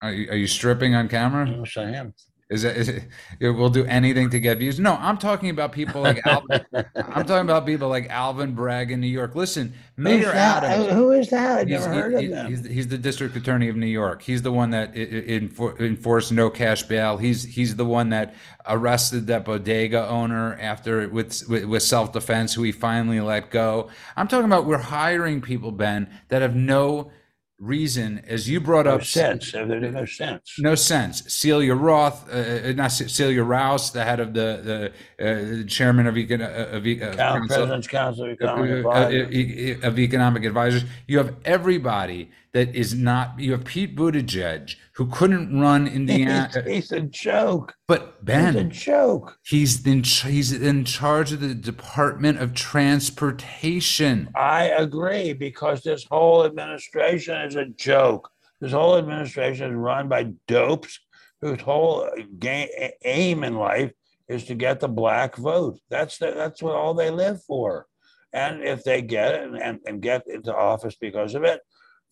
Are 0.00 0.12
you, 0.12 0.30
are 0.30 0.36
you 0.36 0.46
stripping 0.46 0.94
on 0.94 1.08
camera? 1.08 1.48
Yes, 1.50 1.76
I 1.76 1.90
am. 1.90 2.14
Is 2.50 2.64
it, 2.64 2.76
is 2.78 2.88
it? 2.88 3.04
We'll 3.42 3.68
do 3.68 3.84
anything 3.84 4.30
to 4.30 4.40
get 4.40 4.56
views. 4.58 4.80
No, 4.80 4.94
I'm 4.94 5.18
talking 5.18 5.50
about 5.50 5.70
people 5.72 6.00
like 6.00 6.26
Alvin. 6.26 6.64
I'm 6.96 7.26
talking 7.26 7.42
about 7.44 7.66
people 7.66 7.90
like 7.90 8.08
Alvin 8.08 8.54
Bragg 8.54 8.90
in 8.90 9.02
New 9.02 9.06
York. 9.06 9.34
Listen, 9.34 9.74
Mayor? 9.98 10.32
Adams. 10.32 10.90
Who 10.94 11.12
is 11.12 11.28
that? 11.28 11.58
I've 11.58 11.68
He's, 11.68 11.80
never 11.86 11.92
he- 11.94 12.00
heard 12.00 12.14
of 12.14 12.20
he- 12.22 12.26
them. 12.28 12.46
he's, 12.48 12.66
he's 12.66 12.88
the 12.88 12.96
district 12.96 13.36
attorney 13.36 13.68
of 13.68 13.76
New 13.76 13.86
York. 13.86 14.22
He's 14.22 14.40
the 14.40 14.50
one 14.52 14.70
that 14.70 14.96
enforced 14.96 16.32
no 16.32 16.48
cash 16.48 16.82
bail. 16.84 17.18
He's 17.18 17.44
he's 17.44 17.76
the 17.76 17.84
one 17.84 18.08
that 18.10 18.34
arrested 18.66 19.26
that 19.26 19.44
bodega 19.44 20.08
owner 20.08 20.56
after 20.60 21.06
with 21.08 21.46
with, 21.48 21.64
with 21.66 21.82
self 21.82 22.12
defense, 22.12 22.54
who 22.54 22.62
he 22.62 22.72
finally 22.72 23.20
let 23.20 23.50
go. 23.50 23.90
I'm 24.16 24.26
talking 24.26 24.46
about 24.46 24.64
we're 24.64 24.78
hiring 24.78 25.40
people, 25.42 25.70
Ben, 25.72 26.08
that 26.28 26.42
have 26.42 26.56
no 26.56 27.10
reason, 27.58 28.22
as 28.26 28.48
you 28.48 28.60
brought 28.60 28.86
No 28.86 28.94
up, 28.96 29.04
sense. 29.04 29.52
There's 29.52 29.92
no 29.92 30.04
sense. 30.04 30.54
no 30.58 30.74
sense. 30.74 31.24
Celia 31.32 31.74
Roth, 31.74 32.28
uh, 32.32 32.68
uh, 32.68 32.72
not 32.72 32.92
Celia 32.92 33.42
Rouse, 33.42 33.90
the 33.92 34.04
head 34.04 34.20
of 34.20 34.32
the 34.34 34.92
the 35.18 35.62
uh, 35.62 35.66
chairman 35.66 36.06
of, 36.06 36.14
econ- 36.14 36.40
uh, 36.40 36.76
of 36.76 36.86
uh, 36.86 37.16
council- 37.16 37.46
President's 37.48 37.88
Council 37.88 38.24
of 38.26 38.30
Economic 38.32 38.70
uh, 38.84 38.88
uh, 38.88 38.92
Advisors. 38.92 39.34
e- 39.34 39.70
e- 39.70 39.82
of 39.82 39.98
economic 39.98 40.44
advisors. 40.44 40.84
You 41.06 41.18
have 41.18 41.34
everybody 41.44 42.30
that 42.52 42.74
is 42.74 42.94
not. 42.94 43.38
You 43.38 43.52
have 43.52 43.64
Pete 43.64 43.96
Buttigieg 43.96 44.74
who 44.94 45.06
couldn't 45.06 45.58
run 45.60 45.86
Indiana, 45.86 46.50
He's, 46.64 46.66
he's 46.66 46.92
a 46.92 47.00
joke. 47.02 47.74
but 47.86 48.24
Ben, 48.24 48.54
He's 48.54 48.62
a 48.62 48.64
joke. 48.64 49.38
he's 49.44 49.86
in 49.86 50.02
he's 50.02 50.52
in 50.52 50.84
charge 50.84 51.32
of 51.32 51.40
the 51.40 51.54
Department 51.54 52.38
of 52.40 52.54
Transportation. 52.54 54.28
I 54.34 54.64
agree 54.64 55.32
because 55.32 55.82
this 55.82 56.04
whole 56.10 56.44
administration 56.44 57.36
is 57.42 57.56
a 57.56 57.66
joke. 57.66 58.30
This 58.60 58.72
whole 58.72 58.96
administration 58.98 59.70
is 59.70 59.76
run 59.76 60.08
by 60.08 60.32
dopes 60.46 60.98
whose 61.40 61.60
whole 61.60 62.08
ga- 62.38 62.92
aim 63.04 63.44
in 63.44 63.54
life 63.54 63.92
is 64.28 64.44
to 64.44 64.54
get 64.54 64.80
the 64.80 64.88
black 64.88 65.36
vote. 65.36 65.78
That's 65.88 66.18
the, 66.18 66.32
that's 66.32 66.60
what 66.62 66.74
all 66.74 66.94
they 66.94 67.10
live 67.10 67.42
for. 67.44 67.86
And 68.32 68.62
if 68.62 68.82
they 68.84 69.00
get 69.00 69.34
it 69.36 69.42
and, 69.44 69.56
and, 69.56 69.78
and 69.86 70.02
get 70.02 70.26
into 70.26 70.54
office 70.54 70.96
because 71.00 71.34
of 71.34 71.44
it, 71.44 71.60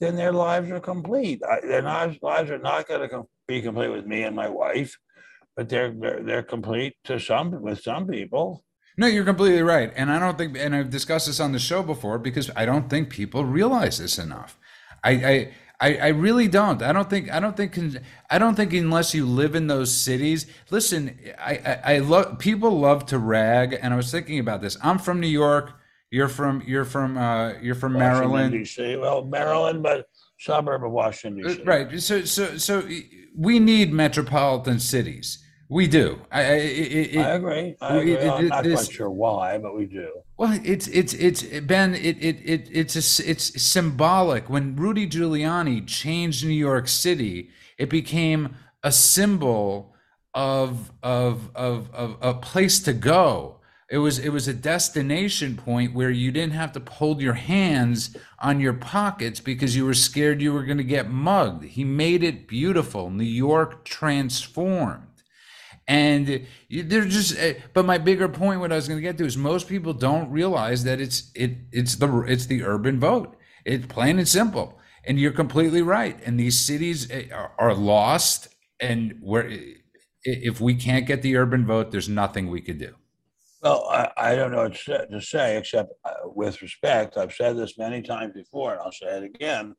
then 0.00 0.16
their 0.16 0.32
lives 0.32 0.70
are 0.70 0.80
complete. 0.80 1.42
I, 1.48 1.60
their 1.60 1.82
lives, 1.82 2.18
are 2.50 2.58
not 2.58 2.86
going 2.86 3.00
to 3.00 3.08
com- 3.08 3.28
be 3.48 3.62
complete 3.62 3.88
with 3.88 4.06
me 4.06 4.22
and 4.24 4.36
my 4.36 4.48
wife, 4.48 4.96
but 5.56 5.68
they're, 5.68 5.92
they're 5.92 6.22
they're 6.22 6.42
complete 6.42 6.94
to 7.04 7.18
some 7.18 7.62
with 7.62 7.80
some 7.80 8.06
people. 8.06 8.64
No, 8.98 9.06
you're 9.06 9.24
completely 9.24 9.62
right, 9.62 9.92
and 9.94 10.10
I 10.10 10.18
don't 10.18 10.38
think, 10.38 10.56
and 10.56 10.74
I've 10.74 10.90
discussed 10.90 11.26
this 11.26 11.40
on 11.40 11.52
the 11.52 11.58
show 11.58 11.82
before 11.82 12.18
because 12.18 12.50
I 12.56 12.64
don't 12.64 12.88
think 12.88 13.10
people 13.10 13.44
realize 13.44 13.98
this 13.98 14.18
enough. 14.18 14.58
I, 15.04 15.10
I, 15.10 15.54
I, 15.80 15.96
I 15.96 16.08
really 16.08 16.48
don't. 16.48 16.82
I 16.82 16.92
don't 16.92 17.08
think. 17.08 17.30
I 17.30 17.38
don't 17.38 17.56
think. 17.56 17.78
I 18.30 18.38
don't 18.38 18.54
think 18.54 18.72
unless 18.72 19.14
you 19.14 19.26
live 19.26 19.54
in 19.54 19.66
those 19.66 19.92
cities. 19.94 20.46
Listen, 20.70 21.18
I, 21.38 21.52
I, 21.84 21.94
I 21.94 21.98
love. 21.98 22.38
People 22.38 22.78
love 22.78 23.04
to 23.06 23.18
rag, 23.18 23.78
and 23.80 23.92
I 23.92 23.96
was 23.96 24.10
thinking 24.10 24.38
about 24.38 24.62
this. 24.62 24.78
I'm 24.82 24.98
from 24.98 25.20
New 25.20 25.26
York. 25.26 25.74
You're 26.16 26.28
from. 26.28 26.62
You're 26.66 26.86
from. 26.86 27.18
Uh, 27.18 27.52
you're 27.60 27.74
from 27.74 27.92
Washington, 27.92 28.30
Maryland. 28.30 28.52
D.C. 28.52 28.96
Well, 28.96 29.22
Maryland, 29.26 29.82
but 29.82 30.08
suburb 30.38 30.82
of 30.82 30.90
Washington, 30.90 31.42
D.C. 31.46 31.60
Uh, 31.60 31.64
Right. 31.64 32.00
So, 32.00 32.24
so, 32.24 32.56
so 32.56 32.88
we 33.36 33.58
need 33.58 33.92
metropolitan 33.92 34.80
cities. 34.80 35.44
We 35.68 35.86
do. 35.86 36.22
I, 36.32 36.40
I, 36.40 36.44
it, 36.54 37.16
I 37.18 37.30
agree. 37.34 37.76
I 37.82 37.96
agree. 37.98 38.12
It, 38.14 38.30
I'm 38.30 38.48
not 38.48 38.64
this- 38.64 38.84
quite 38.86 38.94
sure 38.94 39.10
why, 39.10 39.58
but 39.58 39.76
we 39.76 39.84
do. 39.84 40.08
Well, 40.38 40.58
it's 40.64 40.86
it's 40.88 41.12
it's 41.12 41.42
Ben. 41.42 41.94
It 41.94 42.16
it, 42.24 42.36
it 42.42 42.70
it's 42.72 42.96
a 43.20 43.30
it's 43.30 43.62
symbolic. 43.62 44.48
When 44.48 44.74
Rudy 44.74 45.06
Giuliani 45.06 45.86
changed 45.86 46.46
New 46.46 46.52
York 46.70 46.88
City, 46.88 47.50
it 47.76 47.90
became 47.90 48.56
a 48.82 48.90
symbol 48.90 49.94
of 50.32 50.92
of 51.02 51.50
of 51.54 51.90
of 51.92 52.16
a 52.22 52.32
place 52.32 52.80
to 52.84 52.94
go. 52.94 53.55
It 53.88 53.98
was 53.98 54.18
it 54.18 54.30
was 54.30 54.48
a 54.48 54.54
destination 54.54 55.56
point 55.56 55.94
where 55.94 56.10
you 56.10 56.32
didn't 56.32 56.54
have 56.54 56.72
to 56.72 56.82
hold 56.90 57.20
your 57.20 57.34
hands 57.34 58.16
on 58.40 58.58
your 58.58 58.72
pockets 58.72 59.38
because 59.38 59.76
you 59.76 59.84
were 59.84 59.94
scared 59.94 60.42
you 60.42 60.52
were 60.52 60.64
going 60.64 60.78
to 60.78 60.84
get 60.84 61.08
mugged. 61.08 61.64
He 61.64 61.84
made 61.84 62.24
it 62.24 62.48
beautiful. 62.48 63.10
New 63.10 63.22
York 63.22 63.84
transformed. 63.84 65.02
And 65.86 66.46
they're 66.68 67.04
just 67.04 67.38
eh, 67.38 67.54
but 67.74 67.86
my 67.86 67.96
bigger 67.96 68.28
point 68.28 68.58
what 68.58 68.72
i 68.72 68.74
was 68.74 68.88
going 68.88 68.98
to 68.98 69.02
get 69.02 69.18
to 69.18 69.24
is 69.24 69.36
most 69.36 69.68
people 69.68 69.92
don't 69.92 70.32
realize 70.32 70.82
that 70.82 71.00
it's 71.00 71.30
it 71.36 71.52
it's 71.70 71.94
the 71.94 72.22
it's 72.22 72.46
the 72.46 72.64
urban 72.64 72.98
vote. 72.98 73.36
It's 73.64 73.86
plain 73.86 74.18
and 74.18 74.26
simple. 74.28 74.80
And 75.04 75.20
you're 75.20 75.30
completely 75.30 75.82
right. 75.82 76.18
And 76.26 76.40
these 76.40 76.58
cities 76.58 77.08
eh, 77.12 77.26
are, 77.32 77.52
are 77.56 77.74
lost. 77.74 78.48
And 78.80 79.18
where 79.20 79.48
if 80.24 80.60
we 80.60 80.74
can't 80.74 81.06
get 81.06 81.22
the 81.22 81.36
urban 81.36 81.64
vote 81.64 81.92
there's 81.92 82.08
nothing 82.08 82.50
we 82.50 82.60
could 82.60 82.78
do 82.78 82.96
Well, 83.66 83.88
I, 83.90 84.10
I 84.16 84.36
don't 84.36 84.52
know 84.52 84.62
what 84.68 84.74
to 85.10 85.20
say- 85.20 85.56
except 85.58 85.92
uh, 86.04 86.10
with 86.24 86.62
respect, 86.62 87.16
I've 87.16 87.32
said 87.32 87.56
this 87.56 87.76
many 87.76 88.00
times 88.00 88.32
before, 88.34 88.72
and 88.74 88.80
I'll 88.80 88.92
say 88.92 89.06
it 89.18 89.24
again. 89.24 89.74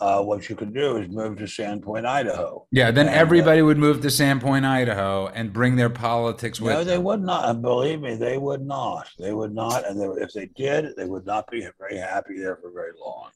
Uh, 0.00 0.20
what 0.22 0.48
you 0.48 0.56
could 0.56 0.74
do 0.74 0.96
is 0.96 1.08
move 1.10 1.36
to 1.36 1.44
Sandpoint, 1.44 2.06
Idaho. 2.06 2.66
yeah 2.72 2.90
then 2.90 3.06
And, 3.06 3.14
uh, 3.14 3.18
everybody 3.18 3.60
would 3.62 3.76
move 3.76 4.00
to 4.00 4.08
sandpoint 4.08 4.64
idaho 4.64 5.26
and 5.28 5.52
bring 5.52 5.76
their 5.76 5.90
politics 5.90 6.58
with 6.58 6.72
No, 6.72 6.82
they 6.84 6.94
them. 6.94 7.04
would 7.04 7.20
not. 7.22 7.50
And 7.50 7.60
believe 7.60 8.00
me, 8.00 8.16
they 8.16 8.38
would 8.38 8.62
not. 8.62 9.06
They 9.18 9.34
would 9.34 9.54
not. 9.54 9.86
And 9.86 10.00
they, 10.00 10.06
if 10.24 10.32
they 10.32 10.46
did, 10.56 10.96
they 10.96 11.04
would 11.04 11.26
not 11.26 11.50
be 11.50 11.68
very 11.78 11.98
happy 11.98 12.38
there 12.38 12.56
for 12.56 12.72
very 12.72 12.92
long. 12.98 13.28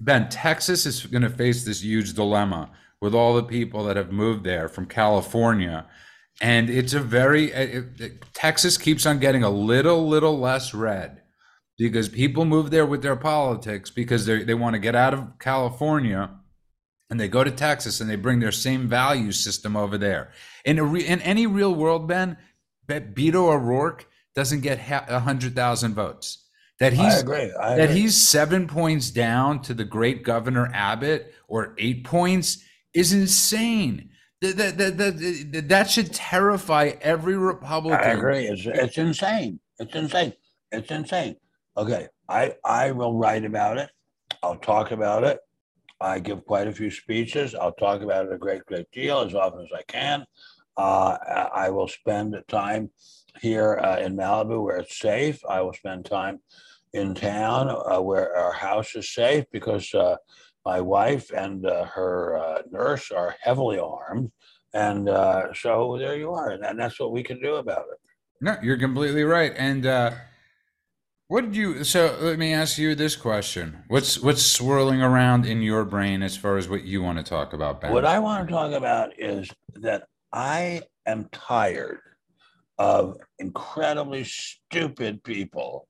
Ben, 0.00 0.28
Texas 0.28 0.86
is 0.86 1.04
going 1.04 1.22
to 1.22 1.30
face 1.30 1.64
this 1.64 1.82
huge 1.82 2.14
dilemma 2.14 2.70
with 3.00 3.12
all 3.12 3.34
the 3.34 3.42
people 3.42 3.82
that 3.86 3.96
have 3.96 4.12
moved 4.12 4.44
there 4.44 4.68
from 4.68 4.86
California. 4.86 5.86
And 6.40 6.68
it's 6.68 6.92
a 6.94 7.00
very, 7.00 7.52
uh, 7.54 7.60
it, 7.60 8.00
it- 8.00 8.22
Texas 8.34 8.76
keeps 8.76 9.06
on 9.06 9.18
getting 9.18 9.42
a 9.42 9.50
little, 9.50 10.06
little 10.06 10.38
less 10.38 10.74
red 10.74 11.22
because 11.78 12.08
people 12.08 12.44
move 12.44 12.70
there 12.70 12.86
with 12.86 13.02
their 13.02 13.16
politics 13.16 13.90
because 13.90 14.26
they 14.26 14.44
they 14.44 14.54
want 14.54 14.74
to 14.74 14.78
get 14.78 14.94
out 14.94 15.14
of 15.14 15.38
California 15.38 16.30
and 17.10 17.18
they 17.20 17.28
go 17.28 17.42
to 17.44 17.50
Texas 17.50 18.00
and 18.00 18.10
they 18.10 18.16
bring 18.16 18.40
their 18.40 18.52
same 18.52 18.88
value 18.88 19.32
system 19.32 19.76
over 19.76 19.96
there. 19.96 20.32
In, 20.64 20.78
a 20.78 20.84
re, 20.84 21.06
in 21.06 21.20
any 21.22 21.46
real 21.46 21.74
world, 21.74 22.06
Ben, 22.08 22.36
Bet 22.86 23.14
Beto 23.14 23.52
O'Rourke 23.54 24.06
doesn't 24.34 24.60
get 24.60 24.78
ha- 24.80 25.06
100,000 25.08 25.94
votes. 25.94 26.44
That 26.78 26.92
I 26.92 26.96
he's 26.96 27.20
agree. 27.22 27.52
I 27.58 27.76
that 27.76 27.90
agree. 27.90 28.00
he's 28.02 28.28
seven 28.28 28.66
points 28.66 29.10
down 29.10 29.62
to 29.62 29.72
the 29.72 29.84
great 29.84 30.22
governor 30.24 30.70
Abbott 30.74 31.32
or 31.48 31.74
eight 31.78 32.04
points 32.04 32.62
is 32.92 33.12
insane. 33.14 34.10
That, 34.42 34.76
that, 34.76 34.98
that, 34.98 35.68
that, 35.68 35.90
should 35.90 36.12
terrify 36.12 36.92
every 37.00 37.36
Republican. 37.38 37.98
I 37.98 38.12
agree. 38.12 38.46
It's 38.46 38.66
it's 38.66 38.98
insane. 38.98 39.60
It's 39.78 39.94
insane. 39.94 40.34
It's 40.70 40.90
insane. 40.90 41.36
Okay, 41.76 42.08
I 42.28 42.54
I 42.62 42.90
will 42.90 43.14
write 43.14 43.46
about 43.46 43.78
it. 43.78 43.90
I'll 44.42 44.58
talk 44.58 44.90
about 44.90 45.24
it. 45.24 45.38
I 46.02 46.18
give 46.18 46.44
quite 46.44 46.68
a 46.68 46.72
few 46.72 46.90
speeches. 46.90 47.54
I'll 47.54 47.72
talk 47.72 48.02
about 48.02 48.26
it 48.26 48.32
a 48.32 48.36
great 48.36 48.66
great 48.66 48.90
deal 48.92 49.20
as 49.20 49.34
often 49.34 49.60
as 49.60 49.72
I 49.74 49.82
can. 49.88 50.26
Uh, 50.76 51.16
I 51.26 51.66
I 51.66 51.70
will 51.70 51.88
spend 51.88 52.36
time 52.46 52.90
here 53.40 53.78
uh, 53.82 53.98
in 54.00 54.16
Malibu 54.16 54.62
where 54.62 54.76
it's 54.76 54.98
safe. 54.98 55.40
I 55.48 55.62
will 55.62 55.72
spend 55.72 56.04
time 56.04 56.40
in 56.92 57.14
town 57.14 57.68
uh, 57.68 58.00
where 58.00 58.36
our 58.36 58.52
house 58.52 58.94
is 58.96 59.12
safe 59.12 59.44
because 59.50 59.92
uh, 59.94 60.16
my 60.66 60.80
wife 60.80 61.30
and 61.30 61.64
uh, 61.64 61.84
her 61.84 62.36
uh, 62.36 62.62
nurse 62.70 63.12
are 63.12 63.36
heavily 63.40 63.78
armed. 63.78 64.32
And 64.74 65.08
uh, 65.08 65.54
so 65.54 65.96
there 65.96 66.16
you 66.16 66.32
are. 66.32 66.50
And 66.50 66.78
that's 66.78 66.98
what 66.98 67.12
we 67.12 67.22
can 67.22 67.40
do 67.40 67.54
about 67.54 67.84
it. 67.92 67.98
No, 68.40 68.56
you're 68.60 68.76
completely 68.76 69.22
right. 69.22 69.52
And 69.56 69.86
uh, 69.86 70.10
what 71.28 71.42
did 71.42 71.56
you? 71.56 71.84
So 71.84 72.18
let 72.20 72.38
me 72.38 72.52
ask 72.52 72.76
you 72.76 72.94
this 72.94 73.16
question: 73.16 73.84
What's 73.88 74.20
what's 74.20 74.44
swirling 74.44 75.00
around 75.00 75.46
in 75.46 75.62
your 75.62 75.84
brain 75.84 76.22
as 76.22 76.36
far 76.36 76.58
as 76.58 76.68
what 76.68 76.84
you 76.84 77.00
want 77.00 77.16
to 77.18 77.24
talk 77.24 77.54
about, 77.54 77.80
Ben? 77.80 77.92
What 77.92 78.04
I 78.04 78.18
want 78.18 78.46
to 78.46 78.52
talk 78.52 78.72
about 78.72 79.18
is 79.18 79.48
that 79.76 80.02
I 80.32 80.82
am 81.06 81.28
tired 81.32 82.00
of 82.78 83.16
incredibly 83.38 84.24
stupid 84.24 85.24
people 85.24 85.88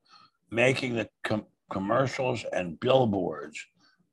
making 0.50 0.94
the 0.94 1.08
com- 1.24 1.46
commercials 1.68 2.44
and 2.52 2.78
billboards 2.78 3.58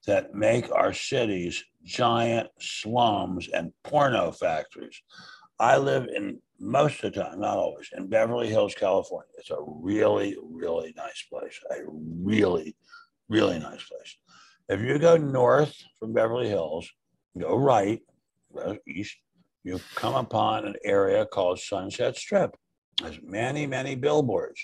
that 0.06 0.34
make 0.34 0.72
our 0.72 0.94
cities 0.94 1.64
giant 1.84 2.50
slums 2.60 3.50
and 3.50 3.72
porno 3.84 4.32
factories. 4.32 5.02
I 5.60 5.78
live 5.78 6.08
in 6.14 6.40
most 6.60 7.04
of 7.04 7.14
the 7.14 7.22
time, 7.22 7.40
not 7.42 7.58
always, 7.58 7.90
in 7.96 8.08
Beverly 8.08 8.48
Hills, 8.48 8.74
California. 8.76 9.30
It's 9.38 9.52
a 9.52 9.58
really, 9.60 10.38
really 10.42 10.94
nice 10.96 11.26
place. 11.30 11.60
A 11.72 11.82
really, 11.88 12.76
really 13.30 13.60
nice 13.60 13.84
place. 13.84 14.18
If 14.70 14.82
you 14.82 14.98
go 14.98 15.18
north 15.18 15.76
from 16.00 16.14
Beverly 16.14 16.48
Hills, 16.48 16.90
go 17.38 17.58
right, 17.58 18.02
go 18.56 18.78
east, 18.88 19.18
you 19.64 19.80
come 19.96 20.16
upon 20.16 20.66
an 20.66 20.76
area 20.84 21.26
called 21.26 21.60
Sunset 21.60 22.16
Strip. 22.16 22.56
There's 23.02 23.20
many, 23.24 23.66
many 23.66 23.96
billboards, 23.96 24.62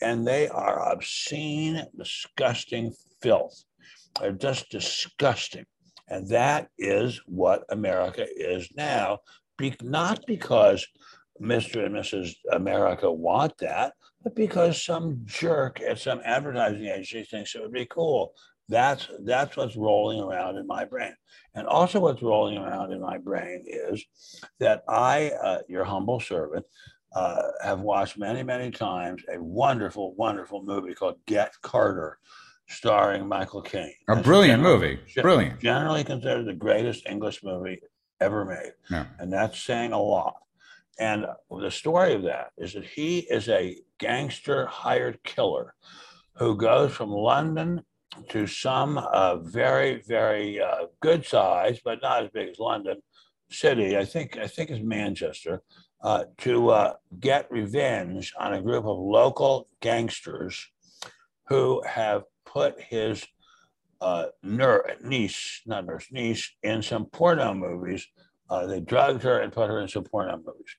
and 0.00 0.26
they 0.26 0.48
are 0.48 0.92
obscene, 0.92 1.84
disgusting 1.96 2.92
filth. 3.22 3.64
They're 4.20 4.32
just 4.32 4.70
disgusting. 4.70 5.66
And 6.08 6.28
that 6.28 6.68
is 6.78 7.20
what 7.26 7.64
America 7.70 8.26
is 8.34 8.68
now, 8.76 9.18
be- 9.58 9.76
not 9.82 10.24
because 10.26 10.86
Mr. 11.40 11.84
and 11.84 11.94
Mrs. 11.94 12.34
America 12.52 13.10
want 13.10 13.58
that, 13.58 13.94
but 14.22 14.34
because 14.34 14.82
some 14.82 15.20
jerk 15.24 15.80
at 15.80 15.98
some 15.98 16.20
advertising 16.24 16.86
agency 16.86 17.24
thinks 17.24 17.54
it 17.54 17.62
would 17.62 17.72
be 17.72 17.86
cool. 17.86 18.32
That's 18.68 19.08
that's 19.24 19.56
what's 19.56 19.76
rolling 19.76 20.20
around 20.20 20.56
in 20.56 20.66
my 20.66 20.84
brain. 20.84 21.14
And 21.54 21.66
also, 21.66 22.00
what's 22.00 22.22
rolling 22.22 22.58
around 22.58 22.92
in 22.92 23.00
my 23.00 23.18
brain 23.18 23.64
is 23.64 24.04
that 24.58 24.82
I, 24.88 25.30
uh, 25.42 25.58
your 25.68 25.84
humble 25.84 26.18
servant, 26.18 26.66
uh, 27.14 27.42
have 27.62 27.80
watched 27.80 28.18
many, 28.18 28.42
many 28.42 28.70
times 28.70 29.22
a 29.32 29.40
wonderful, 29.40 30.14
wonderful 30.16 30.62
movie 30.64 30.94
called 30.94 31.16
Get 31.26 31.52
Carter, 31.62 32.18
starring 32.68 33.26
Michael 33.26 33.62
Caine. 33.62 33.94
A 34.08 34.16
brilliant 34.16 34.62
movie. 34.62 34.98
Brilliant. 35.20 35.60
Generally 35.60 36.04
considered 36.04 36.46
the 36.46 36.54
greatest 36.54 37.06
English 37.06 37.42
movie 37.44 37.80
ever 38.20 38.44
made. 38.44 38.72
Yeah. 38.90 39.06
And 39.18 39.32
that's 39.32 39.60
saying 39.60 39.92
a 39.92 40.00
lot. 40.00 40.36
And 40.98 41.26
the 41.50 41.70
story 41.70 42.14
of 42.14 42.22
that 42.22 42.52
is 42.56 42.72
that 42.72 42.84
he 42.84 43.18
is 43.18 43.48
a 43.48 43.76
gangster 43.98 44.66
hired 44.66 45.22
killer 45.24 45.74
who 46.36 46.56
goes 46.56 46.92
from 46.92 47.10
London 47.10 47.82
to 48.30 48.46
some 48.46 48.98
uh, 48.98 49.36
very, 49.36 50.02
very 50.06 50.60
uh, 50.60 50.86
good 51.00 51.24
size, 51.24 51.80
but 51.84 52.00
not 52.02 52.24
as 52.24 52.30
big 52.30 52.48
as 52.48 52.58
London 52.58 52.96
city. 53.50 53.96
I 53.96 54.04
think 54.04 54.38
I 54.38 54.46
think 54.46 54.70
it's 54.70 54.82
Manchester 54.82 55.62
uh, 56.02 56.24
to 56.38 56.70
uh, 56.70 56.94
get 57.20 57.50
revenge 57.50 58.32
on 58.38 58.54
a 58.54 58.62
group 58.62 58.86
of 58.86 58.98
local 58.98 59.68
gangsters 59.80 60.66
who 61.48 61.82
have 61.86 62.22
put 62.46 62.80
his 62.80 63.26
uh, 64.00 64.26
ner- 64.42 64.96
niece, 65.02 65.62
not 65.66 65.84
nurse, 65.84 66.06
niece, 66.10 66.54
in 66.62 66.82
some 66.82 67.06
porno 67.06 67.52
movies. 67.52 68.06
Uh, 68.48 68.66
they 68.66 68.80
drugged 68.80 69.22
her 69.22 69.40
and 69.40 69.52
put 69.52 69.68
her 69.68 69.80
in 69.80 69.88
some 69.88 70.04
porno 70.04 70.36
movies. 70.36 70.76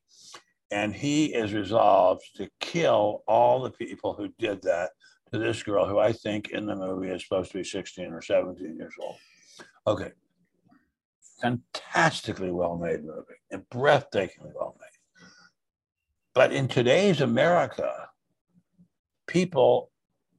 And 0.71 0.93
he 0.93 1.33
is 1.33 1.53
resolved 1.53 2.23
to 2.35 2.49
kill 2.59 3.23
all 3.27 3.61
the 3.61 3.71
people 3.71 4.13
who 4.13 4.29
did 4.39 4.61
that 4.63 4.91
to 5.31 5.39
this 5.39 5.63
girl, 5.63 5.87
who 5.87 5.99
I 5.99 6.11
think 6.11 6.49
in 6.49 6.65
the 6.65 6.75
movie 6.75 7.09
is 7.09 7.23
supposed 7.23 7.51
to 7.51 7.57
be 7.57 7.63
16 7.63 8.13
or 8.13 8.21
17 8.21 8.75
years 8.75 8.93
old. 9.01 9.17
Okay. 9.85 10.11
Fantastically 11.41 12.51
well 12.51 12.77
made 12.77 13.03
movie 13.03 13.39
and 13.51 13.67
breathtakingly 13.69 14.53
well 14.55 14.75
made. 14.79 14.87
But 16.33 16.51
in 16.51 16.67
today's 16.67 17.21
America, 17.21 18.09
people 19.27 19.91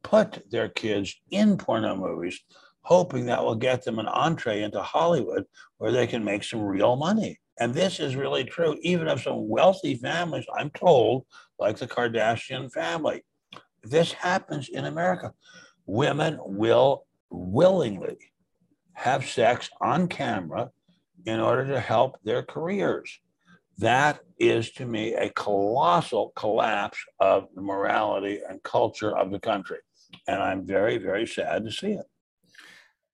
put 0.02 0.50
their 0.50 0.68
kids 0.68 1.14
in 1.30 1.56
porno 1.56 1.96
movies, 1.96 2.40
hoping 2.82 3.26
that 3.26 3.44
will 3.44 3.54
get 3.54 3.84
them 3.84 3.98
an 3.98 4.06
entree 4.06 4.62
into 4.62 4.80
Hollywood 4.82 5.44
where 5.78 5.92
they 5.92 6.06
can 6.06 6.24
make 6.24 6.44
some 6.44 6.62
real 6.62 6.96
money. 6.96 7.38
And 7.60 7.74
this 7.74 7.98
is 7.98 8.16
really 8.16 8.44
true, 8.44 8.78
even 8.82 9.08
of 9.08 9.20
some 9.20 9.48
wealthy 9.48 9.96
families, 9.96 10.46
I'm 10.56 10.70
told, 10.70 11.26
like 11.58 11.76
the 11.76 11.88
Kardashian 11.88 12.72
family. 12.72 13.24
This 13.82 14.12
happens 14.12 14.68
in 14.68 14.84
America. 14.84 15.32
Women 15.86 16.38
will 16.40 17.04
willingly 17.30 18.16
have 18.92 19.28
sex 19.28 19.68
on 19.80 20.08
camera 20.08 20.70
in 21.26 21.40
order 21.40 21.66
to 21.66 21.80
help 21.80 22.16
their 22.22 22.42
careers. 22.42 23.20
That 23.78 24.20
is 24.38 24.70
to 24.72 24.86
me 24.86 25.14
a 25.14 25.30
colossal 25.30 26.32
collapse 26.34 26.98
of 27.20 27.48
the 27.54 27.60
morality 27.60 28.40
and 28.48 28.62
culture 28.62 29.16
of 29.16 29.30
the 29.30 29.38
country. 29.38 29.78
And 30.26 30.42
I'm 30.42 30.66
very, 30.66 30.98
very 30.98 31.26
sad 31.26 31.64
to 31.64 31.72
see 31.72 31.92
it. 31.92 32.06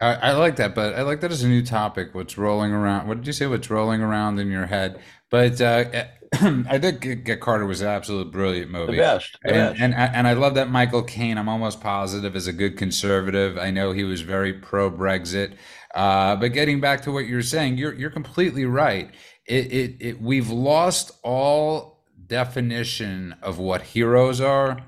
I, 0.01 0.15
I 0.15 0.33
like 0.33 0.57
that, 0.57 0.75
but 0.75 0.95
I 0.95 1.03
like 1.03 1.21
that 1.21 1.31
as 1.31 1.43
a 1.43 1.49
new 1.49 1.63
topic. 1.65 2.15
What's 2.15 2.37
rolling 2.37 2.73
around? 2.73 3.07
What 3.09 3.19
did 3.19 3.27
you 3.27 3.33
say? 3.33 3.47
What's 3.47 3.71
rolling 3.71 4.03
around 4.03 4.39
in 4.39 4.51
your 4.51 4.67
head? 4.67 5.01
But 5.31 5.61
uh, 5.61 5.85
I 6.35 6.79
think 6.79 7.25
get, 7.25 7.41
Carter 7.41 7.65
was 7.65 7.81
an 7.81 7.89
absolute 7.89 8.31
brilliant 8.33 8.73
The 8.87 8.93
movie. 8.93 8.97
best. 8.97 9.39
The 9.45 9.55
And, 9.55 9.55
best. 9.55 9.81
and 9.81 9.95
and 9.95 10.27
I 10.27 10.33
love 10.33 10.55
that 10.57 10.69
Michael 10.71 11.03
Caine. 11.03 11.39
I'm 11.39 11.49
almost 11.49 11.81
positive 11.81 12.35
is 12.37 12.47
a 12.49 12.53
good 12.53 12.77
conservative. 12.77 13.57
I 13.57 13.71
know 13.71 13.93
he 13.93 14.05
was 14.05 14.21
very 14.21 14.53
pro 14.53 14.91
Brexit. 14.91 15.55
Uh, 15.95 16.35
but 16.37 16.53
getting 16.53 16.81
back 16.81 17.03
to 17.03 17.13
what 17.13 17.27
you're 17.27 17.43
saying, 17.43 17.79
you're 17.79 17.95
you're 17.95 18.11
completely 18.11 18.65
right. 18.65 19.11
It, 19.47 19.73
it 19.73 19.97
it 20.01 20.21
we've 20.21 20.51
lost 20.51 21.13
all 21.23 22.05
definition 22.27 23.37
of 23.43 23.59
what 23.59 23.83
heroes 23.83 24.41
are, 24.41 24.79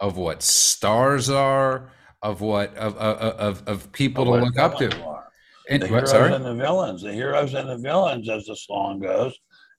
of 0.00 0.16
what 0.16 0.42
stars 0.42 1.30
are, 1.30 1.90
of 2.22 2.40
what 2.40 2.74
of 2.76 2.96
of 2.96 3.18
of, 3.38 3.68
of 3.68 3.92
people 3.92 4.24
to 4.24 4.30
look 4.32 4.58
up 4.58 4.78
to. 4.78 5.02
are. 5.02 5.30
And 5.70 5.82
the 5.82 5.86
heroes 5.86 6.10
sorry? 6.10 6.32
and 6.32 6.44
the 6.44 6.54
villains, 6.54 7.02
the 7.02 7.12
heroes 7.12 7.54
and 7.54 7.68
the 7.68 7.78
villains, 7.78 8.28
as 8.28 8.46
the 8.46 8.56
song 8.56 9.00
goes, 9.00 9.34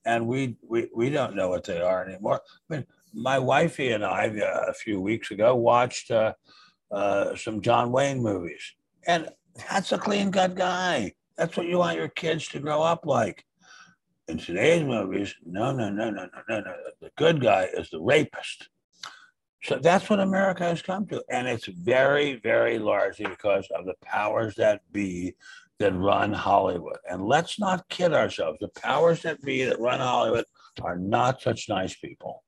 and 0.06 0.26
we 0.26 0.58
we 0.68 0.90
we 0.96 1.10
don't 1.10 1.36
know 1.36 1.50
what 1.50 1.64
they 1.64 1.80
are 1.80 2.08
anymore. 2.08 2.42
I 2.70 2.76
mean, 2.76 2.86
my 3.14 3.40
wifey 3.40 3.92
and 3.92 4.04
I 4.04 4.30
uh, 4.30 4.66
a 4.70 4.74
few 4.74 5.00
weeks 5.00 5.32
ago 5.32 5.56
watched 5.56 6.12
uh, 6.12 6.34
uh, 6.92 7.36
some 7.36 7.62
John 7.62 7.92
Wayne 7.92 8.22
movies, 8.22 8.74
and 9.08 9.30
that's 9.70 9.92
a 9.92 9.98
clean 9.98 10.32
cut 10.32 10.56
guy. 10.56 11.14
That's 11.38 11.56
what 11.58 11.68
you 11.68 11.78
want 11.78 11.98
your 11.98 12.10
kids 12.10 12.48
to 12.50 12.60
grow 12.60 12.82
up 12.82 13.06
like. 13.06 13.44
In 14.28 14.40
today's 14.40 14.84
movies, 14.84 15.36
no, 15.46 15.72
no, 15.72 15.92
no, 15.92 16.10
no, 16.10 16.24
no, 16.26 16.42
no, 16.50 16.60
no. 16.62 16.76
The 17.00 17.12
good 17.16 17.42
guy 17.42 17.68
is 17.78 17.92
the 17.92 18.02
rapist. 18.02 18.70
So 19.66 19.80
that's 19.82 20.12
what 20.12 20.20
America 20.20 20.64
has 20.64 20.84
come 20.84 21.08
to. 21.08 21.24
And 21.32 21.48
it's 21.48 21.66
very, 21.66 22.36
very 22.36 22.78
largely 22.78 23.26
because 23.26 23.68
of 23.76 23.86
the 23.86 23.96
powers 24.04 24.54
that 24.56 24.82
be 24.92 25.34
that 25.80 25.94
run 25.94 26.32
Hollywood. 26.32 26.98
And 27.10 27.26
let's 27.26 27.60
not 27.60 27.90
kid 27.90 28.14
ourselves. 28.14 28.60
The 28.62 28.70
powers 28.70 29.24
that 29.24 29.42
be 29.42 29.64
that 29.66 29.80
run 29.80 30.00
Hollywood 30.00 30.46
are 30.82 30.98
not 30.98 31.42
such 31.42 31.68
nice 31.68 31.96
people. 31.96 32.44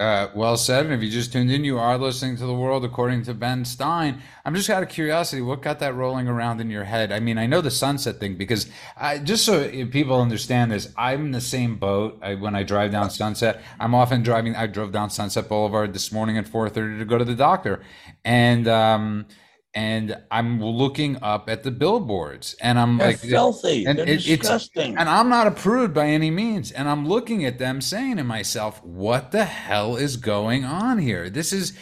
Uh, 0.00 0.30
well 0.34 0.56
said. 0.56 0.86
And 0.86 0.94
if 0.94 1.02
you 1.02 1.10
just 1.10 1.30
tuned 1.30 1.50
in, 1.50 1.62
you 1.62 1.78
are 1.78 1.98
listening 1.98 2.34
to 2.38 2.46
The 2.46 2.54
World 2.54 2.86
According 2.86 3.24
to 3.24 3.34
Ben 3.34 3.66
Stein. 3.66 4.22
I'm 4.46 4.54
just 4.54 4.70
out 4.70 4.82
of 4.82 4.88
curiosity, 4.88 5.42
what 5.42 5.60
got 5.60 5.78
that 5.80 5.94
rolling 5.94 6.26
around 6.26 6.58
in 6.58 6.70
your 6.70 6.84
head? 6.84 7.12
I 7.12 7.20
mean, 7.20 7.36
I 7.36 7.44
know 7.44 7.60
the 7.60 7.70
sunset 7.70 8.18
thing 8.18 8.36
because 8.36 8.66
I, 8.96 9.18
just 9.18 9.44
so 9.44 9.68
people 9.88 10.18
understand 10.18 10.70
this, 10.70 10.90
I'm 10.96 11.26
in 11.26 11.30
the 11.32 11.40
same 11.42 11.76
boat. 11.76 12.18
I, 12.22 12.34
when 12.34 12.54
I 12.54 12.62
drive 12.62 12.92
down 12.92 13.10
Sunset, 13.10 13.60
I'm 13.78 13.94
often 13.94 14.22
driving. 14.22 14.56
I 14.56 14.68
drove 14.68 14.90
down 14.90 15.10
Sunset 15.10 15.50
Boulevard 15.50 15.92
this 15.92 16.10
morning 16.10 16.38
at 16.38 16.46
4:30 16.46 17.00
to 17.00 17.04
go 17.04 17.18
to 17.18 17.24
the 17.24 17.34
doctor, 17.34 17.82
and 18.24 18.66
um, 18.68 19.26
and 19.74 20.16
I'm 20.30 20.62
looking 20.62 21.22
up 21.22 21.48
at 21.48 21.62
the 21.62 21.70
billboards, 21.70 22.56
and 22.60 22.78
I'm 22.78 22.98
They're 22.98 23.08
like, 23.08 23.18
filthy. 23.18 23.84
and 23.86 23.98
They're 23.98 24.06
it- 24.06 24.26
it's- 24.26 24.38
disgusting. 24.38 24.96
and 24.98 25.08
I'm 25.08 25.28
not 25.28 25.46
a 25.46 25.52
prude 25.52 25.94
by 25.94 26.08
any 26.08 26.30
means. 26.30 26.72
And 26.72 26.88
I'm 26.88 27.06
looking 27.06 27.44
at 27.44 27.58
them 27.58 27.80
saying 27.80 28.16
to 28.16 28.24
myself, 28.24 28.82
what 28.84 29.30
the 29.30 29.44
hell 29.44 29.96
is 29.96 30.16
going 30.16 30.64
on 30.64 30.98
here? 30.98 31.30
This 31.30 31.52
is, 31.52 31.72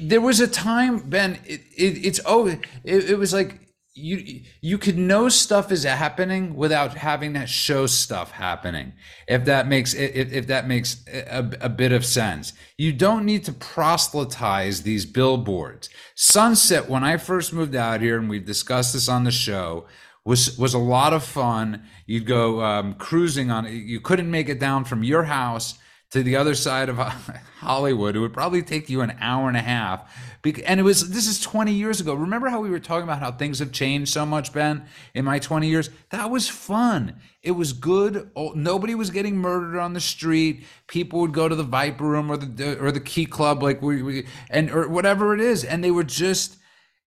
there 0.00 0.20
was 0.20 0.38
a 0.40 0.46
time, 0.46 0.98
Ben, 1.08 1.38
it, 1.44 1.62
it, 1.76 2.06
it's, 2.06 2.20
oh, 2.26 2.46
it, 2.46 2.60
it 2.84 3.18
was 3.18 3.32
like, 3.32 3.58
you 3.94 4.40
you 4.62 4.78
could 4.78 4.96
know 4.96 5.28
stuff 5.28 5.70
is 5.70 5.84
happening 5.84 6.56
without 6.56 6.94
having 6.94 7.34
to 7.34 7.46
show 7.46 7.86
stuff 7.86 8.30
happening 8.30 8.92
if 9.28 9.44
that 9.44 9.68
makes 9.68 9.92
if, 9.92 10.32
if 10.32 10.46
that 10.46 10.66
makes 10.66 11.04
a, 11.08 11.50
a 11.60 11.68
bit 11.68 11.92
of 11.92 12.04
sense 12.04 12.54
you 12.78 12.90
don't 12.90 13.26
need 13.26 13.44
to 13.44 13.52
proselytize 13.52 14.82
these 14.82 15.04
billboards 15.04 15.90
sunset 16.14 16.88
when 16.88 17.04
i 17.04 17.18
first 17.18 17.52
moved 17.52 17.76
out 17.76 18.00
here 18.00 18.18
and 18.18 18.30
we've 18.30 18.46
discussed 18.46 18.94
this 18.94 19.10
on 19.10 19.24
the 19.24 19.30
show 19.30 19.86
was 20.24 20.56
was 20.56 20.74
a 20.74 20.78
lot 20.78 21.12
of 21.12 21.24
fun. 21.24 21.82
You'd 22.06 22.26
go 22.26 22.62
um, 22.62 22.94
cruising 22.94 23.50
on 23.50 23.66
it. 23.66 23.72
You 23.72 24.00
couldn't 24.00 24.30
make 24.30 24.48
it 24.48 24.60
down 24.60 24.84
from 24.84 25.02
your 25.02 25.24
house 25.24 25.78
to 26.12 26.22
the 26.22 26.36
other 26.36 26.54
side 26.54 26.88
of 26.88 26.96
Hollywood. 27.58 28.14
It 28.14 28.20
would 28.20 28.34
probably 28.34 28.62
take 28.62 28.88
you 28.88 29.00
an 29.00 29.16
hour 29.20 29.48
and 29.48 29.56
a 29.56 29.62
half. 29.62 30.14
And 30.66 30.80
it 30.80 30.82
was 30.82 31.10
this 31.10 31.26
is 31.26 31.40
20 31.40 31.72
years 31.72 32.00
ago. 32.00 32.14
Remember 32.14 32.48
how 32.48 32.60
we 32.60 32.68
were 32.68 32.80
talking 32.80 33.04
about 33.04 33.20
how 33.20 33.32
things 33.32 33.60
have 33.60 33.72
changed 33.72 34.12
so 34.12 34.26
much, 34.26 34.52
Ben? 34.52 34.84
In 35.14 35.24
my 35.24 35.38
20 35.38 35.68
years, 35.68 35.88
that 36.10 36.30
was 36.30 36.48
fun. 36.48 37.16
It 37.42 37.52
was 37.52 37.72
good. 37.72 38.30
Oh, 38.36 38.52
Nobody 38.54 38.94
was 38.94 39.10
getting 39.10 39.36
murdered 39.36 39.78
on 39.78 39.94
the 39.94 40.00
street. 40.00 40.64
People 40.88 41.20
would 41.20 41.32
go 41.32 41.48
to 41.48 41.54
the 41.54 41.62
Viper 41.62 42.04
Room 42.04 42.30
or 42.30 42.36
the 42.36 42.78
or 42.78 42.90
the 42.90 43.00
Key 43.00 43.24
Club, 43.24 43.62
like 43.62 43.80
we, 43.80 44.02
we 44.02 44.26
and 44.50 44.70
or 44.70 44.88
whatever 44.88 45.32
it 45.34 45.40
is, 45.40 45.64
and 45.64 45.82
they 45.82 45.90
were 45.92 46.04
just 46.04 46.56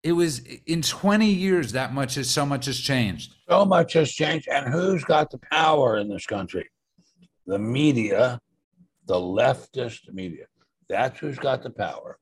it 0.01 0.13
was 0.13 0.39
in 0.65 0.81
20 0.81 1.25
years 1.27 1.71
that 1.73 1.93
much 1.93 2.15
has 2.15 2.29
so 2.29 2.45
much 2.45 2.67
has 2.67 2.79
changed. 2.79 3.33
So 3.49 3.65
much 3.65 3.93
has 3.93 4.11
changed. 4.11 4.47
And 4.47 4.71
who's 4.71 5.03
got 5.03 5.29
the 5.29 5.39
power 5.51 5.97
in 5.97 6.07
this 6.07 6.25
country? 6.25 6.69
The 7.47 7.59
media, 7.59 8.39
the 9.07 9.15
leftist 9.15 10.11
media. 10.13 10.45
That's 10.89 11.19
who's 11.19 11.39
got 11.39 11.63
the 11.63 11.69
power. 11.69 12.19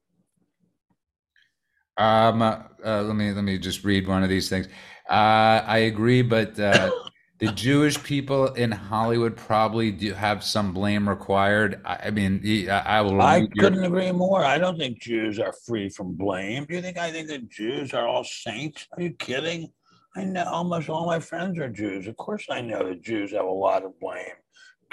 Um, 1.97 2.41
uh, 2.41 2.59
uh, 2.84 3.03
let 3.03 3.15
me 3.15 3.31
let 3.34 3.43
me 3.43 3.57
just 3.57 3.84
read 3.84 4.07
one 4.07 4.23
of 4.23 4.29
these 4.29 4.49
things. 4.49 4.67
Uh, 5.09 5.61
I 5.65 5.79
agree, 5.89 6.21
but 6.21 6.59
uh, 6.59 6.89
the 7.39 7.51
Jewish 7.51 8.01
people 8.03 8.47
in 8.53 8.71
Hollywood 8.71 9.36
probably 9.36 9.91
do 9.91 10.13
have 10.13 10.43
some 10.43 10.73
blame 10.73 11.07
required. 11.07 11.81
I, 11.86 12.07
I 12.07 12.11
mean, 12.11 12.41
I, 12.69 12.79
I 12.79 13.01
will. 13.01 13.21
I 13.21 13.47
couldn't 13.59 13.84
agree 13.84 14.11
more. 14.11 14.43
I 14.43 14.57
don't 14.57 14.77
think 14.77 15.01
Jews 15.01 15.39
are 15.39 15.53
free 15.65 15.89
from 15.89 16.13
blame. 16.13 16.65
Do 16.65 16.75
you 16.75 16.81
think 16.81 16.97
I 16.97 17.11
think 17.11 17.27
that 17.27 17.49
Jews 17.49 17.93
are 17.93 18.07
all 18.07 18.23
saints? 18.23 18.88
Are 18.93 19.01
you 19.01 19.11
kidding? 19.11 19.71
I 20.15 20.23
know 20.23 20.45
almost 20.45 20.89
all 20.89 21.05
my 21.05 21.19
friends 21.19 21.59
are 21.59 21.69
Jews. 21.69 22.07
Of 22.07 22.17
course, 22.17 22.45
I 22.49 22.61
know 22.61 22.88
that 22.88 23.03
Jews 23.03 23.31
have 23.31 23.45
a 23.45 23.49
lot 23.49 23.84
of 23.84 23.99
blame 23.99 24.42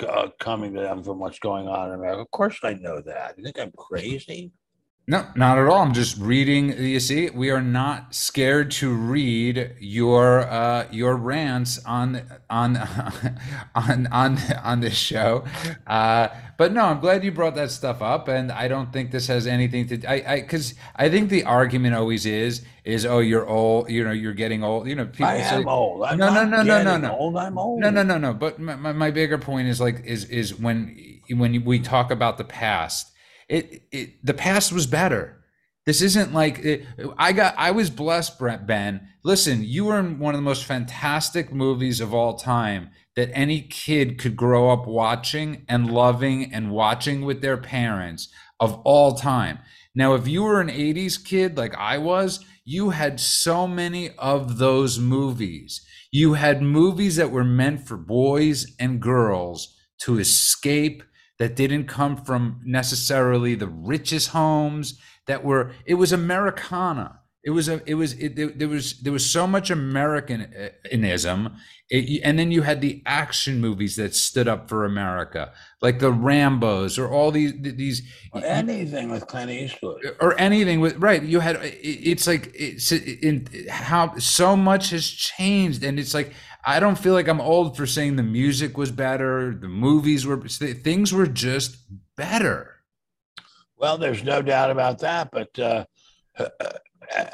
uh, 0.03 0.29
coming 0.39 0.75
to 0.75 0.81
them 0.81 1.03
from 1.03 1.19
what's 1.19 1.39
going 1.39 1.69
on 1.69 1.89
in 1.89 1.95
America. 1.95 2.23
Of 2.23 2.31
course, 2.31 2.59
I 2.63 2.75
know 2.75 3.01
that. 3.01 3.37
You 3.37 3.45
think 3.45 3.59
I'm 3.59 3.73
crazy? 3.77 4.53
No, 5.07 5.27
not 5.35 5.59
at 5.59 5.67
all. 5.67 5.83
I'm 5.83 5.93
just 5.93 6.19
reading. 6.19 6.69
You 6.81 7.01
see, 7.01 7.31
we 7.31 7.51
are 7.51 7.61
not 7.63 8.15
scared 8.15 8.71
to 8.73 8.95
read 8.95 9.75
your 9.81 10.43
uh, 10.43 10.87
your 10.93 11.17
rants 11.17 11.85
on 11.85 12.23
on 12.49 12.77
on 13.75 14.07
on 14.13 14.39
on 14.63 14.81
this 14.81 14.95
show. 14.95 15.45
Uh, 15.85 16.29
but 16.57 16.73
no, 16.73 16.85
I'm 16.85 17.01
glad 17.01 17.25
you 17.25 17.33
brought 17.33 17.57
that 17.57 17.73
stuff 17.73 18.01
up, 18.03 18.29
and 18.29 18.53
I 18.53 18.69
don't 18.69 18.93
think 18.93 19.11
this 19.11 19.27
has 19.27 19.49
anything 19.49 19.89
to. 19.89 20.07
I 20.07 20.35
I 20.35 20.41
because 20.43 20.75
I 20.95 21.09
think 21.09 21.29
the 21.29 21.43
argument 21.43 21.97
always 21.97 22.25
is 22.25 22.65
is 22.85 23.05
oh 23.05 23.19
you're 23.19 23.49
old, 23.49 23.91
you 23.91 24.05
know 24.05 24.13
you're 24.13 24.35
getting 24.35 24.63
old. 24.63 24.87
You 24.87 24.95
know 24.95 25.07
people 25.07 25.27
I 25.27 25.43
say 25.43 25.57
am 25.57 25.69
old. 25.69 26.05
I'm 26.05 26.19
No, 26.19 26.33
no, 26.33 26.45
no, 26.45 26.63
no, 26.63 26.83
no, 26.85 26.97
no. 26.99 27.17
Old. 27.17 27.37
I'm 27.37 27.59
old. 27.59 27.81
no 27.81 27.91
no 27.91 28.05
no 28.05 28.17
no. 28.17 28.33
But 28.33 28.61
my, 28.61 28.77
my, 28.77 28.93
my 28.93 29.11
bigger 29.11 29.39
point 29.39 29.67
is 29.67 29.81
like 29.81 30.05
is 30.05 30.27
is 30.27 30.55
when 30.55 31.21
when 31.31 31.65
we 31.65 31.81
talk 31.81 32.13
about 32.13 32.39
the 32.39 32.45
past 32.45 33.11
it, 33.51 33.83
it 33.91 34.25
the 34.25 34.35
past 34.35 34.73
was 34.73 34.87
better. 34.87 35.37
This 35.85 36.03
isn't 36.03 36.33
like 36.33 36.61
it, 36.61 36.87
I 37.19 37.33
got. 37.33 37.55
I 37.59 37.73
was 37.73 37.91
blessed, 37.91 38.39
Brent 38.39 38.67
Ben. 38.67 39.09
Listen, 39.25 39.65
you 39.65 39.87
were 39.87 39.99
in 39.99 40.19
one 40.19 40.35
of 40.35 40.39
the 40.39 40.43
most 40.43 40.65
fantastic 40.65 41.53
movies 41.53 42.01
of 42.01 42.15
all 42.15 42.37
time 42.37 42.91
that 43.17 43.31
any 43.33 43.63
kid 43.63 44.19
could 44.19 44.37
grow 44.37 44.71
up 44.71 44.87
watching 44.87 45.65
and 45.69 45.91
loving 45.91 46.55
and 46.55 46.71
watching 46.71 47.23
with 47.23 47.43
their 47.43 47.57
parents 47.57 48.29
of 48.61 48.75
all 48.85 49.15
time. 49.15 49.59
Now, 49.95 50.15
if 50.15 50.29
you 50.29 50.45
were 50.45 50.61
an 50.61 50.69
'80s 50.69 51.23
kid 51.23 51.57
like 51.57 51.75
I 51.75 51.99
was, 51.99 52.45
you 52.65 52.91
had 52.91 53.19
so 53.19 53.67
many 53.67 54.11
of 54.17 54.59
those 54.59 55.01
movies. 55.01 55.85
You 56.13 56.35
had 56.35 56.63
movies 56.63 57.17
that 57.17 57.33
were 57.33 57.45
meant 57.45 57.89
for 57.89 57.97
boys 57.97 58.77
and 58.79 59.01
girls 59.01 59.75
to 60.03 60.19
escape 60.19 61.03
that 61.41 61.57
didn't 61.57 61.87
come 61.87 62.17
from 62.17 62.61
necessarily 62.65 63.57
the 63.57 63.67
richest 63.67 64.29
homes 64.29 64.87
that 65.27 65.43
were 65.45 65.73
it 65.87 65.95
was 65.95 66.13
americana 66.13 67.19
it 67.43 67.51
was 67.51 67.69
a 67.69 67.81
it 67.87 67.95
was 67.95 68.13
it, 68.15 68.37
there, 68.37 68.49
there 68.61 68.69
was 68.69 69.01
there 69.01 69.13
was 69.13 69.29
so 69.29 69.47
much 69.47 69.71
americanism 69.71 71.47
eh, 71.47 71.51
it, 71.89 72.21
and 72.23 72.39
then 72.39 72.53
you 72.53 72.63
had 72.63 72.81
the 72.81 73.03
action 73.07 73.61
movies 73.61 73.97
that 73.97 74.15
stood 74.15 74.47
up 74.47 74.69
for 74.69 74.85
america 74.85 75.51
like 75.83 75.99
the 75.99 76.13
rambos 76.13 76.99
or 76.99 77.09
all 77.11 77.31
these 77.31 77.53
these 77.61 78.03
Or 78.33 78.45
anything 78.45 79.11
with 79.11 79.27
Clint 79.27 79.51
Eastwood. 79.51 80.05
Eh, 80.05 80.11
or 80.21 80.39
anything 80.39 80.81
with 80.81 80.97
right 80.97 81.23
you 81.23 81.41
had 81.41 81.57
it- 81.57 81.79
it's 81.83 82.27
like 82.27 82.51
it's 82.55 82.93
in 82.93 83.47
how 83.69 84.15
so 84.19 84.55
much 84.57 84.91
has 84.91 85.09
changed 85.09 85.83
and 85.83 85.99
it's 85.99 86.15
like 86.15 86.33
i 86.65 86.79
don't 86.81 86.99
feel 86.99 87.15
like 87.15 87.29
i'm 87.29 87.41
old 87.41 87.77
for 87.77 87.87
saying 87.87 88.17
the 88.17 88.23
music 88.23 88.77
was 88.77 88.91
better 88.91 89.55
the 89.55 89.69
movies 89.69 90.27
were 90.27 90.41
things 90.41 91.13
were 91.13 91.27
just 91.27 91.77
better 92.17 92.81
Well, 93.81 93.97
there's 93.97 94.23
no 94.23 94.43
doubt 94.43 94.71
about 94.71 94.99
that. 94.99 95.31
But 95.33 95.59
uh, 95.59 95.85
uh, 96.39 96.49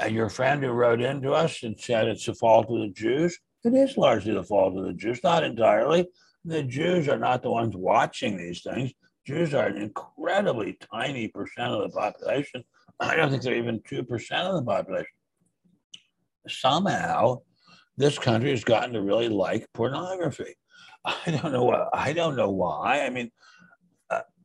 uh, 0.01 0.07
your 0.07 0.29
friend 0.29 0.63
who 0.63 0.71
wrote 0.71 1.01
in 1.01 1.21
to 1.23 1.33
us 1.33 1.65
and 1.65 1.79
said 1.79 2.07
it's 2.07 2.27
the 2.27 2.35
fault 2.35 2.71
of 2.71 2.79
the 2.79 2.89
Jews, 2.95 3.37
it 3.65 3.75
is 3.75 3.97
largely 3.97 4.33
the 4.33 4.45
fault 4.45 4.79
of 4.79 4.85
the 4.85 4.93
Jews, 4.93 5.21
not 5.25 5.43
entirely. 5.43 6.07
The 6.45 6.63
Jews 6.63 7.09
are 7.09 7.19
not 7.19 7.43
the 7.43 7.51
ones 7.51 7.75
watching 7.77 8.37
these 8.37 8.63
things. 8.63 8.93
Jews 9.27 9.55
are 9.55 9.67
an 9.67 9.77
incredibly 9.77 10.79
tiny 10.95 11.27
percent 11.27 11.73
of 11.73 11.83
the 11.83 11.89
population. 11.89 12.63
I 13.01 13.17
don't 13.17 13.31
think 13.31 13.43
they're 13.43 13.57
even 13.57 13.81
2% 13.81 14.07
of 14.43 14.55
the 14.55 14.63
population. 14.63 15.07
Somehow, 16.47 17.41
this 17.97 18.19
country 18.19 18.51
has 18.51 18.65
gotten 18.65 18.93
to 18.93 19.03
really 19.03 19.29
like 19.29 19.67
pornography. 19.73 20.55
I 21.05 21.31
don't 21.31 21.53
know 21.53 21.65
what, 21.65 21.89
I 21.93 22.13
don't 22.13 22.37
know 22.37 22.51
why. 22.51 23.01
I 23.03 23.11
mean, 23.11 23.31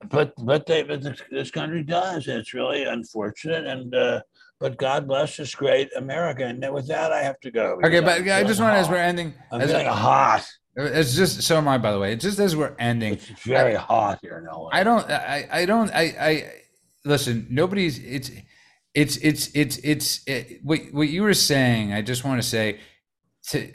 but 0.10 0.34
but 0.38 0.66
they 0.66 0.84
but 0.84 1.02
this, 1.02 1.22
this 1.30 1.52
country 1.52 1.84
does 1.84 2.28
and 2.28 2.39
it's 2.39 2.54
really 2.54 2.84
unfortunate 2.84 3.66
and 3.66 3.93
uh 3.93 4.22
but 4.60 4.78
god 4.78 5.08
bless 5.08 5.38
this 5.38 5.54
great 5.54 5.89
america 5.95 6.45
and 6.45 6.66
with 6.74 6.88
that 6.88 7.12
i 7.12 7.22
have 7.22 7.39
to 7.39 7.52
go. 7.52 7.80
Okay 7.84 7.99
but 7.99 8.28
I'm 8.28 8.47
just 8.47 8.60
want 8.60 8.74
to 8.74 8.80
as 8.80 8.89
we're 8.89 8.95
ending 8.97 9.34
i'm 9.52 9.62
as- 9.62 9.72
feeling 9.72 9.88
hot. 9.88 10.47
It's 10.74 11.16
just 11.16 11.41
so 11.41 11.58
am 11.58 11.68
i 11.68 11.78
by 11.78 11.91
the 11.91 11.99
way. 11.99 12.14
It's 12.14 12.24
just 12.24 12.39
as 12.39 12.56
we're 12.56 12.76
ending 12.80 13.16
it's 13.16 13.43
very 13.43 13.76
hot 13.76 14.20
here 14.22 14.41
no 14.49 14.70
I 14.72 14.84
don't 14.84 15.10
I 15.10 15.47
I 15.52 15.66
don't 15.66 15.91
I 15.93 16.02
I 16.02 16.52
listen 17.04 17.47
nobody's 17.49 17.99
it's 17.99 18.32
it's 18.93 19.18
it's 19.18 19.49
it's 19.54 19.78
it's 19.84 20.22
it, 20.28 20.60
what 20.64 20.80
what 20.91 21.10
you 21.10 21.24
were 21.24 21.34
saying 21.34 21.91
I 21.91 22.02
just 22.02 22.24
want 22.24 22.41
to 22.41 22.47
say 22.47 22.80
to 23.50 23.74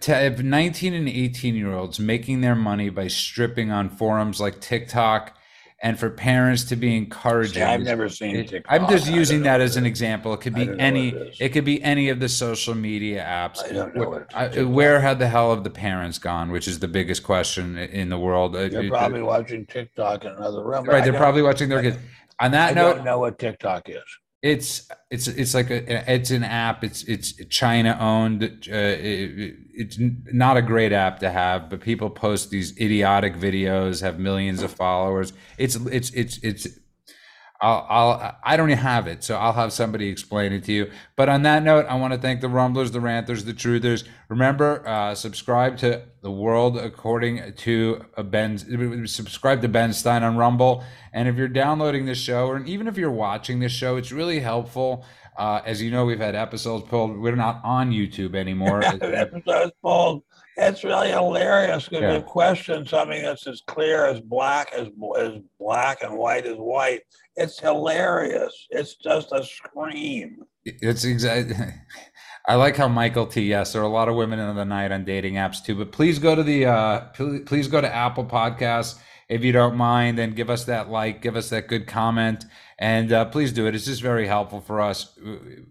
to 0.00 0.14
have 0.14 0.42
19 0.42 0.94
and 0.94 1.08
18 1.08 1.54
year 1.54 1.72
olds 1.74 1.98
making 2.00 2.40
their 2.40 2.54
money 2.54 2.88
by 2.88 3.06
stripping 3.08 3.70
on 3.70 3.90
forums 3.90 4.40
like 4.40 4.60
TikTok 4.60 5.36
and 5.82 5.98
for 5.98 6.10
parents 6.10 6.64
to 6.64 6.74
be 6.76 6.96
encouraging 6.96 7.54
See, 7.54 7.62
i've 7.62 7.82
never 7.82 8.08
seen 8.08 8.34
it- 8.34 8.48
TikTok. 8.48 8.72
I'm 8.72 8.88
just 8.88 9.08
using 9.10 9.42
that 9.42 9.60
as 9.60 9.76
an 9.76 9.84
example. 9.86 10.32
It 10.34 10.40
could 10.40 10.54
be 10.54 10.68
any. 10.78 11.10
it. 11.10 11.36
It 11.38 11.48
could 11.50 11.64
be 11.64 11.80
any 11.82 12.08
of 12.08 12.18
the 12.18 12.28
social 12.28 12.74
media 12.74 13.22
apps. 13.22 13.62
I 13.64 13.72
don't 13.72 13.94
know 13.94 14.08
what 14.08 14.34
I- 14.34 14.62
where 14.64 15.00
had 15.00 15.18
the 15.18 15.28
hell 15.28 15.54
have 15.54 15.62
the 15.64 15.70
parents 15.70 16.18
gone? 16.18 16.50
Which 16.50 16.66
is 16.66 16.78
the 16.80 16.88
biggest 16.88 17.22
question 17.22 17.76
in 17.78 18.08
the 18.08 18.18
world. 18.18 18.54
They're 18.54 18.66
it- 18.82 18.88
probably 18.90 19.22
watching 19.22 19.66
tiktok 19.66 20.24
in 20.24 20.32
another 20.32 20.64
room 20.64 20.84
right. 20.84 21.02
I 21.02 21.04
They're 21.10 21.18
probably 21.18 21.42
watching 21.42 21.68
their 21.68 21.82
kids. 21.82 21.96
On 22.40 22.46
i 22.46 22.48
that 22.50 22.74
don't 22.74 22.98
note, 22.98 23.04
know 23.04 23.18
what 23.18 23.38
tiktok 23.38 23.88
is 23.88 24.02
it's 24.42 24.88
it's 25.10 25.26
it's 25.26 25.54
like 25.54 25.70
a 25.70 26.12
it's 26.12 26.30
an 26.30 26.44
app. 26.44 26.84
It's 26.84 27.02
it's 27.04 27.32
China 27.46 27.96
owned. 28.00 28.42
Uh, 28.44 28.46
it, 28.72 29.56
it's 29.72 29.96
not 29.98 30.56
a 30.56 30.62
great 30.62 30.92
app 30.92 31.18
to 31.20 31.30
have, 31.30 31.68
but 31.68 31.80
people 31.80 32.08
post 32.08 32.50
these 32.50 32.78
idiotic 32.80 33.34
videos, 33.34 34.00
have 34.00 34.18
millions 34.18 34.62
of 34.62 34.70
followers. 34.70 35.32
It's 35.56 35.74
it's 35.76 36.10
it's 36.10 36.38
it's. 36.38 36.66
I'll, 37.60 37.86
I'll 37.88 38.36
I 38.44 38.56
don't 38.56 38.70
have 38.70 39.08
it, 39.08 39.24
so 39.24 39.36
I'll 39.36 39.52
have 39.52 39.72
somebody 39.72 40.08
explain 40.08 40.52
it 40.52 40.64
to 40.64 40.72
you. 40.72 40.90
But 41.16 41.28
on 41.28 41.42
that 41.42 41.64
note, 41.64 41.86
I 41.88 41.96
want 41.96 42.14
to 42.14 42.18
thank 42.18 42.40
the 42.40 42.48
Rumblers, 42.48 42.92
the 42.92 43.00
Ranters, 43.00 43.44
the 43.44 43.52
Truthers. 43.52 44.06
Remember, 44.28 44.86
uh, 44.86 45.14
subscribe 45.16 45.76
to 45.78 46.02
the 46.22 46.30
World 46.30 46.76
According 46.76 47.54
to 47.54 48.04
Ben. 48.26 49.06
Subscribe 49.06 49.60
to 49.62 49.68
Ben 49.68 49.92
Stein 49.92 50.22
on 50.22 50.36
Rumble, 50.36 50.84
and 51.12 51.28
if 51.28 51.36
you're 51.36 51.48
downloading 51.48 52.06
this 52.06 52.18
show, 52.18 52.46
or 52.46 52.62
even 52.64 52.86
if 52.86 52.96
you're 52.96 53.10
watching 53.10 53.58
this 53.58 53.72
show, 53.72 53.96
it's 53.96 54.12
really 54.12 54.38
helpful. 54.38 55.04
Uh, 55.36 55.60
as 55.64 55.80
you 55.80 55.90
know, 55.90 56.04
we've 56.04 56.18
had 56.18 56.34
episodes 56.34 56.84
pulled. 56.88 57.16
We're 57.16 57.36
not 57.36 57.60
on 57.64 57.90
YouTube 57.90 58.34
anymore. 58.34 58.82
episodes 59.02 59.72
pulled. 59.82 60.22
It's 60.60 60.82
really 60.82 61.10
hilarious 61.10 61.84
because 61.88 62.02
Yeah. 62.02 62.14
you 62.16 62.22
question 62.22 62.84
something 62.84 63.22
that's 63.22 63.46
as 63.46 63.62
clear 63.66 64.06
as 64.06 64.20
black 64.20 64.72
as 64.72 64.88
as 65.18 65.32
black 65.60 66.02
and 66.02 66.18
white 66.18 66.46
as 66.46 66.56
white. 66.56 67.02
It's 67.36 67.60
hilarious. 67.60 68.66
It's 68.70 68.96
just 68.96 69.30
a 69.32 69.44
scream. 69.44 70.42
It's 70.64 71.04
exactly. 71.04 71.54
I 72.48 72.56
like 72.56 72.76
how 72.76 72.88
Michael 72.88 73.26
T. 73.26 73.42
Yes, 73.42 73.72
there 73.72 73.82
are 73.82 73.84
a 73.84 73.88
lot 73.88 74.08
of 74.08 74.16
women 74.16 74.38
in 74.38 74.56
the 74.56 74.64
night 74.64 74.90
on 74.90 75.04
dating 75.04 75.34
apps 75.34 75.64
too. 75.64 75.76
But 75.76 75.92
please 75.92 76.18
go 76.18 76.34
to 76.34 76.42
the 76.42 76.66
uh, 76.66 77.00
please 77.46 77.68
go 77.68 77.80
to 77.80 77.94
Apple 77.94 78.24
Podcasts 78.24 78.98
if 79.28 79.44
you 79.44 79.52
don't 79.52 79.76
mind, 79.76 80.18
and 80.18 80.34
give 80.34 80.50
us 80.50 80.64
that 80.64 80.88
like, 80.88 81.20
give 81.20 81.36
us 81.36 81.50
that 81.50 81.68
good 81.68 81.86
comment, 81.86 82.46
and 82.78 83.12
uh, 83.12 83.24
please 83.26 83.52
do 83.52 83.66
it. 83.66 83.74
It's 83.74 83.84
just 83.84 84.02
very 84.02 84.26
helpful 84.26 84.60
for 84.60 84.80
us. 84.80 85.18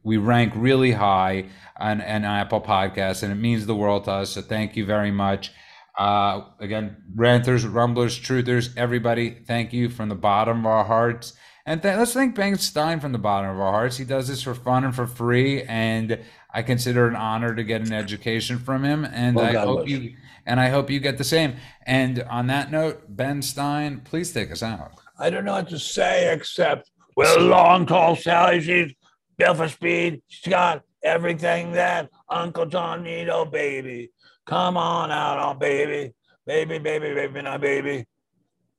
We 0.03 0.17
rank 0.17 0.53
really 0.55 0.91
high 0.91 1.49
on, 1.79 2.01
on 2.01 2.25
Apple 2.25 2.61
Podcasts, 2.61 3.23
and 3.23 3.31
it 3.31 3.35
means 3.35 3.65
the 3.65 3.75
world 3.75 4.05
to 4.05 4.11
us. 4.11 4.31
So 4.31 4.41
thank 4.41 4.75
you 4.75 4.85
very 4.85 5.11
much. 5.11 5.51
Uh, 5.97 6.41
again, 6.59 6.97
ranters, 7.15 7.65
rumblers, 7.65 8.19
truthers, 8.19 8.69
everybody, 8.77 9.31
thank 9.31 9.73
you 9.73 9.89
from 9.89 10.09
the 10.09 10.15
bottom 10.15 10.59
of 10.59 10.65
our 10.67 10.83
hearts. 10.83 11.33
And 11.65 11.81
th- 11.81 11.97
let's 11.97 12.13
thank 12.13 12.35
Ben 12.35 12.57
Stein 12.57 12.99
from 12.99 13.11
the 13.11 13.17
bottom 13.17 13.49
of 13.49 13.59
our 13.59 13.71
hearts. 13.71 13.97
He 13.97 14.05
does 14.05 14.27
this 14.27 14.43
for 14.43 14.53
fun 14.53 14.83
and 14.83 14.95
for 14.95 15.07
free, 15.07 15.63
and 15.63 16.19
I 16.53 16.61
consider 16.61 17.07
it 17.07 17.09
an 17.09 17.15
honor 17.15 17.55
to 17.55 17.63
get 17.63 17.81
an 17.81 17.93
education 17.93 18.59
from 18.59 18.83
him. 18.83 19.05
And 19.05 19.35
Well, 19.35 19.45
I 19.45 19.53
God 19.53 19.65
hope 19.65 19.87
you 19.87 20.15
and 20.47 20.59
I 20.59 20.69
hope 20.69 20.89
you 20.89 20.99
get 20.99 21.17
the 21.19 21.23
same. 21.23 21.57
And 21.85 22.23
on 22.23 22.47
that 22.47 22.71
note, 22.71 23.03
Ben 23.09 23.41
Stein, 23.41 24.01
please 24.03 24.31
take 24.31 24.51
us 24.51 24.63
out. 24.63 24.93
I 25.19 25.29
don't 25.29 25.45
know 25.45 25.53
what 25.53 25.69
to 25.69 25.77
say 25.77 26.33
except, 26.33 26.89
well, 27.15 27.39
long, 27.39 27.85
tall 27.85 28.15
Sally, 28.15 28.61
she's 28.61 28.93
built 29.37 29.57
for 29.57 29.67
speed. 29.67 30.21
She's 30.27 30.49
got 30.49 30.83
everything 31.03 31.73
that 31.73 32.09
Uncle 32.29 32.65
John 32.65 33.03
need, 33.03 33.29
oh 33.29 33.45
baby. 33.45 34.11
Come 34.45 34.77
on 34.77 35.11
out, 35.11 35.37
oh 35.39 35.53
baby. 35.53 36.13
Baby, 36.45 36.79
baby, 36.79 37.13
baby, 37.13 37.41
now 37.41 37.57
baby. 37.57 38.05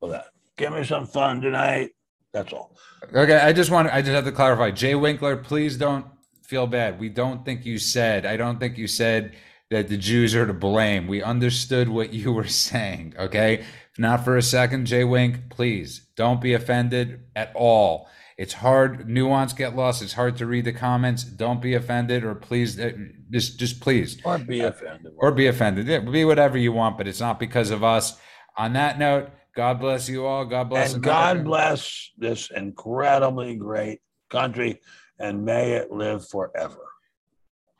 Well, 0.00 0.12
that. 0.12 0.26
Give 0.56 0.72
me 0.72 0.82
some 0.82 1.06
fun 1.06 1.40
tonight. 1.40 1.90
That's 2.32 2.52
all. 2.52 2.76
Okay, 3.14 3.36
I 3.36 3.52
just 3.52 3.70
want 3.70 3.88
I 3.92 4.02
just 4.02 4.12
have 4.12 4.24
to 4.24 4.32
clarify. 4.32 4.72
Jay 4.72 4.96
Winkler, 4.96 5.36
please 5.36 5.76
don't 5.76 6.04
feel 6.42 6.66
bad. 6.66 6.98
We 6.98 7.08
don't 7.08 7.44
think 7.44 7.64
you 7.64 7.78
said. 7.78 8.26
I 8.26 8.36
don't 8.36 8.58
think 8.58 8.76
you 8.76 8.88
said 8.88 9.36
that 9.70 9.88
the 9.88 9.96
Jews 9.96 10.34
are 10.34 10.46
to 10.46 10.52
blame. 10.54 11.06
We 11.06 11.22
understood 11.22 11.88
what 11.88 12.12
you 12.12 12.32
were 12.32 12.46
saying. 12.46 13.14
Okay, 13.18 13.64
not 13.98 14.24
for 14.24 14.36
a 14.36 14.42
second, 14.42 14.86
Jay 14.86 15.04
Wink. 15.04 15.50
Please 15.50 16.06
don't 16.16 16.40
be 16.40 16.54
offended 16.54 17.20
at 17.36 17.52
all. 17.54 18.08
It's 18.36 18.54
hard. 18.54 19.08
Nuance 19.08 19.52
get 19.52 19.74
lost. 19.74 20.00
It's 20.00 20.12
hard 20.12 20.36
to 20.36 20.46
read 20.46 20.64
the 20.64 20.72
comments. 20.72 21.24
Don't 21.24 21.60
be 21.60 21.74
offended, 21.74 22.22
or 22.24 22.34
please, 22.36 22.78
uh, 22.78 22.92
just 23.30 23.58
just 23.58 23.80
please, 23.80 24.20
Or 24.24 24.38
be 24.38 24.60
offended. 24.60 25.12
or 25.18 25.32
be 25.32 25.48
offended. 25.48 25.86
Yeah, 25.86 25.98
be 25.98 26.24
whatever 26.24 26.56
you 26.56 26.72
want, 26.72 26.96
but 26.96 27.08
it's 27.08 27.20
not 27.20 27.40
because 27.40 27.70
of 27.70 27.82
us. 27.82 28.16
On 28.56 28.72
that 28.74 28.98
note, 28.98 29.30
God 29.54 29.80
bless 29.80 30.08
you 30.08 30.24
all. 30.24 30.44
God 30.44 30.68
bless 30.70 30.94
and 30.94 31.04
America. 31.04 31.34
God 31.38 31.44
bless 31.44 32.10
this 32.16 32.50
incredibly 32.54 33.56
great 33.56 34.00
country 34.30 34.80
and 35.18 35.44
may 35.44 35.72
it 35.72 35.90
live 35.90 36.28
forever. 36.28 36.78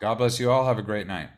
God 0.01 0.17
bless 0.17 0.41
you 0.41 0.51
all. 0.51 0.67
Have 0.67 0.79
a 0.79 0.83
great 0.83 1.07
night. 1.07 1.29